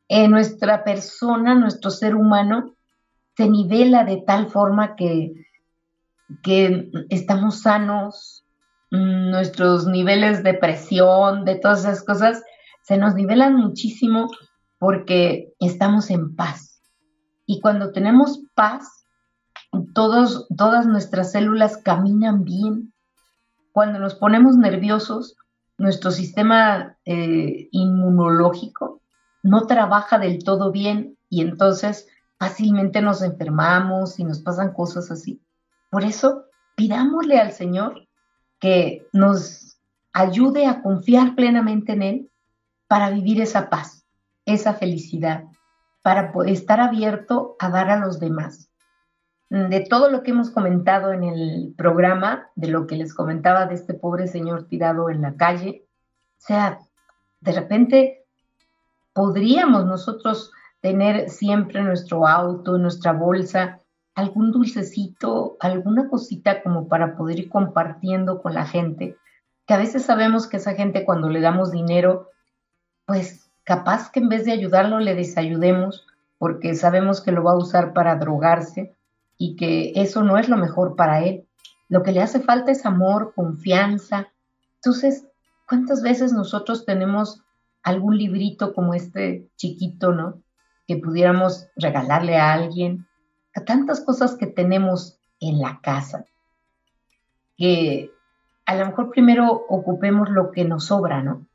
en 0.09 0.31
nuestra 0.31 0.85
persona, 0.85 1.55
nuestro 1.55 1.91
ser 1.91 2.15
humano, 2.15 2.74
se 3.37 3.49
nivela 3.49 4.05
de 4.05 4.19
tal 4.27 4.49
forma 4.51 4.97
que, 4.97 5.33
que 6.43 6.91
estamos 7.11 7.63
sanos, 7.63 8.45
mm, 8.91 9.31
nuestros 9.31 9.87
niveles 9.87 10.43
de 10.43 10.55
presión, 10.55 11.45
de 11.45 11.57
todas 11.57 11.81
esas 11.81 12.05
cosas, 12.05 12.43
se 12.83 12.97
nos 12.97 13.15
nivelan 13.15 13.57
muchísimo 13.57 14.31
porque 14.79 15.53
estamos 15.61 16.11
en 16.11 16.37
paz. 16.37 16.81
Y 17.47 17.61
cuando 17.61 17.93
tenemos 17.93 18.41
paz, 18.55 19.07
todos, 19.95 20.47
todas 20.57 20.87
nuestras 20.87 21.33
células 21.33 21.77
caminan 21.79 22.45
bien. 22.45 22.93
Cuando 23.73 23.99
nos 23.99 24.15
ponemos 24.15 24.57
nerviosos, 24.57 25.37
nuestro 25.79 26.11
sistema 26.11 26.97
eh, 27.05 27.69
inmunológico 27.73 29.01
no 29.43 29.67
trabaja 29.67 30.19
del 30.19 30.43
todo 30.45 30.71
bien 30.71 31.19
y 31.29 31.43
entonces 31.43 32.07
fácilmente 32.39 33.01
nos 33.01 33.23
enfermamos 33.23 34.19
y 34.19 34.25
nos 34.25 34.41
pasan 34.41 34.73
cosas 34.73 35.11
así. 35.11 35.41
Por 35.91 36.05
eso, 36.05 36.45
pidámosle 36.77 37.39
al 37.39 37.53
Señor 37.53 38.07
que 38.59 39.07
nos 39.13 39.79
ayude 40.13 40.67
a 40.67 40.83
confiar 40.83 41.35
plenamente 41.35 41.93
en 41.93 42.03
Él 42.03 42.31
para 42.87 43.11
vivir 43.11 43.41
esa 43.41 43.71
paz, 43.71 44.07
esa 44.47 44.75
felicidad, 44.75 45.45
para 46.03 46.33
estar 46.47 46.81
abierto 46.81 47.57
a 47.59 47.71
dar 47.71 47.91
a 47.91 47.99
los 47.99 48.21
demás. 48.21 48.69
De 49.51 49.81
todo 49.81 50.11
lo 50.11 50.23
que 50.23 50.33
hemos 50.33 50.51
comentado 50.51 51.13
en 51.13 51.23
el 51.23 51.75
programa, 51.77 52.49
de 52.55 52.69
lo 52.69 52.87
que 52.87 52.97
les 52.97 53.15
comentaba 53.15 53.67
de 53.67 53.75
este 53.75 53.95
pobre 53.95 54.27
señor 54.27 54.67
tirado 54.67 55.11
en 55.11 55.23
la 55.23 55.37
calle, 55.37 55.87
o 56.39 56.47
sea, 56.47 56.79
de 57.41 57.53
repente 57.53 58.25
podríamos 59.13 59.87
nosotros 59.87 60.51
tener 60.85 61.31
siempre 61.31 61.81
nuestro 61.81 62.27
auto, 62.27 62.77
nuestra 62.77 63.15
bolsa, 63.15 63.81
algún 64.15 64.53
dulcecito, 64.53 65.57
alguna 65.59 66.11
cosita 66.11 66.63
como 66.63 66.89
para 66.89 67.17
poder 67.17 67.39
ir 67.39 67.49
compartiendo 67.49 68.43
con 68.43 68.53
la 68.53 68.67
gente, 68.67 69.17
que 69.67 69.73
a 69.73 69.79
veces 69.79 70.03
sabemos 70.03 70.47
que 70.47 70.59
esa 70.59 70.75
gente 70.75 71.07
cuando 71.07 71.31
le 71.31 71.41
damos 71.41 71.71
dinero, 71.71 72.29
pues 73.07 73.49
capaz 73.65 74.11
que 74.11 74.21
en 74.21 74.29
vez 74.29 74.45
de 74.45 74.53
ayudarlo 74.53 74.99
le 74.99 75.15
desayudemos, 75.15 76.07
porque 76.37 76.75
sabemos 76.75 77.23
que 77.23 77.33
lo 77.33 77.43
va 77.43 77.53
a 77.53 77.57
usar 77.57 77.95
para 77.95 78.17
drogarse 78.17 78.95
y 79.39 79.57
que 79.57 79.93
eso 79.97 80.23
no 80.23 80.37
es 80.37 80.51
lo 80.51 80.59
mejor 80.59 80.97
para 80.97 81.25
él. 81.25 81.47
Lo 81.89 82.03
que 82.03 82.13
le 82.13 82.21
hace 82.21 82.41
falta 82.41 82.73
es 82.73 82.85
amor, 82.85 83.33
confianza. 83.35 84.29
Entonces, 84.75 85.25
¿cuántas 85.67 86.03
veces 86.03 86.35
nosotros 86.35 86.85
tenemos 86.85 87.41
algún 87.83 88.19
librito 88.19 88.75
como 88.75 88.93
este 88.93 89.49
chiquito, 89.57 90.13
¿no? 90.13 90.44
Que 90.87 90.97
pudiéramos 90.97 91.69
regalarle 91.77 92.37
a 92.37 92.53
alguien, 92.53 93.07
a 93.55 93.65
tantas 93.65 94.01
cosas 94.01 94.37
que 94.37 94.47
tenemos 94.47 95.19
en 95.41 95.61
la 95.61 95.81
casa, 95.83 96.27
que 97.57 98.11
a 98.67 98.75
lo 98.75 98.87
mejor 98.87 99.11
primero 99.11 99.65
ocupemos 99.69 100.31
lo 100.31 100.51
que 100.51 100.65
nos 100.65 100.87
sobra, 100.87 101.23
¿no? 101.23 101.47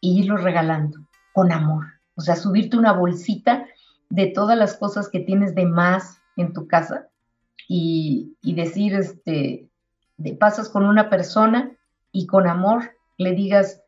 Y 0.00 0.20
irlo 0.20 0.36
regalando 0.36 0.98
con 1.32 1.52
amor. 1.52 1.84
O 2.14 2.20
sea, 2.20 2.36
subirte 2.36 2.76
una 2.76 2.92
bolsita 2.92 3.66
de 4.10 4.26
todas 4.26 4.56
las 4.56 4.76
cosas 4.76 5.08
que 5.08 5.20
tienes 5.20 5.54
de 5.54 5.66
más 5.66 6.20
en 6.36 6.52
tu 6.52 6.66
casa 6.66 7.08
y, 7.66 8.36
y 8.42 8.54
decir, 8.54 8.94
este, 8.94 9.68
de 10.16 10.34
pasas 10.34 10.68
con 10.68 10.84
una 10.84 11.10
persona 11.10 11.72
y 12.12 12.26
con 12.26 12.46
amor 12.46 12.92
le 13.16 13.32
digas, 13.32 13.83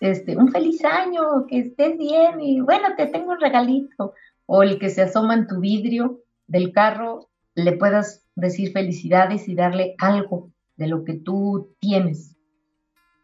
este, 0.00 0.36
un 0.36 0.50
feliz 0.50 0.84
año, 0.84 1.46
que 1.48 1.58
estés 1.58 1.96
bien 1.96 2.40
y 2.40 2.60
bueno, 2.60 2.88
te 2.96 3.06
tengo 3.06 3.32
un 3.32 3.40
regalito. 3.40 4.14
O 4.46 4.62
el 4.62 4.78
que 4.78 4.90
se 4.90 5.02
asoma 5.02 5.34
en 5.34 5.46
tu 5.46 5.60
vidrio 5.60 6.20
del 6.46 6.72
carro, 6.72 7.28
le 7.54 7.72
puedas 7.72 8.24
decir 8.36 8.72
felicidades 8.72 9.48
y 9.48 9.54
darle 9.54 9.94
algo 9.98 10.50
de 10.76 10.86
lo 10.86 11.04
que 11.04 11.14
tú 11.14 11.74
tienes. 11.80 12.36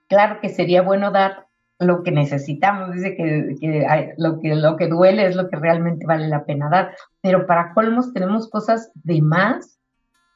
Claro 0.08 0.40
que 0.40 0.48
sería 0.48 0.82
bueno 0.82 1.10
dar 1.10 1.46
lo 1.78 2.02
que 2.02 2.12
necesitamos, 2.12 2.92
dice 2.92 3.16
que, 3.16 4.14
lo, 4.16 4.40
que 4.40 4.54
lo 4.54 4.76
que 4.76 4.88
duele 4.88 5.26
es 5.26 5.36
lo 5.36 5.48
que 5.48 5.56
realmente 5.56 6.06
vale 6.06 6.28
la 6.28 6.44
pena 6.44 6.68
dar, 6.70 6.94
pero 7.20 7.46
para 7.46 7.72
colmos 7.74 8.12
tenemos 8.12 8.48
cosas 8.48 8.92
de 8.94 9.20
más 9.20 9.80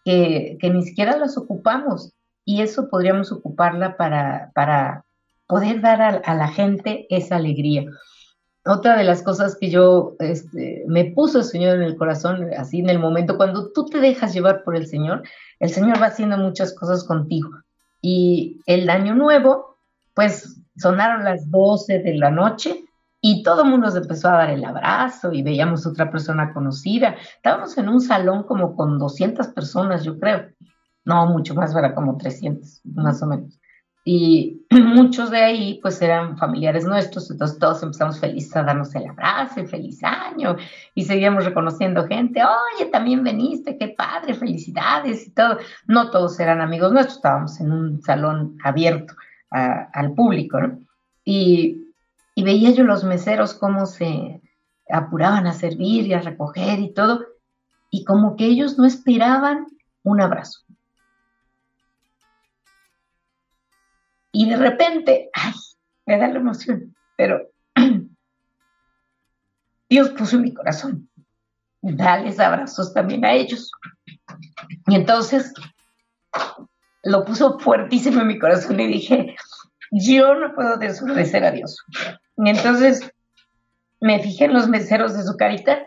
que, 0.05 0.59
que 0.61 0.70
ni 0.70 0.82
siquiera 0.82 1.16
las 1.16 1.39
ocupamos 1.39 2.12
y 2.45 2.62
eso 2.62 2.89
podríamos 2.89 3.32
ocuparla 3.32 3.97
para, 3.97 4.51
para 4.55 5.05
poder 5.47 5.80
dar 5.80 6.22
a, 6.24 6.34
la 6.34 6.49
gente 6.49 7.07
esa 7.11 7.36
alegría. 7.36 7.84
Otra 8.64 8.97
de 8.97 9.05
las 9.05 9.22
cosas 9.22 9.57
que 9.61 9.70
yo 9.70 10.16
este, 10.18 10.84
me 10.88 11.05
puso 11.12 11.38
el 11.38 11.44
Señor 11.44 11.76
en 11.76 11.82
el 11.82 11.97
corazón, 11.97 12.51
así 12.59 12.80
en 12.80 12.88
el 12.88 12.99
momento, 12.99 13.36
cuando 13.36 13.70
tú 13.72 13.86
te 13.86 14.01
dejas 14.01 14.34
llevar 14.34 14.64
por 14.64 14.76
el 14.76 14.86
Señor, 14.86 15.22
el 15.61 15.70
Señor 15.70 16.03
va 16.03 16.07
haciendo 16.07 16.36
muchas 16.36 16.74
cosas 16.74 17.05
contigo. 17.05 17.51
Y 18.01 18.61
el 18.66 18.90
año 18.90 19.14
nuevo, 19.14 19.78
pues 20.14 20.61
sonaron 20.76 21.24
las 21.24 21.51
12 21.51 22.01
de 22.01 22.14
la 22.14 22.30
noche 22.30 22.82
Y 23.20 23.42
todo 23.42 23.62
el 23.62 23.70
mundo 23.70 23.90
se 23.90 23.99
empezó 23.99 24.28
a 24.28 24.38
dar 24.38 24.51
el 24.51 24.64
abrazo 24.64 25.32
y 25.32 25.42
veíamos 25.42 25.86
otra 25.86 26.11
persona 26.11 26.53
conocida. 26.53 27.16
Estábamos 27.36 27.76
en 27.78 27.88
un 27.88 28.01
salón 28.01 28.44
como 28.44 28.76
con 28.76 28.99
200 28.99 29.49
personas, 29.49 30.05
yo 30.05 30.18
creo. 30.18 30.49
No, 31.05 31.26
mucho 31.26 31.55
más, 31.55 31.74
era 31.74 31.94
como 31.94 32.16
300, 32.16 32.82
más 32.84 33.22
o 33.22 33.26
menos. 33.26 33.59
Y 34.09 34.64
muchos 34.70 35.32
de 35.32 35.38
ahí 35.38 35.80
pues 35.82 36.00
eran 36.00 36.38
familiares 36.38 36.84
nuestros, 36.84 37.28
entonces 37.28 37.59
todos 37.59 37.82
empezamos 37.82 38.20
felices 38.20 38.54
a 38.54 38.62
darnos 38.62 38.94
el 38.94 39.09
abrazo 39.09 39.59
y 39.61 39.66
feliz 39.66 39.98
año 40.04 40.54
y 40.94 41.02
seguíamos 41.02 41.44
reconociendo 41.44 42.07
gente, 42.07 42.40
oye, 42.40 42.88
también 42.92 43.24
veniste, 43.24 43.76
qué 43.76 43.88
padre, 43.88 44.34
felicidades 44.34 45.26
y 45.26 45.32
todo. 45.32 45.59
No 45.88 46.12
todos 46.12 46.38
eran 46.38 46.61
amigos 46.61 46.92
nuestros, 46.92 47.16
estábamos 47.16 47.61
en 47.61 47.72
un 47.72 48.00
salón 48.00 48.57
abierto 48.62 49.14
al 49.50 50.12
público, 50.12 50.61
¿no? 50.61 50.78
Y, 51.24 51.92
y 52.36 52.44
veía 52.44 52.70
yo 52.70 52.84
los 52.84 53.02
meseros 53.02 53.54
cómo 53.54 53.86
se 53.86 54.40
apuraban 54.88 55.48
a 55.48 55.52
servir 55.52 56.07
y 56.07 56.12
a 56.12 56.20
recoger 56.20 56.78
y 56.78 56.94
todo, 56.94 57.24
y 57.90 58.04
como 58.04 58.36
que 58.36 58.44
ellos 58.44 58.78
no 58.78 58.84
esperaban 58.84 59.66
un 60.04 60.20
abrazo. 60.20 60.61
Y 64.39 64.51
de 64.51 64.57
repente, 64.57 65.30
ay, 65.32 65.55
me 66.05 66.18
da 66.18 66.28
la 66.28 66.39
emoción, 66.39 66.95
pero 67.16 67.41
Dios 69.89 70.11
puso 70.11 70.37
en 70.37 70.43
mi 70.43 70.53
corazón, 70.53 71.09
darles 71.80 72.39
abrazos 72.39 72.93
también 72.93 73.24
a 73.24 73.32
ellos. 73.32 73.72
Y 74.89 74.95
entonces 74.95 75.55
lo 77.03 77.24
puso 77.24 77.59
fuertísimo 77.59 78.20
en 78.20 78.26
mi 78.26 78.39
corazón 78.39 78.78
y 78.78 78.89
dije, 78.89 79.37
yo 79.91 80.34
no 80.34 80.55
puedo 80.55 80.76
desobedecer 80.76 81.43
a 81.43 81.53
Dios. 81.53 81.82
Y 82.37 82.51
entonces 82.51 83.11
me 84.03 84.18
fijé 84.18 84.45
en 84.45 84.53
los 84.53 84.68
meseros 84.68 85.16
de 85.16 85.22
su 85.22 85.34
carita 85.39 85.87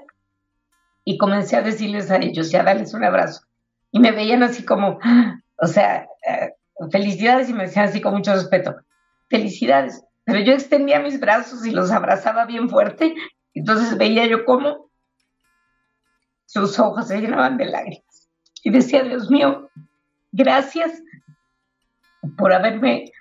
y 1.03 1.19
comencé 1.19 1.55
a 1.55 1.61
decirles 1.61 2.09
a 2.09 2.17
ellos, 2.17 2.49
ya 2.49 2.63
darles 2.63 2.95
un 2.95 3.03
abrazo. 3.03 3.43
Y 3.91 3.99
me 3.99 4.11
veían 4.11 4.41
así 4.41 4.65
como, 4.65 4.97
o 5.57 5.67
sea, 5.67 6.07
eh, 6.27 6.53
felicidades 6.91 7.49
y 7.49 7.53
me 7.53 7.63
decían 7.63 7.85
así 7.85 8.01
con 8.01 8.13
mucho 8.13 8.33
respeto, 8.33 8.75
felicidades. 9.29 10.03
Pero 10.23 10.39
yo 10.39 10.53
extendía 10.53 10.99
mis 10.99 11.19
brazos 11.19 11.65
y 11.65 11.71
los 11.71 11.91
abrazaba 11.91 12.45
bien 12.45 12.69
fuerte. 12.69 13.15
Entonces 13.53 13.97
veía 13.97 14.25
yo 14.27 14.45
cómo 14.45 14.89
sus 16.45 16.79
ojos 16.79 17.07
se 17.07 17.19
llenaban 17.19 17.57
de 17.57 17.65
lágrimas. 17.65 18.29
Y 18.63 18.71
decía, 18.71 19.03
Dios 19.03 19.29
mío, 19.29 19.69
gracias 20.31 21.01
por 22.37 22.53
haberme 22.53 23.11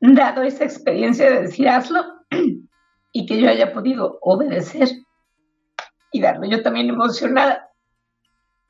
dado 0.00 0.42
esa 0.42 0.64
experiencia 0.64 1.30
de 1.30 1.42
decir 1.42 1.68
hazlo 1.68 2.04
y 3.12 3.26
que 3.26 3.40
yo 3.40 3.48
haya 3.48 3.72
podido 3.72 4.18
obedecer 4.20 4.88
y 6.12 6.20
darlo. 6.20 6.46
Yo 6.46 6.62
también 6.62 6.88
emocionada, 6.88 7.70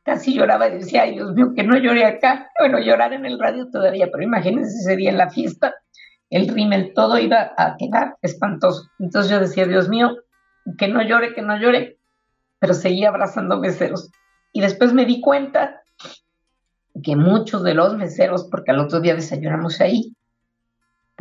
casi 0.04 0.34
lloraba 0.34 0.68
y 0.68 0.78
decía, 0.78 1.02
ay 1.02 1.14
Dios 1.14 1.32
mío, 1.32 1.52
que 1.56 1.64
no 1.64 1.76
llore 1.76 2.04
acá. 2.04 2.50
Bueno, 2.58 2.78
llorar 2.78 3.12
en 3.12 3.26
el 3.26 3.38
radio 3.38 3.68
todavía, 3.70 4.08
pero 4.12 4.22
imagínense 4.22 4.78
ese 4.78 4.96
día 4.96 5.10
en 5.10 5.18
la 5.18 5.30
fiesta, 5.30 5.74
el 6.30 6.48
rímel, 6.48 6.92
todo 6.94 7.18
iba 7.18 7.52
a 7.56 7.76
quedar 7.78 8.16
espantoso. 8.22 8.90
Entonces 8.98 9.30
yo 9.30 9.40
decía, 9.40 9.66
Dios 9.66 9.88
mío, 9.88 10.16
que 10.78 10.88
no 10.88 11.02
llore, 11.02 11.34
que 11.34 11.42
no 11.42 11.58
llore, 11.58 11.98
pero 12.58 12.74
seguía 12.74 13.08
abrazando 13.08 13.58
meseros. 13.58 14.10
Y 14.52 14.60
después 14.60 14.92
me 14.92 15.04
di 15.04 15.20
cuenta 15.20 15.82
que 17.02 17.16
muchos 17.16 17.64
de 17.64 17.74
los 17.74 17.96
meseros, 17.96 18.48
porque 18.50 18.70
al 18.70 18.80
otro 18.80 19.00
día 19.00 19.14
desayunamos 19.14 19.80
ahí, 19.80 20.14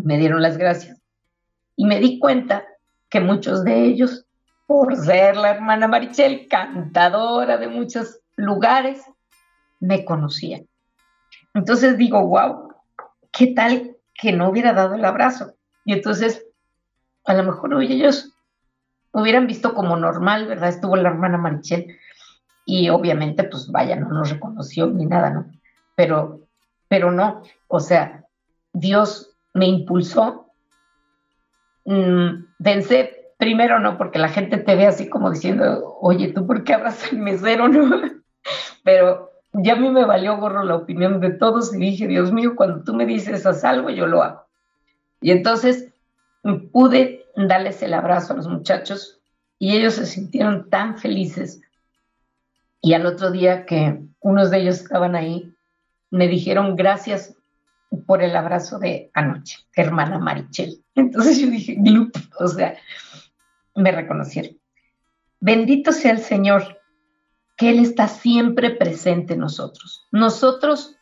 me 0.04 0.18
dieron 0.18 0.42
las 0.42 0.58
gracias. 0.58 1.02
Y 1.76 1.86
me 1.86 2.00
di 2.00 2.20
cuenta 2.20 2.66
que 3.10 3.20
muchos 3.20 3.64
de 3.64 3.86
ellos, 3.86 4.26
por 4.68 4.96
ser 4.96 5.38
la 5.38 5.52
hermana 5.52 5.88
Marichel, 5.88 6.48
cantadora 6.48 7.58
de 7.58 7.68
muchos 7.68 8.23
lugares, 8.36 9.02
me 9.80 10.06
conocían. 10.06 10.68
Entonces 11.54 11.98
digo, 11.98 12.26
wow, 12.26 12.74
¿qué 13.32 13.48
tal 13.48 13.98
que 14.14 14.32
no 14.32 14.50
hubiera 14.50 14.74
dado 14.74 14.96
el 14.96 15.06
abrazo? 15.06 15.54
Y 15.86 15.94
entonces, 15.94 16.46
a 17.26 17.34
lo 17.34 17.44
mejor 17.44 17.82
ellos 17.82 18.34
hubieran 19.12 19.48
visto 19.48 19.74
como 19.74 19.96
normal, 19.98 20.48
¿verdad? 20.48 20.70
Estuvo 20.70 20.96
la 20.96 21.10
hermana 21.10 21.38
Marichel 21.38 21.98
y 22.66 22.90
obviamente, 22.90 23.44
pues 23.44 23.70
vaya, 23.72 23.96
no 23.96 24.10
nos 24.10 24.30
reconoció 24.30 24.88
ni 24.88 25.06
nada, 25.06 25.30
¿no? 25.30 25.52
Pero, 25.96 26.42
pero 26.88 27.12
no, 27.12 27.44
o 27.68 27.80
sea, 27.80 28.26
Dios 28.72 29.36
me 29.54 29.68
impulsó. 29.68 30.48
Mm, 31.86 32.46
pensé, 32.64 33.34
primero 33.38 33.80
no, 33.80 33.98
porque 33.98 34.20
la 34.20 34.30
gente 34.30 34.58
te 34.58 34.76
ve 34.76 34.88
así 34.88 35.10
como 35.10 35.30
diciendo, 35.30 35.98
oye, 36.02 36.30
¿tú 36.30 36.48
por 36.48 36.64
qué 36.64 36.74
abrazas 36.74 37.12
al 37.12 37.20
mesero? 37.20 37.68
No? 37.68 38.23
Pero 38.84 39.32
ya 39.54 39.74
a 39.74 39.78
mí 39.78 39.90
me 39.90 40.06
valió 40.06 40.38
gorro 40.38 40.64
la 40.64 40.76
opinión 40.76 41.20
de 41.20 41.32
todos 41.32 41.74
y 41.74 41.78
dije, 41.78 42.08
Dios 42.08 42.32
mío, 42.32 42.56
cuando 42.56 42.84
tú 42.84 42.94
me 42.94 43.06
dices 43.06 43.46
haz 43.46 43.64
algo, 43.64 43.90
yo 43.90 44.08
lo 44.08 44.24
hago. 44.24 44.46
Y 45.22 45.32
entonces 45.32 45.94
pude 46.72 47.26
darles 47.36 47.82
el 47.82 47.94
abrazo 47.94 48.34
a 48.34 48.36
los 48.36 48.48
muchachos 48.48 49.22
y 49.60 49.78
ellos 49.78 49.94
se 49.96 50.06
sintieron 50.06 50.70
tan 50.70 50.98
felices. 50.98 51.62
Y 52.82 52.94
al 52.94 53.06
otro 53.06 53.32
día 53.32 53.66
que 53.66 54.02
unos 54.20 54.52
de 54.52 54.60
ellos 54.60 54.82
estaban 54.82 55.16
ahí, 55.16 55.54
me 56.10 56.28
dijeron 56.28 56.76
gracias 56.76 57.36
por 58.06 58.22
el 58.22 58.36
abrazo 58.36 58.80
de 58.80 59.10
anoche, 59.14 59.60
hermana 59.76 60.20
Marichel. 60.20 60.84
Entonces 60.96 61.40
yo 61.40 61.48
dije, 61.48 61.78
o 62.40 62.48
sea, 62.48 62.76
me 63.76 63.92
reconocieron. 63.92 64.58
Bendito 65.40 65.92
sea 65.92 66.12
el 66.12 66.20
Señor, 66.20 66.82
que 67.56 67.70
Él 67.70 67.80
está 67.80 68.08
siempre 68.08 68.72
presente 68.72 69.34
en 69.34 69.40
nosotros. 69.40 70.08
Nosotros 70.12 70.96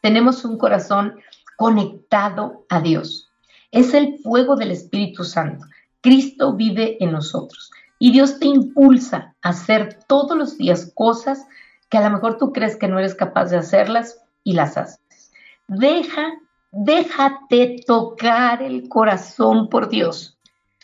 tenemos 0.00 0.44
un 0.44 0.58
corazón 0.58 1.18
conectado 1.56 2.64
a 2.68 2.80
Dios. 2.80 3.30
Es 3.70 3.94
el 3.94 4.18
fuego 4.18 4.56
del 4.56 4.70
Espíritu 4.70 5.24
Santo. 5.24 5.66
Cristo 6.00 6.54
vive 6.54 6.96
en 7.00 7.12
nosotros. 7.12 7.70
Y 7.98 8.12
Dios 8.12 8.38
te 8.38 8.46
impulsa 8.46 9.34
a 9.42 9.50
hacer 9.50 9.98
todos 10.08 10.36
los 10.36 10.56
días 10.56 10.90
cosas 10.94 11.46
que 11.90 11.98
a 11.98 12.08
lo 12.08 12.10
mejor 12.10 12.38
tú 12.38 12.52
crees 12.52 12.76
que 12.76 12.88
no 12.88 12.98
eres 12.98 13.14
capaz 13.14 13.50
de 13.50 13.58
hacerlas 13.58 14.18
y 14.42 14.54
las 14.54 14.76
haces. 14.76 15.32
Deja, 15.68 16.32
déjate 16.72 17.82
tocar 17.86 18.62
el 18.62 18.88
corazón 18.88 19.68
por 19.68 19.88
Dios, 19.88 20.38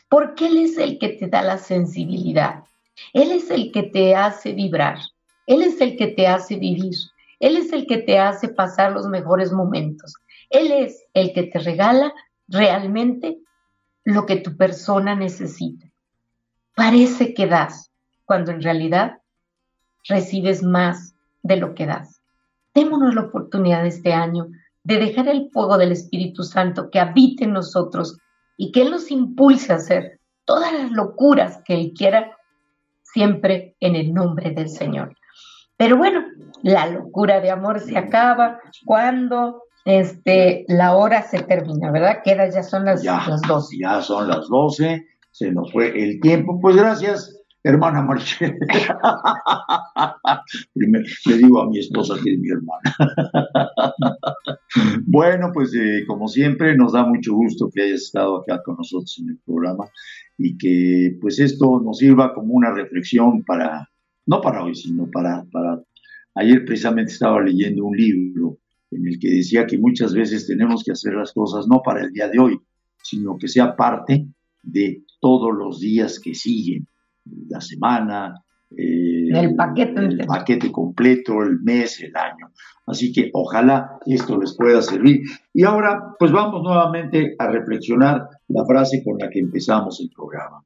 porque 0.09 0.47
Él 0.47 0.59
es 0.59 0.77
el 0.77 0.99
que 0.99 1.09
te 1.09 1.29
da 1.29 1.43
la 1.43 1.59
sensibilidad. 1.59 2.65
Él 3.13 3.33
es 3.33 3.51
el 3.51 3.73
que 3.73 3.85
te 3.85 4.15
hace 4.15 4.53
vibrar. 4.53 4.99
Él 5.47 5.63
es 5.63 5.81
el 5.81 5.97
que 5.97 6.09
te 6.09 6.27
hace 6.27 6.57
vivir. 6.57 6.95
Él 7.41 7.57
es 7.57 7.73
el 7.73 7.87
que 7.87 7.99
te 7.99 8.19
hace 8.19 8.49
pasar 8.49 8.93
los 8.93 9.07
mejores 9.09 9.53
momentos. 9.53 10.15
Él 10.51 10.73
es 10.73 11.05
el 11.15 11.33
que 11.33 11.45
te 11.45 11.59
regala 11.59 12.13
realmente 12.49 13.39
lo 14.05 14.27
que 14.27 14.37
tu 14.37 14.57
persona 14.57 15.15
necesita. 15.15 15.87
Parece 16.75 17.35
que 17.35 17.47
das, 17.47 17.91
cuando 18.25 18.53
en 18.53 18.63
realidad 18.63 19.19
recibes 20.05 20.63
más 20.63 21.15
de 21.43 21.57
lo 21.57 21.75
que 21.75 21.87
das. 21.87 22.21
Démonos 22.75 23.15
la 23.15 23.23
oportunidad 23.23 23.87
este 23.87 24.13
año 24.13 24.49
de 24.85 24.99
dejar 24.99 25.29
el 25.29 25.51
fuego 25.51 25.79
del 25.79 25.93
Espíritu 25.93 26.43
Santo 26.45 26.91
que 26.91 27.01
habite 27.01 27.45
en 27.45 27.53
nosotros 27.53 28.19
y 28.57 28.71
que 28.71 28.83
Él 28.83 28.91
nos 28.91 29.11
impulse 29.11 29.73
a 29.73 29.77
hacer 29.77 30.21
todas 30.45 30.73
las 30.73 30.93
locuras 30.93 31.61
que 31.65 31.75
Él 31.75 31.93
quiera, 31.97 32.36
siempre 33.17 33.75
en 33.81 33.97
el 33.97 34.13
nombre 34.13 34.51
del 34.51 34.69
Señor. 34.69 35.17
Pero 35.79 35.97
bueno, 35.97 36.23
la 36.63 36.87
locura 36.87 37.41
de 37.41 37.51
amor 37.51 37.81
se 37.81 37.97
acaba 37.97 38.61
cuando 38.85 39.63
este, 39.87 40.67
la 40.69 40.95
hora 40.95 41.23
se 41.23 41.43
termina, 41.43 41.91
¿verdad? 41.91 42.19
Queda, 42.23 42.51
ya 42.51 42.63
son 42.63 42.85
las, 42.85 43.03
las 43.03 43.41
12. 43.41 43.79
Ya 43.81 44.03
son 44.03 44.29
las 44.29 44.49
12, 44.49 45.07
se 45.31 45.51
nos 45.51 45.73
fue 45.73 45.99
el 45.99 46.21
tiempo. 46.21 46.61
Pues 46.61 46.77
gracias 46.77 47.33
hermana 47.63 48.03
Marchel. 48.03 48.59
Le 50.75 51.37
digo 51.39 51.63
a 51.63 51.71
mi 51.71 51.79
esposa 51.79 52.17
que 52.23 52.35
es 52.35 52.39
mi 52.39 52.51
hermana. 52.51 52.95
bueno, 55.07 55.53
pues 55.55 55.75
eh, 55.75 56.05
como 56.07 56.29
siempre, 56.29 56.77
nos 56.77 56.93
da 56.93 57.05
mucho 57.05 57.33
gusto 57.35 57.71
que 57.73 57.81
hayas 57.83 58.03
estado 58.03 58.43
acá 58.43 58.63
con 58.63 58.77
nosotros 58.77 59.17
en 59.21 59.31
el 59.31 59.39
programa 59.45 59.87
y 60.39 60.57
que 60.59 61.17
pues 61.21 61.39
esto 61.39 61.81
nos 61.81 61.99
sirva 61.99 62.35
como 62.35 62.55
una 62.55 62.73
reflexión 62.73 63.43
para, 63.45 63.89
no 64.27 64.41
para 64.41 64.65
hoy, 64.65 64.75
sino 64.75 65.11
para, 65.11 65.45
para... 65.51 65.83
Ayer 66.35 66.65
precisamente 66.67 67.13
estaba 67.13 67.41
leyendo 67.43 67.85
un 67.87 67.97
libro 67.97 68.59
en 68.91 69.07
el 69.07 69.19
que 69.19 69.31
decía 69.31 69.67
que 69.67 69.79
muchas 69.79 70.15
veces 70.15 70.47
tenemos 70.47 70.85
que 70.85 70.93
hacer 70.93 71.15
las 71.15 71.33
cosas 71.33 71.67
no 71.67 71.81
para 71.83 72.05
el 72.05 72.13
día 72.13 72.29
de 72.29 72.39
hoy, 72.39 72.59
sino 73.03 73.39
que 73.39 73.49
sea 73.49 73.75
parte 73.75 74.27
de 74.63 75.03
todos 75.21 75.55
los 75.57 75.81
días 75.81 76.21
que 76.21 76.35
siguen 76.35 76.87
la 77.49 77.61
semana, 77.61 78.35
eh, 78.77 79.16
el 79.37 79.55
paquete, 79.55 80.01
el 80.01 80.27
paquete 80.27 80.73
completo, 80.73 81.43
el 81.43 81.61
mes, 81.61 82.01
el 82.03 82.17
año. 82.17 82.51
Así 82.87 83.13
que 83.13 83.31
ojalá 83.33 83.99
esto 84.07 84.39
les 84.39 84.57
pueda 84.57 84.81
servir. 84.83 85.23
Y 85.53 85.65
ahora, 85.65 86.15
pues 86.19 86.33
vamos 86.33 86.63
nuevamente 86.63 87.35
a 87.39 87.49
reflexionar 87.49 88.29
la 88.49 88.65
frase 88.65 89.03
con 89.05 89.19
la 89.19 89.29
que 89.29 89.41
empezamos 89.41 90.01
el 90.01 90.11
programa. 90.15 90.65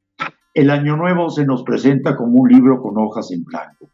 El 0.53 0.71
año 0.71 0.97
nuevo 0.97 1.31
se 1.31 1.47
nos 1.47 1.63
presenta 1.63 2.17
como 2.17 2.41
un 2.41 2.51
libro 2.51 2.83
con 2.83 2.99
hojas 2.99 3.31
en 3.31 3.45
blanco. 3.45 3.91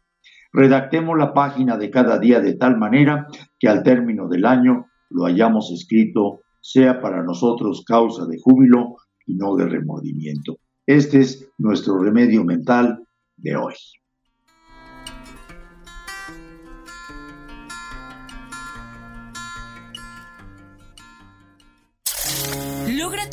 Redactemos 0.51 1.17
la 1.17 1.33
página 1.33 1.77
de 1.77 1.89
cada 1.89 2.17
día 2.19 2.39
de 2.39 2.55
tal 2.55 2.77
manera 2.77 3.27
que 3.59 3.67
al 3.67 3.83
término 3.83 4.27
del 4.27 4.45
año 4.45 4.87
lo 5.09 5.25
hayamos 5.25 5.71
escrito 5.71 6.41
sea 6.61 6.99
para 6.99 7.23
nosotros 7.23 7.83
causa 7.85 8.25
de 8.25 8.39
júbilo 8.41 8.97
y 9.25 9.35
no 9.35 9.55
de 9.55 9.67
remordimiento. 9.67 10.57
Este 10.85 11.19
es 11.19 11.49
nuestro 11.57 11.99
remedio 11.99 12.43
mental 12.43 13.03
de 13.37 13.55
hoy. 13.55 13.75